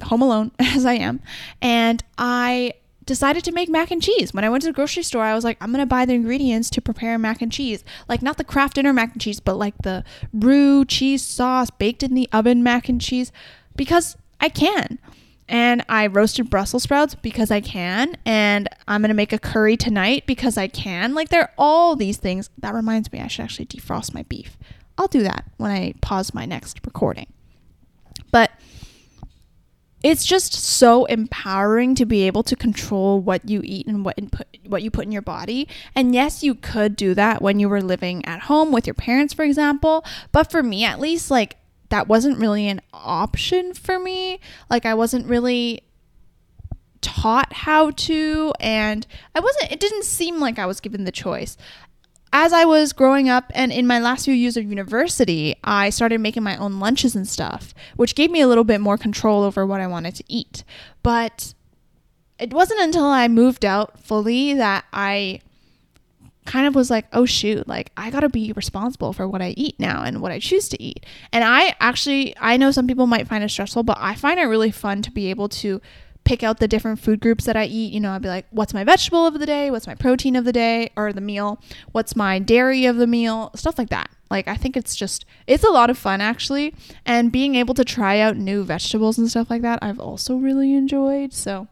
home 0.04 0.22
alone, 0.22 0.52
as 0.60 0.86
I 0.86 0.94
am, 0.94 1.20
and 1.62 2.02
I 2.18 2.74
decided 3.08 3.44
to 3.46 3.52
make 3.52 3.70
mac 3.70 3.90
and 3.90 4.04
cheese. 4.04 4.34
When 4.34 4.44
I 4.44 4.50
went 4.50 4.62
to 4.62 4.70
the 4.70 4.74
grocery 4.74 5.02
store, 5.02 5.24
I 5.24 5.34
was 5.34 5.44
like, 5.44 5.58
I'm 5.60 5.72
going 5.72 5.82
to 5.82 5.88
buy 5.88 6.06
the 6.06 6.14
ingredients 6.14 6.70
to 6.72 6.82
prepare 6.82 7.18
mac 7.18 7.42
and 7.42 7.52
cheese. 7.52 7.84
Like, 8.08 8.22
not 8.22 8.38
the 8.38 8.44
Kraft 8.44 8.76
Dinner 8.76 8.94
mac 8.94 9.14
and 9.14 9.22
cheese, 9.22 9.40
but 9.40 9.56
like 9.56 9.74
the 9.82 10.04
roux 10.32 10.86
cheese 10.86 11.24
sauce, 11.24 11.72
baked 11.72 12.04
in 12.04 12.14
the 12.14 12.30
oven 12.32 12.62
mac 12.62 12.88
and 12.88 13.02
cheese, 13.02 13.32
because 13.76 14.16
I 14.40 14.50
can. 14.50 15.00
And 15.50 15.84
I 15.88 16.08
roasted 16.08 16.50
Brussels 16.50 16.84
sprouts 16.84 17.16
because 17.16 17.52
I 17.52 17.62
can. 17.62 18.18
And 18.26 18.68
I'm 18.88 19.02
going 19.02 19.10
to 19.10 19.16
make 19.16 19.32
a 19.32 19.40
curry 19.40 19.78
tonight 19.78 20.26
because 20.28 20.58
I 20.58 20.68
can. 20.68 21.14
Like, 21.14 21.30
there 21.30 21.42
are 21.42 21.54
all 21.58 21.96
these 21.96 22.18
things. 22.18 22.50
That 22.58 22.74
reminds 22.74 23.12
me, 23.12 23.22
I 23.22 23.28
should 23.28 23.44
actually 23.44 23.66
defrost 23.66 24.14
my 24.14 24.24
beef. 24.24 24.58
I'll 24.98 25.08
do 25.08 25.24
that 25.24 25.46
when 25.58 25.72
I 25.72 25.94
pause 26.02 26.34
my 26.34 26.46
next 26.46 26.82
recording. 26.86 27.28
But 28.32 28.52
it's 30.08 30.26
just 30.26 30.54
so 30.54 31.04
empowering 31.06 31.94
to 31.94 32.06
be 32.06 32.24
able 32.28 32.42
to 32.42 32.56
control 32.56 33.20
what 33.20 33.48
you 33.50 33.62
eat 33.66 33.88
and 33.88 34.06
what 34.06 34.18
input 34.18 34.48
what 34.66 34.82
you 34.82 34.90
put 34.90 35.04
in 35.04 35.12
your 35.12 35.22
body. 35.22 35.68
And 35.96 36.16
yes, 36.16 36.44
you 36.44 36.56
could 36.56 36.96
do 36.96 37.14
that 37.16 37.42
when 37.42 37.60
you 37.60 37.68
were 37.68 37.82
living 37.82 38.24
at 38.26 38.44
home 38.44 38.72
with 38.72 38.88
your 38.88 38.94
parents, 38.94 39.34
for 39.34 39.44
example. 39.44 40.06
But 40.32 40.50
for 40.50 40.64
me, 40.64 40.86
at 40.86 41.02
least, 41.02 41.30
like 41.30 41.58
that 41.90 42.08
wasn't 42.08 42.38
really 42.38 42.68
an 42.70 42.80
option 42.94 43.74
for 43.74 44.00
me. 44.00 44.40
Like 44.70 44.86
I 44.86 44.94
wasn't 44.94 45.28
really 45.28 45.82
taught 47.02 47.52
how 47.52 47.92
to 47.92 48.54
and 48.60 49.06
I 49.36 49.40
wasn't 49.40 49.72
it 49.72 49.80
didn't 49.80 50.04
seem 50.04 50.40
like 50.40 50.58
I 50.58 50.66
was 50.66 50.80
given 50.80 51.04
the 51.04 51.12
choice 51.12 51.58
as 52.40 52.54
I 52.54 52.66
was 52.66 52.94
growing 52.94 53.30
up 53.30 53.52
and 53.56 53.72
in 53.72 53.88
my 53.88 53.98
last 53.98 54.26
few 54.26 54.34
years 54.36 54.58
of 54.58 54.64
university, 54.64 55.56
I 55.64 55.90
started 55.90 56.22
making 56.22 56.44
my 56.44 56.56
own 56.56 56.80
lunches 56.80 57.16
and 57.16 57.28
stuff, 57.28 57.74
which 57.96 58.14
gave 58.14 58.30
me 58.30 58.42
a 58.42 58.48
little 58.48 58.64
bit 58.64 58.80
more 58.80 58.96
control 58.96 59.42
over 59.42 59.66
what 59.66 59.82
I 59.82 59.88
wanted 59.88 60.14
to 60.18 60.24
eat. 60.28 60.64
But 61.02 61.56
it 62.38 62.54
wasn't 62.54 62.82
until 62.82 63.06
I 63.06 63.28
moved 63.28 63.66
out 63.66 64.00
fully 64.04 64.54
that 64.54 64.86
I 64.94 65.42
kind 66.46 66.68
of 66.68 66.76
was 66.76 66.92
like, 66.92 67.08
oh 67.12 67.26
shoot, 67.26 67.68
like 67.68 67.92
I 67.98 68.12
got 68.12 68.20
to 68.20 68.30
be 68.30 68.52
responsible 68.52 69.14
for 69.14 69.28
what 69.28 69.42
I 69.42 69.56
eat 69.58 69.80
now 69.80 70.04
and 70.04 70.22
what 70.22 70.32
I 70.32 70.38
choose 70.38 70.70
to 70.70 70.82
eat. 70.82 71.08
And 71.34 71.44
I 71.44 71.76
actually, 71.80 72.36
I 72.40 72.56
know 72.58 72.70
some 72.70 72.86
people 72.86 73.08
might 73.08 73.28
find 73.28 73.44
it 73.44 73.50
stressful, 73.50 73.82
but 73.82 73.98
I 74.00 74.14
find 74.14 74.40
it 74.40 74.44
really 74.44 74.70
fun 74.70 75.02
to 75.02 75.12
be 75.12 75.32
able 75.32 75.50
to 75.50 75.82
pick 76.28 76.44
out 76.44 76.60
the 76.60 76.68
different 76.68 77.00
food 77.00 77.22
groups 77.22 77.46
that 77.46 77.56
I 77.56 77.66
eat. 77.66 77.94
You 77.94 78.02
know, 78.02 78.12
I'd 78.12 78.22
be 78.22 78.28
like, 78.28 78.46
what's 78.52 78.74
my 78.74 78.84
vegetable 78.84 79.26
of 79.26 79.40
the 79.40 79.46
day? 79.46 79.72
What's 79.72 79.88
my 79.88 79.96
protein 79.96 80.36
of 80.36 80.44
the 80.44 80.52
day 80.52 80.92
or 80.98 81.14
the 81.14 81.22
meal? 81.22 81.62
What's 81.94 82.16
my 82.18 82.38
dairy 82.38 82.86
of 82.86 82.98
the 82.98 83.08
meal? 83.08 83.52
Stuff 83.56 83.78
like 83.78 83.90
that. 83.90 84.10
Like, 84.30 84.48
I 84.50 84.56
think 84.56 84.76
it's 84.76 84.96
just, 84.96 85.26
it's 85.48 85.64
a 85.64 85.70
lot 85.70 85.90
of 85.90 85.98
fun 85.98 86.20
actually. 86.20 86.76
And 87.06 87.32
being 87.32 87.56
able 87.56 87.74
to 87.76 87.86
try 87.86 88.20
out 88.20 88.36
new 88.36 88.66
vegetables 88.66 89.18
and 89.18 89.30
stuff 89.30 89.50
like 89.50 89.62
that, 89.62 89.80
I've 89.82 90.00
also 90.00 90.36
really 90.36 90.74
enjoyed. 90.74 91.34
So, 91.34 91.70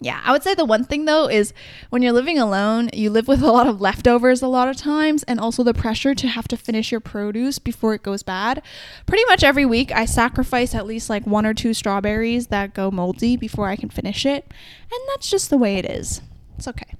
yeah, 0.00 0.20
I 0.24 0.32
would 0.32 0.42
say 0.42 0.54
the 0.54 0.64
one 0.64 0.84
thing 0.84 1.06
though 1.06 1.28
is 1.28 1.54
when 1.88 2.02
you're 2.02 2.12
living 2.12 2.38
alone, 2.38 2.90
you 2.92 3.08
live 3.10 3.28
with 3.28 3.42
a 3.42 3.50
lot 3.50 3.66
of 3.66 3.80
leftovers 3.80 4.42
a 4.42 4.48
lot 4.48 4.68
of 4.68 4.76
times, 4.76 5.22
and 5.22 5.40
also 5.40 5.62
the 5.62 5.72
pressure 5.72 6.14
to 6.14 6.28
have 6.28 6.46
to 6.48 6.56
finish 6.56 6.90
your 6.90 7.00
produce 7.00 7.58
before 7.58 7.94
it 7.94 8.02
goes 8.02 8.22
bad. 8.22 8.62
Pretty 9.06 9.24
much 9.26 9.42
every 9.42 9.64
week, 9.64 9.90
I 9.92 10.04
sacrifice 10.04 10.74
at 10.74 10.86
least 10.86 11.08
like 11.08 11.26
one 11.26 11.46
or 11.46 11.54
two 11.54 11.72
strawberries 11.72 12.48
that 12.48 12.74
go 12.74 12.90
moldy 12.90 13.36
before 13.36 13.68
I 13.68 13.76
can 13.76 13.88
finish 13.88 14.26
it, 14.26 14.44
and 14.82 15.00
that's 15.08 15.30
just 15.30 15.48
the 15.48 15.58
way 15.58 15.76
it 15.76 15.86
is. 15.86 16.20
It's 16.58 16.68
okay. 16.68 16.94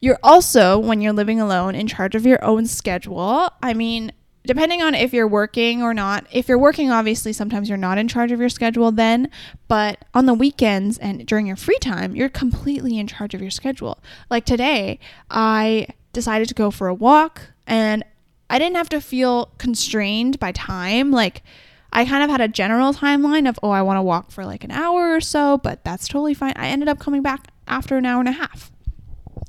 You're 0.00 0.18
also, 0.22 0.78
when 0.78 1.00
you're 1.00 1.12
living 1.12 1.40
alone, 1.40 1.74
in 1.74 1.86
charge 1.86 2.14
of 2.14 2.26
your 2.26 2.44
own 2.44 2.66
schedule. 2.66 3.50
I 3.62 3.72
mean, 3.72 4.12
depending 4.44 4.82
on 4.82 4.94
if 4.94 5.12
you're 5.12 5.28
working 5.28 5.82
or 5.82 5.94
not. 5.94 6.26
If 6.32 6.48
you're 6.48 6.58
working, 6.58 6.90
obviously, 6.90 7.32
sometimes 7.32 7.68
you're 7.68 7.78
not 7.78 7.98
in 7.98 8.08
charge 8.08 8.32
of 8.32 8.40
your 8.40 8.48
schedule 8.48 8.90
then, 8.92 9.30
but 9.68 10.04
on 10.14 10.26
the 10.26 10.34
weekends 10.34 10.98
and 10.98 11.26
during 11.26 11.46
your 11.46 11.56
free 11.56 11.78
time, 11.78 12.14
you're 12.16 12.28
completely 12.28 12.98
in 12.98 13.06
charge 13.06 13.34
of 13.34 13.40
your 13.40 13.50
schedule. 13.50 13.98
Like 14.30 14.44
today, 14.44 14.98
I 15.30 15.88
decided 16.12 16.48
to 16.48 16.54
go 16.54 16.70
for 16.70 16.88
a 16.88 16.94
walk 16.94 17.42
and 17.66 18.04
I 18.50 18.58
didn't 18.58 18.76
have 18.76 18.90
to 18.90 19.00
feel 19.00 19.46
constrained 19.58 20.38
by 20.38 20.52
time. 20.52 21.10
Like, 21.10 21.42
I 21.92 22.04
kind 22.06 22.24
of 22.24 22.30
had 22.30 22.40
a 22.40 22.48
general 22.48 22.94
timeline 22.94 23.48
of, 23.48 23.58
oh, 23.62 23.70
I 23.70 23.82
want 23.82 23.98
to 23.98 24.02
walk 24.02 24.30
for 24.30 24.44
like 24.44 24.64
an 24.64 24.70
hour 24.70 25.14
or 25.14 25.20
so, 25.20 25.58
but 25.58 25.84
that's 25.84 26.08
totally 26.08 26.34
fine. 26.34 26.54
I 26.56 26.68
ended 26.68 26.88
up 26.88 26.98
coming 26.98 27.22
back 27.22 27.48
after 27.68 27.96
an 27.96 28.06
hour 28.06 28.20
and 28.20 28.28
a 28.28 28.32
half. 28.32 28.72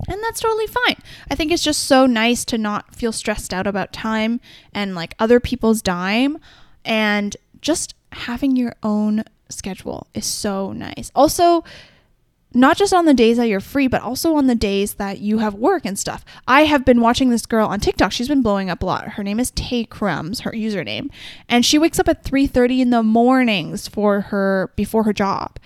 And 0.07 0.21
that's 0.21 0.39
totally 0.41 0.67
fine. 0.67 0.97
I 1.29 1.35
think 1.35 1.51
it's 1.51 1.63
just 1.63 1.83
so 1.83 2.05
nice 2.05 2.45
to 2.45 2.57
not 2.57 2.93
feel 2.95 3.11
stressed 3.11 3.53
out 3.53 3.67
about 3.67 3.93
time 3.93 4.39
and 4.73 4.95
like 4.95 5.15
other 5.19 5.39
people's 5.39 5.81
dime 5.81 6.37
and 6.85 7.35
just 7.61 7.95
having 8.11 8.55
your 8.55 8.75
own 8.83 9.23
schedule 9.49 10.07
is 10.13 10.25
so 10.25 10.71
nice. 10.71 11.11
Also, 11.15 11.63
not 12.53 12.77
just 12.77 12.93
on 12.93 13.05
the 13.05 13.13
days 13.13 13.37
that 13.37 13.47
you're 13.47 13.59
free, 13.59 13.87
but 13.87 14.01
also 14.01 14.35
on 14.35 14.47
the 14.47 14.55
days 14.55 14.95
that 14.95 15.19
you 15.19 15.39
have 15.39 15.55
work 15.55 15.85
and 15.85 15.97
stuff. 15.97 16.23
I 16.47 16.65
have 16.65 16.85
been 16.85 17.01
watching 17.01 17.29
this 17.29 17.45
girl 17.45 17.67
on 17.67 17.79
TikTok. 17.79 18.11
She's 18.11 18.27
been 18.27 18.43
blowing 18.43 18.69
up 18.69 18.83
a 18.83 18.85
lot. 18.85 19.09
Her 19.09 19.23
name 19.23 19.39
is 19.39 19.51
Tay 19.51 19.85
Crumbs, 19.85 20.41
her 20.41 20.51
username, 20.51 21.09
and 21.49 21.65
she 21.65 21.79
wakes 21.79 21.99
up 21.99 22.07
at 22.07 22.23
3:30 22.23 22.81
in 22.81 22.89
the 22.91 23.01
mornings 23.01 23.87
for 23.87 24.21
her 24.21 24.71
before 24.75 25.03
her 25.03 25.13
job. 25.13 25.57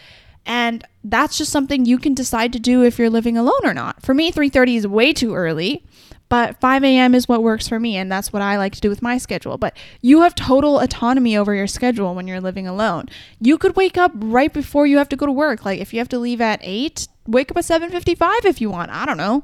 And 0.47 0.83
that's 1.03 1.38
just 1.38 1.51
something 1.51 1.86
you 1.86 1.99
can 1.99 2.13
decide 2.13 2.53
to 2.53 2.60
do 2.60 2.83
if 2.83 2.97
you're 2.97 3.10
living 3.10 3.38
alone 3.38 3.65
or 3.65 3.73
not. 3.73 4.01
For 4.01 4.13
me, 4.13 4.31
3:30 4.31 4.77
is 4.77 4.88
way 4.88 5.13
too 5.13 5.36
early. 5.36 5.83
But 6.29 6.60
5 6.60 6.83
a.m. 6.83 7.15
is 7.15 7.29
what 7.29 7.41
works 7.41 7.69
for 7.69 7.79
me, 7.79 7.95
and 7.95 8.12
that's 8.12 8.33
what 8.33 8.41
I 8.41 8.57
like 8.57 8.73
to 8.73 8.81
do 8.81 8.89
with 8.89 9.01
my 9.01 9.17
schedule. 9.17 9.57
But 9.57 9.77
you 10.01 10.23
have 10.23 10.36
total 10.36 10.79
autonomy 10.79 11.38
over 11.38 11.55
your 11.55 11.67
schedule 11.67 12.13
when 12.15 12.27
you're 12.27 12.41
living 12.41 12.67
alone. 12.67 13.05
You 13.39 13.57
could 13.57 13.77
wake 13.77 13.97
up 13.97 14.12
right 14.13 14.51
before 14.51 14.86
you 14.86 14.97
have 14.97 15.07
to 15.10 15.15
go 15.15 15.25
to 15.25 15.31
work. 15.31 15.63
Like 15.63 15.79
if 15.79 15.93
you 15.93 15.99
have 15.99 16.10
to 16.10 16.19
leave 16.19 16.41
at 16.41 16.60
8, 16.63 17.07
wake 17.27 17.49
up 17.49 17.57
at 17.57 17.63
7:55 17.63 18.43
if 18.43 18.60
you 18.60 18.69
want. 18.69 18.91
I 18.91 19.05
don't 19.05 19.17
know. 19.17 19.43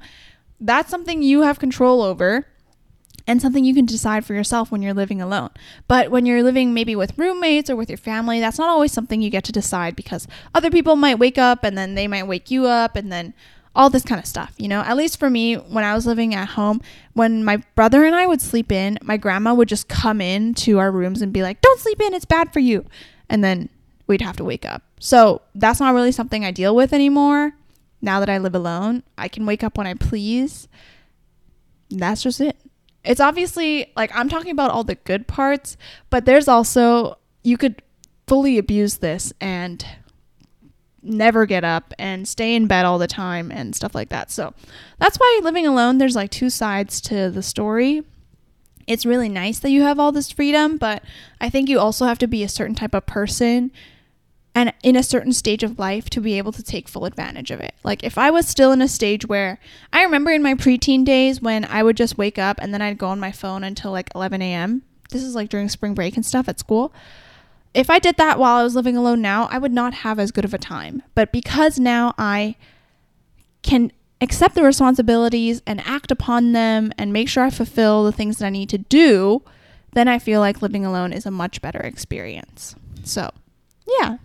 That's 0.59 0.89
something 0.89 1.23
you 1.23 1.43
have 1.43 1.57
control 1.57 2.01
over 2.01 2.47
and 3.25 3.41
something 3.41 3.63
you 3.63 3.73
can 3.73 3.85
decide 3.85 4.25
for 4.25 4.33
yourself 4.33 4.71
when 4.71 4.81
you're 4.81 4.93
living 4.93 5.21
alone. 5.21 5.49
But 5.87 6.11
when 6.11 6.25
you're 6.25 6.43
living 6.43 6.73
maybe 6.73 6.95
with 6.95 7.17
roommates 7.17 7.69
or 7.69 7.75
with 7.75 7.89
your 7.89 7.97
family, 7.97 8.39
that's 8.39 8.57
not 8.59 8.69
always 8.69 8.91
something 8.91 9.21
you 9.21 9.29
get 9.29 9.43
to 9.45 9.51
decide 9.51 9.95
because 9.95 10.27
other 10.53 10.69
people 10.69 10.95
might 10.95 11.19
wake 11.19 11.37
up 11.37 11.63
and 11.63 11.77
then 11.77 11.95
they 11.95 12.07
might 12.07 12.27
wake 12.27 12.51
you 12.51 12.65
up 12.65 12.95
and 12.95 13.11
then 13.11 13.33
all 13.75 13.89
this 13.89 14.03
kind 14.03 14.19
of 14.19 14.27
stuff, 14.27 14.53
you 14.57 14.67
know? 14.67 14.81
At 14.81 14.97
least 14.97 15.19
for 15.19 15.29
me, 15.29 15.55
when 15.55 15.83
I 15.83 15.95
was 15.95 16.05
living 16.05 16.35
at 16.35 16.49
home, 16.49 16.81
when 17.13 17.43
my 17.43 17.57
brother 17.75 18.03
and 18.03 18.15
I 18.15 18.27
would 18.27 18.41
sleep 18.41 18.71
in, 18.71 18.99
my 19.01 19.17
grandma 19.17 19.53
would 19.53 19.67
just 19.67 19.87
come 19.87 20.21
in 20.21 20.53
to 20.55 20.77
our 20.77 20.91
rooms 20.91 21.21
and 21.21 21.33
be 21.33 21.41
like, 21.41 21.61
"Don't 21.61 21.79
sleep 21.79 22.01
in, 22.01 22.13
it's 22.13 22.25
bad 22.25 22.53
for 22.53 22.59
you." 22.59 22.85
And 23.29 23.43
then 23.43 23.69
we'd 24.05 24.21
have 24.21 24.37
to 24.37 24.43
wake 24.43 24.65
up. 24.65 24.83
So, 24.99 25.41
that's 25.55 25.79
not 25.79 25.95
really 25.95 26.11
something 26.11 26.45
I 26.45 26.51
deal 26.51 26.75
with 26.75 26.93
anymore. 26.93 27.53
Now 28.01 28.19
that 28.19 28.29
I 28.29 28.37
live 28.37 28.53
alone, 28.53 29.03
I 29.17 29.27
can 29.27 29.45
wake 29.45 29.63
up 29.63 29.77
when 29.77 29.87
I 29.87 29.95
please. 29.95 30.67
That's 31.89 32.21
just 32.21 32.41
it. 32.41 32.57
It's 33.03 33.19
obviously 33.19 33.91
like 33.95 34.11
I'm 34.15 34.29
talking 34.29 34.51
about 34.51 34.71
all 34.71 34.83
the 34.83 34.95
good 34.95 35.27
parts, 35.27 35.77
but 36.09 36.25
there's 36.25 36.47
also 36.47 37.17
you 37.43 37.57
could 37.57 37.81
fully 38.27 38.57
abuse 38.57 38.97
this 38.97 39.33
and 39.41 39.85
never 41.01 41.45
get 41.45 41.63
up 41.65 41.93
and 41.99 42.27
stay 42.27 42.55
in 42.55 42.65
bed 42.65 42.85
all 42.85 42.97
the 42.97 43.07
time 43.07 43.51
and 43.51 43.75
stuff 43.75 43.93
like 43.93 44.09
that. 44.09 44.31
So 44.31 44.53
that's 44.99 45.17
why 45.17 45.39
living 45.43 45.67
alone, 45.67 45.97
there's 45.97 46.15
like 46.15 46.31
two 46.31 46.49
sides 46.49 47.01
to 47.01 47.29
the 47.29 47.43
story. 47.43 48.03
It's 48.87 49.05
really 49.05 49.29
nice 49.29 49.59
that 49.59 49.71
you 49.71 49.83
have 49.83 49.99
all 49.99 50.11
this 50.11 50.31
freedom, 50.31 50.77
but 50.77 51.03
I 51.39 51.49
think 51.49 51.69
you 51.69 51.79
also 51.79 52.05
have 52.05 52.19
to 52.19 52.27
be 52.27 52.43
a 52.43 52.49
certain 52.49 52.75
type 52.75 52.93
of 52.93 53.05
person 53.05 53.71
and 54.55 54.73
in 54.83 54.95
a 54.95 55.03
certain 55.03 55.33
stage 55.33 55.63
of 55.63 55.79
life 55.79 56.09
to 56.11 56.21
be 56.21 56.37
able 56.37 56.51
to 56.51 56.63
take 56.63 56.87
full 56.87 57.05
advantage 57.05 57.51
of 57.51 57.59
it. 57.59 57.73
Like 57.83 58.03
if 58.03 58.17
I 58.17 58.29
was 58.29 58.47
still 58.47 58.71
in 58.71 58.81
a 58.81 58.87
stage 58.87 59.25
where 59.25 59.59
I 59.91 60.03
remember 60.03 60.31
in 60.31 60.43
my 60.43 60.53
preteen 60.53 61.03
days 61.03 61.41
when 61.41 61.65
I 61.65 61.81
would 61.83 61.97
just 61.97 62.17
wake 62.17 62.37
up 62.37 62.57
and 62.61 62.73
then 62.73 62.81
I'd 62.81 62.97
go 62.97 63.07
on 63.07 63.19
my 63.19 63.31
phone 63.31 63.63
until 63.63 63.91
like 63.91 64.09
11 64.13 64.41
a.m. 64.41 64.83
This 65.09 65.23
is 65.23 65.35
like 65.35 65.49
during 65.49 65.69
spring 65.69 65.93
break 65.93 66.15
and 66.15 66.25
stuff 66.25 66.47
at 66.47 66.59
school 66.59 66.93
if 67.73 67.89
I 67.89 67.99
did 67.99 68.17
that 68.17 68.37
while 68.37 68.57
I 68.57 68.63
was 68.63 68.75
living 68.75 68.95
alone 68.95 69.21
now, 69.21 69.47
I 69.51 69.57
would 69.57 69.71
not 69.71 69.93
have 69.95 70.19
as 70.19 70.31
good 70.31 70.45
of 70.45 70.53
a 70.53 70.57
time. 70.57 71.01
But 71.15 71.31
because 71.31 71.79
now 71.79 72.13
I 72.17 72.55
can 73.63 73.91
accept 74.21 74.55
the 74.55 74.63
responsibilities 74.63 75.61
and 75.65 75.81
act 75.81 76.11
upon 76.11 76.53
them 76.53 76.93
and 76.97 77.11
make 77.11 77.27
sure 77.27 77.43
I 77.43 77.49
fulfill 77.49 78.03
the 78.03 78.11
things 78.11 78.37
that 78.37 78.45
I 78.45 78.51
need 78.51 78.69
to 78.69 78.77
do, 78.77 79.41
then 79.93 80.07
I 80.07 80.19
feel 80.19 80.39
like 80.39 80.61
living 80.61 80.85
alone 80.85 81.13
is 81.13 81.25
a 81.25 81.31
much 81.31 81.61
better 81.61 81.79
experience. 81.79 82.75
So, 83.03 83.31
yeah, 83.99 84.17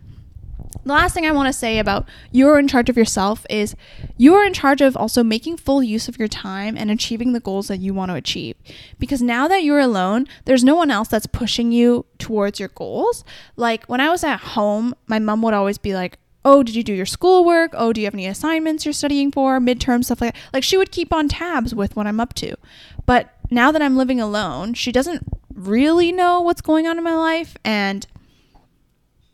the 0.85 0.92
last 0.92 1.14
thing 1.14 1.26
I 1.26 1.33
want 1.33 1.48
to 1.48 1.52
say 1.52 1.78
about 1.78 2.09
you're 2.31 2.59
in 2.59 2.68
charge 2.68 2.88
of 2.88 2.96
yourself 2.96 3.44
is 3.50 3.74
you're 4.16 4.44
in 4.44 4.52
charge 4.52 4.81
of 4.81 4.96
also 4.96 5.22
making 5.22 5.57
full 5.57 5.83
use 5.83 6.09
of 6.09 6.18
your 6.18 6.28
time 6.28 6.76
and 6.76 6.90
achieving 6.90 7.33
the 7.33 7.40
goals 7.40 7.68
that 7.68 7.78
you 7.78 7.94
want 7.94 8.11
to 8.11 8.14
achieve. 8.14 8.57
Because 8.98 9.22
now 9.22 9.48
that 9.48 9.62
you're 9.62 9.81
alone, 9.81 10.26
there's 10.44 10.64
no 10.64 10.74
one 10.74 10.90
else 10.90 11.09
that's 11.09 11.26
pushing 11.26 11.72
you 11.72 12.07
towards 12.18 12.61
your 12.61 12.70
goals. 12.70 13.24
Like 13.57 13.85
when 13.87 14.00
I 14.00 14.11
was 14.11 14.24
at 14.24 14.40
home, 14.40 14.94
my 15.07 15.18
mom 15.18 15.42
would 15.42 15.54
always 15.54 15.78
be 15.78 15.94
like, 15.94 16.18
Oh, 16.44 16.62
did 16.62 16.76
you 16.76 16.85
do 16.85 16.94
your 16.94 17.04
schoolwork? 17.04 17.72
Oh, 17.74 17.92
do 17.92 18.00
you 18.00 18.07
have 18.07 18.14
any 18.14 18.26
assignments 18.26 18.87
you're 18.87 18.92
studying 18.92 19.31
for? 19.31 19.59
Midterm 19.59 20.04
stuff 20.04 20.20
like 20.20 20.35
that. 20.35 20.40
Like 20.52 20.62
she 20.64 20.76
would 20.78 20.92
keep 20.92 21.12
on 21.12 21.28
tabs 21.28 21.74
with 21.74 21.96
what 21.96 22.07
I'm 22.07 22.20
up 22.20 22.33
to. 22.35 22.57
But 23.04 23.35
now 23.50 23.72
that 23.72 23.83
I'm 23.83 23.96
living 23.96 24.20
alone, 24.20 24.74
she 24.74 24.92
doesn't 24.92 25.26
really 25.52 26.12
know 26.12 26.40
what's 26.40 26.61
going 26.61 26.87
on 26.87 26.96
in 26.96 27.04
my 27.04 27.14
life 27.14 27.57
and 27.64 28.07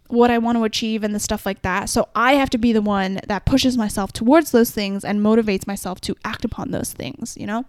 what 0.08 0.30
I 0.30 0.38
want 0.38 0.58
to 0.58 0.64
achieve 0.64 1.02
and 1.02 1.14
the 1.14 1.20
stuff 1.20 1.46
like 1.46 1.62
that. 1.62 1.88
So 1.88 2.08
I 2.14 2.34
have 2.34 2.50
to 2.50 2.58
be 2.58 2.72
the 2.72 2.82
one 2.82 3.20
that 3.26 3.46
pushes 3.46 3.76
myself 3.78 4.12
towards 4.12 4.50
those 4.50 4.70
things 4.70 5.04
and 5.04 5.20
motivates 5.20 5.66
myself 5.66 6.00
to 6.02 6.14
act 6.24 6.44
upon 6.44 6.70
those 6.70 6.92
things, 6.92 7.36
you 7.38 7.46
know? 7.46 7.64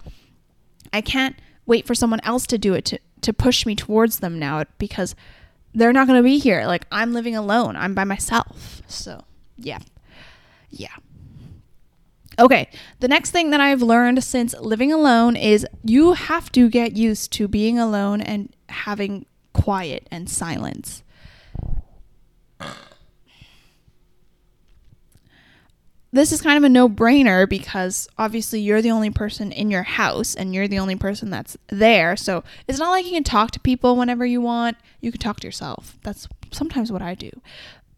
I 0.92 1.02
can't 1.02 1.36
wait 1.66 1.88
for 1.88 1.96
someone 1.96 2.20
else 2.24 2.46
to 2.48 2.58
do 2.58 2.74
it 2.74 2.86
to 2.86 3.00
to 3.22 3.34
push 3.34 3.66
me 3.66 3.76
towards 3.76 4.20
them 4.20 4.38
now 4.38 4.64
because 4.78 5.16
they're 5.74 5.92
not 5.92 6.08
going 6.08 6.20
to 6.20 6.24
be 6.24 6.38
here. 6.38 6.66
Like 6.68 6.86
I'm 6.92 7.12
living 7.12 7.36
alone. 7.36 7.76
I'm 7.76 7.96
by 7.96 8.04
myself. 8.04 8.82
So, 8.88 9.24
yeah. 9.58 9.80
Yeah. 10.70 10.96
Okay, 12.38 12.70
the 13.00 13.08
next 13.08 13.32
thing 13.32 13.50
that 13.52 13.62
I've 13.62 13.82
learned 13.82 14.24
since 14.24 14.54
living 14.60 14.92
alone 14.92 15.36
is 15.36 15.66
you 15.84 16.14
have 16.14 16.52
to 16.52 16.70
get 16.70 16.96
used 16.96 17.32
to 17.34 17.48
being 17.48 17.80
alone 17.80 18.22
and 18.22 18.54
having 18.68 19.26
quiet 19.54 20.06
and 20.12 20.30
silence. 20.30 21.02
This 26.16 26.32
is 26.32 26.42
kind 26.42 26.58
of 26.58 26.64
a 26.64 26.70
no 26.70 26.88
brainer 26.88 27.48
because 27.48 28.08
obviously 28.18 28.62
you're 28.62 28.82
the 28.82 28.92
only 28.92 29.10
person 29.10 29.52
in 29.52 29.70
your 29.70 29.84
house 29.84 30.34
and 30.34 30.56
you're 30.56 30.68
the 30.68 30.80
only 30.80 30.96
person 30.96 31.30
that's 31.30 31.58
there. 31.68 32.16
So 32.16 32.44
it's 32.68 32.80
not 32.80 32.92
like 32.92 33.06
you 33.06 33.12
can 33.12 33.24
talk 33.24 33.52
to 33.52 33.60
people 33.60 33.98
whenever 33.98 34.26
you 34.26 34.40
want. 34.40 34.78
You 35.02 35.12
can 35.12 35.20
talk 35.20 35.42
to 35.42 35.48
yourself. 35.48 35.98
That's 36.04 36.28
sometimes 36.52 36.92
what 36.92 37.02
I 37.02 37.16
do. 37.16 37.32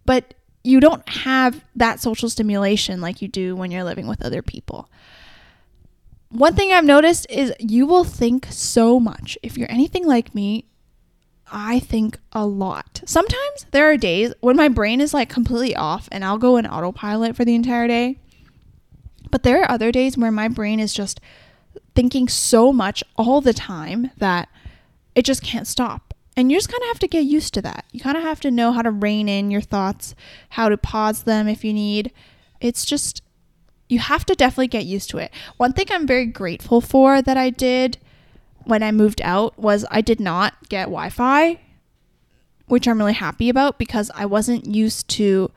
But 0.06 0.34
you 0.64 0.80
don't 0.80 1.08
have 1.08 1.64
that 1.76 2.00
social 2.00 2.30
stimulation 2.30 3.02
like 3.02 3.22
you 3.22 3.28
do 3.28 3.56
when 3.56 3.70
you're 3.70 3.84
living 3.84 4.08
with 4.08 4.26
other 4.26 4.42
people. 4.42 4.90
One 6.30 6.56
thing 6.56 6.72
I've 6.72 6.86
noticed 6.86 7.28
is 7.30 7.54
you 7.60 7.86
will 7.86 8.04
think 8.04 8.48
so 8.50 9.00
much. 9.00 9.38
If 9.44 9.58
you're 9.58 9.72
anything 9.72 10.06
like 10.06 10.34
me, 10.34 10.66
I 11.52 11.80
think 11.80 12.20
a 12.32 12.46
lot. 12.46 13.02
Sometimes 13.06 13.66
there 13.72 13.90
are 13.90 13.98
days 13.98 14.34
when 14.42 14.56
my 14.56 14.68
brain 14.68 15.02
is 15.02 15.14
like 15.14 15.30
completely 15.30 15.76
off 15.76 16.10
and 16.12 16.24
I'll 16.26 16.38
go 16.38 16.58
in 16.58 16.66
autopilot 16.66 17.36
for 17.36 17.46
the 17.46 17.56
entire 17.56 17.88
day. 17.88 18.20
But 19.32 19.44
there 19.44 19.62
are 19.62 19.72
other 19.72 19.92
days 19.92 20.18
where 20.18 20.32
my 20.32 20.48
brain 20.48 20.80
is 20.80 20.94
just 20.94 21.20
thinking 21.96 22.28
so 22.28 22.72
much 22.72 23.04
all 23.16 23.42
the 23.42 23.54
time 23.54 24.12
that 24.18 24.50
it 25.16 25.26
just 25.26 25.44
can't 25.44 25.68
stop. 25.68 26.14
And 26.36 26.52
you 26.52 26.58
just 26.58 26.70
kind 26.70 26.84
of 26.84 26.90
have 26.90 27.00
to 27.00 27.08
get 27.08 27.26
used 27.26 27.54
to 27.56 27.62
that. 27.64 27.86
You 27.92 28.00
kind 28.00 28.16
of 28.16 28.24
have 28.24 28.40
to 28.42 28.52
know 28.52 28.72
how 28.72 28.84
to 28.84 28.92
rein 28.92 29.28
in 29.28 29.50
your 29.50 29.62
thoughts, 29.62 30.14
how 30.50 30.70
to 30.70 30.78
pause 30.78 31.24
them 31.24 31.48
if 31.48 31.66
you 31.66 31.74
need. 31.74 32.12
It's 32.62 32.86
just, 32.86 33.24
you 33.90 34.00
have 34.00 34.26
to 34.26 34.36
definitely 34.36 34.68
get 34.68 34.86
used 34.86 35.10
to 35.10 35.18
it. 35.18 35.32
One 35.58 35.74
thing 35.74 35.88
I'm 35.90 36.06
very 36.06 36.28
grateful 36.28 36.80
for 36.80 37.22
that 37.24 37.38
I 37.38 37.50
did 37.50 37.98
when 38.68 38.84
I 38.84 38.92
moved 38.92 39.22
out 39.24 39.58
was 39.58 39.86
I 39.90 40.02
did 40.02 40.20
not 40.20 40.70
get 40.70 40.86
Wi 40.86 41.10
Fi, 41.10 41.60
which 42.68 42.88
I'm 42.88 42.98
really 42.98 43.14
happy 43.14 43.50
about 43.50 43.80
because 43.80 44.12
I 44.14 44.26
wasn't 44.26 44.66
used 44.66 45.08
to 45.10 45.52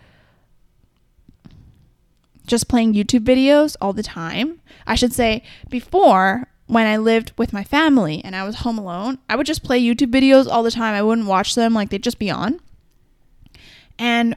just 2.46 2.68
playing 2.68 2.94
YouTube 2.94 3.24
videos 3.24 3.76
all 3.80 3.92
the 3.92 4.02
time. 4.02 4.60
I 4.86 4.94
should 4.94 5.12
say, 5.12 5.42
before 5.68 6.48
when 6.66 6.86
I 6.86 6.96
lived 6.96 7.32
with 7.36 7.52
my 7.52 7.64
family 7.64 8.22
and 8.24 8.36
I 8.36 8.44
was 8.44 8.56
home 8.56 8.78
alone, 8.78 9.18
I 9.28 9.36
would 9.36 9.46
just 9.46 9.64
play 9.64 9.82
YouTube 9.82 10.12
videos 10.12 10.46
all 10.48 10.62
the 10.62 10.70
time. 10.70 10.94
I 10.94 11.02
wouldn't 11.02 11.26
watch 11.26 11.54
them, 11.54 11.74
like 11.74 11.90
they'd 11.90 12.02
just 12.02 12.18
be 12.18 12.30
on. 12.30 12.60
And 13.98 14.34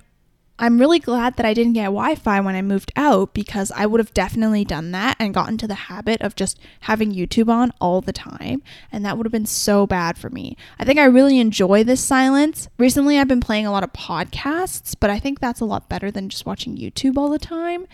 I'm 0.63 0.79
really 0.79 0.99
glad 0.99 1.35
that 1.35 1.45
I 1.45 1.53
didn't 1.53 1.73
get 1.73 1.87
Wi 1.87 2.15
Fi 2.15 2.39
when 2.39 2.55
I 2.55 2.61
moved 2.61 2.93
out 2.95 3.33
because 3.33 3.69
I 3.75 3.85
would 3.85 3.99
have 3.99 4.13
definitely 4.13 4.63
done 4.63 4.91
that 4.91 5.17
and 5.19 5.33
gotten 5.33 5.57
to 5.57 5.67
the 5.67 5.73
habit 5.75 6.21
of 6.21 6.37
just 6.37 6.57
having 6.79 7.11
YouTube 7.11 7.49
on 7.49 7.73
all 7.81 7.99
the 7.99 8.13
time. 8.13 8.63
And 8.89 9.05
that 9.05 9.17
would 9.17 9.25
have 9.25 9.31
been 9.33 9.45
so 9.45 9.85
bad 9.85 10.17
for 10.17 10.29
me. 10.29 10.55
I 10.79 10.85
think 10.85 10.99
I 10.99 11.03
really 11.03 11.37
enjoy 11.37 11.83
this 11.83 11.99
silence. 11.99 12.69
Recently, 12.77 13.19
I've 13.19 13.27
been 13.27 13.41
playing 13.41 13.65
a 13.65 13.73
lot 13.73 13.83
of 13.83 13.91
podcasts, 13.91 14.95
but 14.97 15.09
I 15.09 15.19
think 15.19 15.41
that's 15.41 15.59
a 15.59 15.65
lot 15.65 15.89
better 15.89 16.09
than 16.09 16.29
just 16.29 16.45
watching 16.45 16.77
YouTube 16.77 17.17
all 17.17 17.27
the 17.27 17.37
time. 17.37 17.85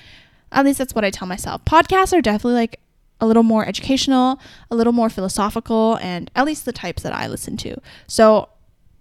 At 0.51 0.63
least 0.63 0.77
that's 0.77 0.93
what 0.93 1.03
I 1.03 1.09
tell 1.09 1.27
myself. 1.27 1.65
Podcasts 1.65 2.15
are 2.15 2.21
definitely 2.21 2.53
like 2.53 2.79
a 3.19 3.25
little 3.25 3.41
more 3.41 3.65
educational, 3.65 4.39
a 4.69 4.75
little 4.75 4.93
more 4.93 5.09
philosophical, 5.09 5.97
and 6.03 6.29
at 6.35 6.45
least 6.45 6.65
the 6.65 6.71
types 6.71 7.01
that 7.01 7.15
I 7.15 7.25
listen 7.25 7.57
to. 7.57 7.81
So 8.05 8.49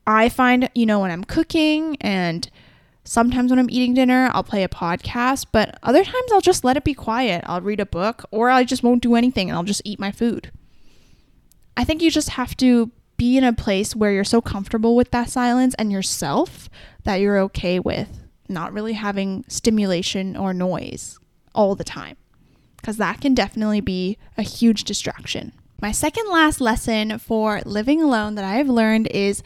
I 0.07 0.31
find, 0.31 0.71
you 0.75 0.87
know, 0.87 1.01
when 1.01 1.11
I'm 1.11 1.25
cooking 1.25 1.99
and 2.01 2.49
Sometimes 3.09 3.51
when 3.51 3.59
I'm 3.59 3.71
eating 3.71 3.95
dinner, 3.95 4.31
I'll 4.35 4.45
play 4.45 4.63
a 4.63 4.69
podcast, 4.69 5.47
but 5.51 5.79
other 5.83 6.05
times 6.05 6.31
I'll 6.31 6.43
just 6.43 6.63
let 6.63 6.77
it 6.77 6.85
be 6.85 6.93
quiet. 6.93 7.43
I'll 7.47 7.63
read 7.63 7.81
a 7.81 7.87
book 7.87 8.27
or 8.31 8.51
I 8.51 8.65
just 8.65 8.83
won't 8.83 9.03
do 9.03 9.15
anything 9.15 9.49
and 9.49 9.57
I'll 9.57 9.65
just 9.65 9.81
eat 9.87 9.99
my 9.99 10.13
food. 10.13 10.53
I 11.75 11.85
think 11.85 12.03
you 12.03 12.11
just 12.11 12.29
have 12.29 12.55
to 12.59 12.91
be 13.17 13.39
in 13.39 13.45
a 13.45 13.55
place 13.55 13.97
where 13.97 14.13
you're 14.13 14.25
so 14.25 14.43
comfortable 14.43 14.95
with 14.95 15.11
that 15.13 15.31
silence 15.31 15.75
and 15.79 15.91
yourself 15.91 16.69
that 17.05 17.15
you're 17.17 17.39
okay 17.39 17.79
with 17.79 18.29
not 18.47 18.75
really 18.75 18.93
having 18.93 19.43
stimulation 19.49 20.37
or 20.37 20.53
noise 20.53 21.19
all 21.55 21.75
the 21.75 21.85
time 21.85 22.19
because 22.77 22.99
that 22.99 23.23
can 23.23 23.33
definitely 23.35 23.81
be 23.81 24.19
a 24.37 24.43
huge 24.43 24.85
distraction. 24.85 25.55
My 25.81 25.93
second 25.93 26.29
last 26.29 26.61
lesson 26.61 27.19
for 27.19 27.63
living 27.65 28.03
alone 28.03 28.35
that 28.35 28.45
I 28.45 28.57
have 28.57 28.69
learned 28.69 29.07
is 29.13 29.43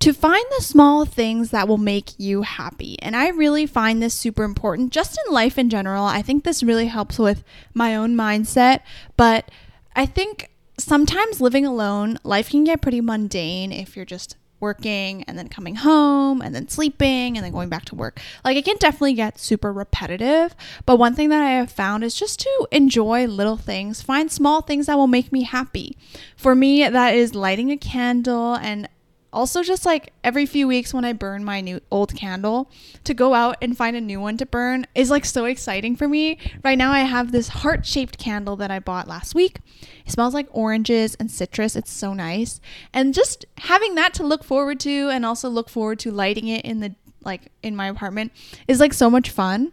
to 0.00 0.14
find 0.14 0.44
the 0.56 0.64
small 0.64 1.04
things 1.04 1.50
that 1.50 1.68
will 1.68 1.78
make 1.78 2.18
you 2.18 2.42
happy. 2.42 3.00
And 3.00 3.14
I 3.14 3.28
really 3.28 3.66
find 3.66 4.02
this 4.02 4.14
super 4.14 4.44
important 4.44 4.92
just 4.92 5.18
in 5.26 5.32
life 5.32 5.58
in 5.58 5.70
general. 5.70 6.04
I 6.04 6.22
think 6.22 6.42
this 6.42 6.62
really 6.62 6.86
helps 6.86 7.18
with 7.18 7.44
my 7.74 7.94
own 7.94 8.16
mindset, 8.16 8.80
but 9.16 9.50
I 9.94 10.06
think 10.06 10.50
sometimes 10.78 11.40
living 11.40 11.66
alone, 11.66 12.18
life 12.24 12.48
can 12.50 12.64
get 12.64 12.80
pretty 12.80 13.02
mundane 13.02 13.72
if 13.72 13.94
you're 13.94 14.06
just 14.06 14.36
working 14.58 15.22
and 15.24 15.38
then 15.38 15.48
coming 15.48 15.76
home 15.76 16.42
and 16.42 16.54
then 16.54 16.68
sleeping 16.68 17.36
and 17.36 17.44
then 17.44 17.52
going 17.52 17.68
back 17.68 17.84
to 17.86 17.94
work. 17.94 18.20
Like 18.44 18.56
it 18.56 18.64
can 18.64 18.76
definitely 18.76 19.14
get 19.14 19.38
super 19.38 19.72
repetitive. 19.72 20.54
But 20.86 20.98
one 20.98 21.14
thing 21.14 21.30
that 21.30 21.42
I 21.42 21.52
have 21.52 21.72
found 21.72 22.04
is 22.04 22.14
just 22.14 22.40
to 22.40 22.68
enjoy 22.70 23.26
little 23.26 23.56
things, 23.56 24.02
find 24.02 24.30
small 24.30 24.62
things 24.62 24.86
that 24.86 24.96
will 24.96 25.06
make 25.06 25.32
me 25.32 25.42
happy. 25.42 25.96
For 26.36 26.54
me, 26.54 26.88
that 26.88 27.14
is 27.14 27.34
lighting 27.34 27.70
a 27.70 27.76
candle 27.76 28.54
and 28.54 28.88
also 29.32 29.62
just 29.62 29.86
like 29.86 30.12
every 30.24 30.46
few 30.46 30.66
weeks 30.66 30.92
when 30.92 31.04
I 31.04 31.12
burn 31.12 31.44
my 31.44 31.60
new 31.60 31.80
old 31.90 32.14
candle 32.14 32.70
to 33.04 33.14
go 33.14 33.34
out 33.34 33.56
and 33.62 33.76
find 33.76 33.96
a 33.96 34.00
new 34.00 34.20
one 34.20 34.36
to 34.38 34.46
burn 34.46 34.86
is 34.94 35.10
like 35.10 35.24
so 35.24 35.44
exciting 35.44 35.96
for 35.96 36.08
me. 36.08 36.38
Right 36.64 36.78
now 36.78 36.92
I 36.92 37.00
have 37.00 37.32
this 37.32 37.48
heart-shaped 37.48 38.18
candle 38.18 38.56
that 38.56 38.70
I 38.70 38.78
bought 38.78 39.08
last 39.08 39.34
week. 39.34 39.58
It 40.06 40.12
smells 40.12 40.34
like 40.34 40.48
oranges 40.50 41.14
and 41.16 41.30
citrus. 41.30 41.76
It's 41.76 41.92
so 41.92 42.14
nice. 42.14 42.60
And 42.92 43.14
just 43.14 43.46
having 43.58 43.94
that 43.96 44.14
to 44.14 44.22
look 44.26 44.44
forward 44.44 44.80
to 44.80 45.08
and 45.10 45.24
also 45.24 45.48
look 45.48 45.68
forward 45.68 45.98
to 46.00 46.10
lighting 46.10 46.48
it 46.48 46.64
in 46.64 46.80
the 46.80 46.94
like 47.22 47.52
in 47.62 47.76
my 47.76 47.86
apartment 47.88 48.32
is 48.66 48.80
like 48.80 48.94
so 48.94 49.10
much 49.10 49.30
fun. 49.30 49.72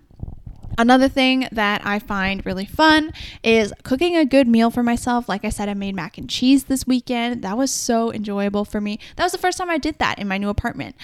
Another 0.78 1.10
thing 1.10 1.48
that 1.52 1.82
I 1.84 1.98
find 1.98 2.46
really 2.46 2.66
fun 2.66 3.12
is 3.44 3.74
cooking 3.84 4.16
a 4.16 4.26
good 4.26 4.48
meal 4.48 4.70
for 4.70 4.84
myself. 4.84 5.28
Like 5.28 5.44
I 5.44 5.50
said, 5.50 5.70
I 5.70 5.74
made 5.74 5.96
mac 5.96 6.20
and 6.20 6.30
cheese 6.30 6.66
this 6.66 6.86
weekend. 6.86 7.42
That 7.42 7.58
was 7.58 7.72
so 7.72 8.14
enjoyable 8.14 8.64
for 8.64 8.80
me. 8.80 9.00
That 9.16 9.24
was 9.24 9.32
the 9.32 9.40
first 9.40 9.58
time 9.58 9.72
I 9.72 9.80
did 9.80 9.98
that 9.98 10.20
in 10.20 10.28
my 10.28 10.38
new 10.38 10.50
apartment. 10.50 10.96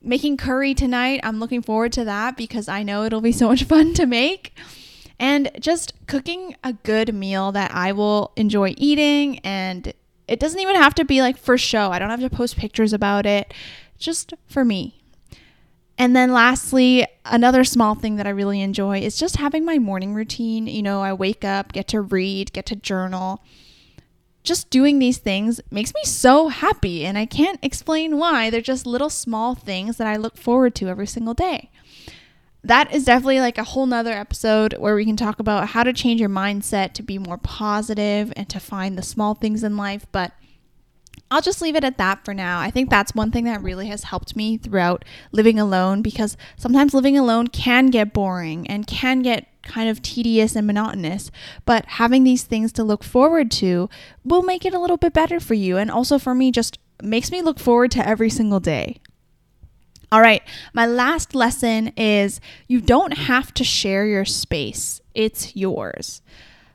Making 0.00 0.38
curry 0.38 0.72
tonight, 0.72 1.20
I'm 1.22 1.38
looking 1.38 1.60
forward 1.60 1.92
to 1.92 2.04
that 2.04 2.36
because 2.38 2.66
I 2.66 2.82
know 2.82 3.04
it'll 3.04 3.20
be 3.20 3.32
so 3.32 3.48
much 3.48 3.64
fun 3.68 3.92
to 3.94 4.06
make. 4.06 4.56
And 5.18 5.50
just 5.60 5.92
cooking 6.06 6.56
a 6.64 6.72
good 6.72 7.14
meal 7.14 7.52
that 7.52 7.74
I 7.74 7.92
will 7.92 8.32
enjoy 8.36 8.74
eating 8.78 9.38
and 9.40 9.92
it 10.26 10.40
doesn't 10.40 10.60
even 10.60 10.76
have 10.76 10.94
to 10.94 11.04
be 11.04 11.20
like 11.20 11.36
for 11.36 11.58
show. 11.58 11.90
I 11.90 11.98
don't 11.98 12.10
have 12.10 12.20
to 12.20 12.30
post 12.30 12.56
pictures 12.56 12.94
about 12.94 13.26
it. 13.26 13.52
Just 13.98 14.32
for 14.46 14.64
me. 14.64 15.03
And 15.96 16.14
then 16.14 16.32
lastly, 16.32 17.06
another 17.24 17.62
small 17.62 17.94
thing 17.94 18.16
that 18.16 18.26
I 18.26 18.30
really 18.30 18.60
enjoy 18.60 18.98
is 18.98 19.16
just 19.16 19.36
having 19.36 19.64
my 19.64 19.78
morning 19.78 20.14
routine. 20.14 20.66
You 20.66 20.82
know, 20.82 21.02
I 21.02 21.12
wake 21.12 21.44
up, 21.44 21.72
get 21.72 21.88
to 21.88 22.00
read, 22.00 22.52
get 22.52 22.66
to 22.66 22.76
journal. 22.76 23.42
Just 24.42 24.70
doing 24.70 24.98
these 24.98 25.18
things 25.18 25.60
makes 25.70 25.94
me 25.94 26.02
so 26.04 26.48
happy, 26.48 27.06
and 27.06 27.16
I 27.16 27.24
can't 27.24 27.58
explain 27.62 28.18
why. 28.18 28.50
They're 28.50 28.60
just 28.60 28.86
little 28.86 29.08
small 29.08 29.54
things 29.54 29.96
that 29.96 30.06
I 30.06 30.16
look 30.16 30.36
forward 30.36 30.74
to 30.76 30.88
every 30.88 31.06
single 31.06 31.32
day. 31.32 31.70
That 32.62 32.92
is 32.92 33.04
definitely 33.04 33.40
like 33.40 33.56
a 33.56 33.64
whole 33.64 33.86
nother 33.86 34.12
episode 34.12 34.74
where 34.74 34.94
we 34.94 35.04
can 35.04 35.16
talk 35.16 35.38
about 35.38 35.68
how 35.68 35.82
to 35.82 35.92
change 35.92 36.20
your 36.20 36.30
mindset 36.30 36.92
to 36.94 37.02
be 37.02 37.18
more 37.18 37.38
positive 37.38 38.32
and 38.36 38.48
to 38.48 38.58
find 38.58 38.98
the 38.98 39.02
small 39.02 39.34
things 39.34 39.62
in 39.62 39.76
life. 39.76 40.06
But 40.12 40.32
I'll 41.30 41.42
just 41.42 41.62
leave 41.62 41.74
it 41.74 41.84
at 41.84 41.98
that 41.98 42.24
for 42.24 42.34
now. 42.34 42.60
I 42.60 42.70
think 42.70 42.90
that's 42.90 43.14
one 43.14 43.30
thing 43.30 43.44
that 43.44 43.62
really 43.62 43.86
has 43.88 44.04
helped 44.04 44.36
me 44.36 44.56
throughout 44.56 45.04
living 45.32 45.58
alone 45.58 46.02
because 46.02 46.36
sometimes 46.56 46.94
living 46.94 47.18
alone 47.18 47.48
can 47.48 47.88
get 47.88 48.12
boring 48.12 48.66
and 48.68 48.86
can 48.86 49.22
get 49.22 49.48
kind 49.62 49.88
of 49.88 50.02
tedious 50.02 50.54
and 50.54 50.66
monotonous, 50.66 51.30
but 51.64 51.84
having 51.86 52.24
these 52.24 52.44
things 52.44 52.72
to 52.74 52.84
look 52.84 53.02
forward 53.02 53.50
to 53.50 53.88
will 54.24 54.42
make 54.42 54.64
it 54.64 54.74
a 54.74 54.78
little 54.78 54.96
bit 54.96 55.12
better 55.12 55.40
for 55.40 55.54
you. 55.54 55.76
And 55.76 55.90
also 55.90 56.18
for 56.18 56.34
me, 56.34 56.50
just 56.52 56.78
makes 57.02 57.30
me 57.30 57.42
look 57.42 57.58
forward 57.58 57.90
to 57.92 58.06
every 58.06 58.30
single 58.30 58.60
day. 58.60 59.00
All 60.12 60.20
right, 60.20 60.42
my 60.72 60.86
last 60.86 61.34
lesson 61.34 61.88
is 61.96 62.40
you 62.68 62.80
don't 62.80 63.16
have 63.16 63.52
to 63.54 63.64
share 63.64 64.06
your 64.06 64.24
space, 64.24 65.00
it's 65.14 65.56
yours. 65.56 66.22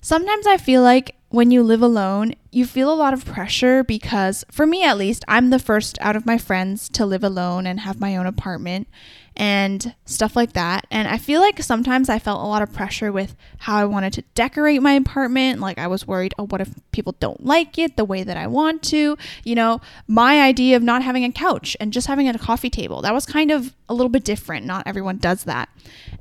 Sometimes 0.02 0.46
I 0.48 0.58
feel 0.58 0.82
like 0.82 1.16
when 1.30 1.52
you 1.52 1.62
live 1.62 1.82
alone, 1.82 2.34
you 2.52 2.66
feel 2.66 2.92
a 2.92 2.96
lot 2.96 3.14
of 3.14 3.26
pressure 3.26 3.84
because, 3.84 4.44
for 4.52 4.66
me 4.66 4.84
at 4.84 4.98
least, 4.98 5.24
I'm 5.28 5.52
the 5.52 5.60
first 5.60 5.98
out 6.02 6.16
of 6.16 6.26
my 6.26 6.38
friends 6.38 6.90
to 6.90 7.06
live 7.06 7.24
alone 7.24 7.68
and 7.68 7.82
have 7.82 8.00
my 8.00 8.18
own 8.18 8.26
apartment 8.26 8.88
and 9.36 9.96
stuff 10.06 10.36
like 10.36 10.54
that. 10.54 10.86
And 10.90 11.08
I 11.08 11.18
feel 11.18 11.40
like 11.40 11.62
sometimes 11.62 12.10
I 12.10 12.20
felt 12.20 12.42
a 12.42 12.48
lot 12.48 12.62
of 12.64 12.74
pressure 12.74 13.12
with 13.12 13.36
how 13.60 13.78
I 13.78 13.86
wanted 13.86 14.12
to 14.14 14.24
decorate 14.34 14.82
my 14.82 14.94
apartment. 14.94 15.62
Like, 15.62 15.78
I 15.78 15.88
was 15.88 16.08
worried, 16.08 16.34
oh, 16.40 16.48
what 16.48 16.62
if 16.62 16.74
people 16.92 17.16
don't 17.20 17.46
like 17.46 17.78
it 17.78 17.96
the 17.96 18.04
way 18.04 18.24
that 18.24 18.36
I 18.36 18.48
want 18.48 18.82
to? 18.84 19.16
You 19.44 19.56
know, 19.56 19.80
my 20.08 20.42
idea 20.42 20.76
of 20.76 20.84
not 20.84 21.04
having 21.04 21.24
a 21.24 21.32
couch 21.32 21.78
and 21.80 21.94
just 21.94 22.08
having 22.08 22.28
a 22.28 22.38
coffee 22.40 22.72
table, 22.72 23.02
that 23.04 23.14
was 23.14 23.26
kind 23.26 23.52
of 23.52 23.76
a 23.88 23.94
little 23.94 24.10
bit 24.10 24.24
different. 24.24 24.66
Not 24.66 24.88
everyone 24.88 25.18
does 25.18 25.44
that. 25.44 25.70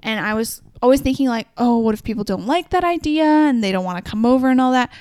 And 0.03 0.21
I 0.21 0.35
was 0.35 0.63
always 0.83 1.01
thinking 1.01 1.29
like, 1.29 1.49
oh, 1.57 1.79
what 1.79 1.95
if 1.95 2.03
people 2.03 2.25
don't 2.25 2.47
like 2.47 2.71
that 2.71 2.85
idea 2.85 3.25
and 3.25 3.63
they 3.63 3.73
don't 3.73 3.85
want 3.85 4.03
to 4.05 4.11
come 4.11 4.25
over 4.25 4.49
and 4.49 4.61
all 4.61 4.73
that? 4.73 4.93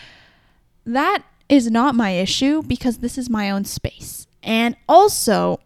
That 0.85 1.23
is 1.49 1.69
not 1.71 1.95
my 1.95 2.11
issue 2.11 2.61
because 2.63 2.97
this 2.97 3.17
is 3.17 3.29
my 3.29 3.51
own 3.51 3.65
space. 3.65 4.27
And 4.43 4.75
also, 4.87 5.59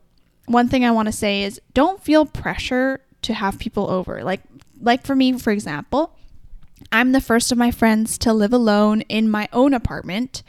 one 0.45 0.67
thing 0.69 0.83
I 0.85 0.91
want 0.91 1.07
to 1.07 1.11
say 1.11 1.43
is 1.43 1.61
don't 1.73 2.03
feel 2.03 2.25
pressure 2.25 3.01
to 3.23 3.33
have 3.33 3.59
people 3.59 3.89
over. 3.89 4.23
Like 4.23 4.41
like 4.81 5.05
for 5.05 5.15
me, 5.15 5.37
for 5.37 5.51
example, 5.51 6.15
I'm 6.91 7.11
the 7.11 7.21
first 7.21 7.51
of 7.51 7.57
my 7.57 7.71
friends 7.71 8.17
to 8.19 8.33
live 8.33 8.53
alone 8.53 9.01
in 9.01 9.29
my 9.29 9.47
own 9.53 9.73
apartment. 9.73 10.43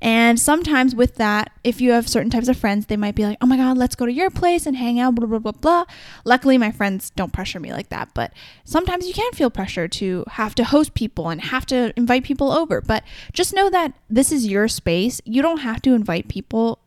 And 0.00 0.38
sometimes 0.38 0.94
with 0.94 1.16
that, 1.16 1.50
if 1.64 1.80
you 1.80 1.92
have 1.92 2.08
certain 2.08 2.30
types 2.30 2.48
of 2.48 2.56
friends, 2.56 2.86
they 2.86 2.96
might 2.96 3.14
be 3.14 3.24
like, 3.24 3.38
oh 3.40 3.46
my 3.46 3.56
God, 3.56 3.78
let's 3.78 3.96
go 3.96 4.06
to 4.06 4.12
your 4.12 4.30
place 4.30 4.66
and 4.66 4.76
hang 4.76 5.00
out, 5.00 5.14
blah, 5.14 5.26
blah, 5.26 5.38
blah, 5.38 5.52
blah. 5.52 5.84
Luckily, 6.24 6.58
my 6.58 6.70
friends 6.70 7.10
don't 7.10 7.32
pressure 7.32 7.60
me 7.60 7.72
like 7.72 7.88
that. 7.88 8.10
But 8.14 8.32
sometimes 8.64 9.06
you 9.06 9.14
can 9.14 9.32
feel 9.32 9.50
pressure 9.50 9.88
to 9.88 10.24
have 10.28 10.54
to 10.56 10.64
host 10.64 10.94
people 10.94 11.28
and 11.28 11.40
have 11.40 11.66
to 11.66 11.92
invite 11.96 12.24
people 12.24 12.52
over. 12.52 12.80
But 12.80 13.04
just 13.32 13.54
know 13.54 13.70
that 13.70 13.94
this 14.08 14.30
is 14.32 14.46
your 14.46 14.68
space. 14.68 15.20
You 15.24 15.42
don't 15.42 15.58
have 15.58 15.82
to 15.82 15.94
invite 15.94 16.28
people 16.28 16.78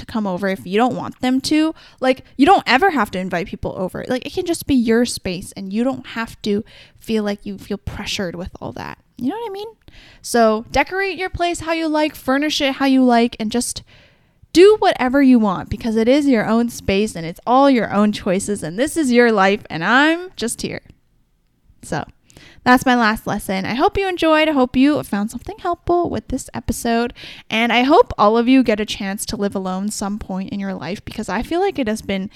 to 0.00 0.06
come 0.06 0.26
over 0.26 0.48
if 0.48 0.66
you 0.66 0.76
don't 0.76 0.96
want 0.96 1.20
them 1.20 1.40
to. 1.42 1.74
Like, 2.00 2.24
you 2.36 2.46
don't 2.46 2.64
ever 2.66 2.90
have 2.90 3.10
to 3.12 3.18
invite 3.18 3.46
people 3.46 3.74
over. 3.78 4.04
Like, 4.08 4.26
it 4.26 4.32
can 4.32 4.46
just 4.46 4.66
be 4.66 4.74
your 4.74 5.06
space 5.06 5.52
and 5.52 5.72
you 5.72 5.84
don't 5.84 6.06
have 6.08 6.40
to 6.42 6.64
feel 6.98 7.22
like 7.22 7.46
you 7.46 7.58
feel 7.58 7.78
pressured 7.78 8.34
with 8.34 8.50
all 8.60 8.72
that. 8.72 8.98
You 9.16 9.28
know 9.28 9.36
what 9.36 9.50
I 9.50 9.52
mean? 9.52 9.68
So, 10.22 10.64
decorate 10.70 11.18
your 11.18 11.30
place 11.30 11.60
how 11.60 11.72
you 11.72 11.88
like, 11.88 12.14
furnish 12.14 12.60
it 12.60 12.74
how 12.74 12.86
you 12.86 13.04
like, 13.04 13.36
and 13.38 13.52
just 13.52 13.82
do 14.52 14.76
whatever 14.78 15.22
you 15.22 15.38
want 15.38 15.68
because 15.68 15.96
it 15.96 16.08
is 16.08 16.26
your 16.26 16.46
own 16.46 16.68
space 16.68 17.14
and 17.14 17.24
it's 17.24 17.40
all 17.46 17.70
your 17.70 17.92
own 17.92 18.12
choices. 18.12 18.62
And 18.62 18.78
this 18.78 18.96
is 18.96 19.12
your 19.12 19.30
life, 19.30 19.64
and 19.70 19.84
I'm 19.84 20.30
just 20.36 20.62
here. 20.62 20.82
So, 21.82 22.04
that's 22.70 22.86
my 22.86 22.94
last 22.94 23.26
lesson. 23.26 23.64
I 23.64 23.74
hope 23.74 23.98
you 23.98 24.08
enjoyed. 24.08 24.48
I 24.48 24.52
hope 24.52 24.76
you 24.76 25.02
found 25.02 25.30
something 25.30 25.58
helpful 25.58 26.08
with 26.08 26.28
this 26.28 26.48
episode. 26.54 27.12
And 27.48 27.72
I 27.72 27.82
hope 27.82 28.12
all 28.16 28.38
of 28.38 28.48
you 28.48 28.62
get 28.62 28.80
a 28.80 28.86
chance 28.86 29.26
to 29.26 29.36
live 29.36 29.54
alone 29.54 29.90
some 29.90 30.18
point 30.18 30.50
in 30.50 30.60
your 30.60 30.74
life 30.74 31.04
because 31.04 31.28
I 31.28 31.42
feel 31.42 31.60
like 31.60 31.78
it 31.78 31.88
has 31.88 32.02
been 32.02 32.30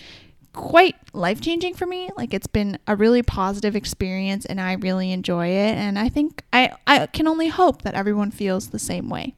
quite 0.53 0.97
life 1.12 1.41
changing 1.41 1.74
for 1.74 1.87
me. 1.87 2.11
Like 2.16 2.35
it's 2.35 2.47
been 2.47 2.78
a 2.87 2.97
really 2.97 3.22
positive 3.22 3.76
experience 3.76 4.45
and 4.45 4.61
I 4.61 4.72
really 4.74 5.12
enjoy 5.12 5.49
it. 5.49 5.74
And 5.74 5.99
I 5.99 6.09
think 6.09 6.43
I, 6.53 6.72
I 6.87 7.07
can 7.07 7.28
only 7.28 7.49
hope 7.49 7.82
that 7.82 7.95
everyone 7.95 8.30
feels 8.30 8.70
the 8.70 8.78
same 8.78 9.09
way. 9.09 9.35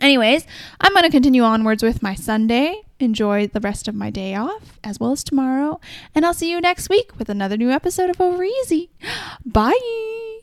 Anyways, 0.00 0.46
I'm 0.80 0.92
going 0.92 1.04
to 1.04 1.10
continue 1.10 1.42
onwards 1.42 1.82
with 1.82 2.02
my 2.02 2.14
Sunday. 2.14 2.82
Enjoy 3.00 3.46
the 3.46 3.60
rest 3.60 3.88
of 3.88 3.94
my 3.94 4.10
day 4.10 4.34
off 4.34 4.78
as 4.82 4.98
well 4.98 5.12
as 5.12 5.24
tomorrow. 5.24 5.80
And 6.14 6.24
I'll 6.24 6.34
see 6.34 6.50
you 6.50 6.60
next 6.60 6.88
week 6.88 7.18
with 7.18 7.28
another 7.28 7.56
new 7.56 7.70
episode 7.70 8.10
of 8.10 8.20
Over 8.20 8.44
Easy. 8.44 8.90
Bye. 9.44 10.38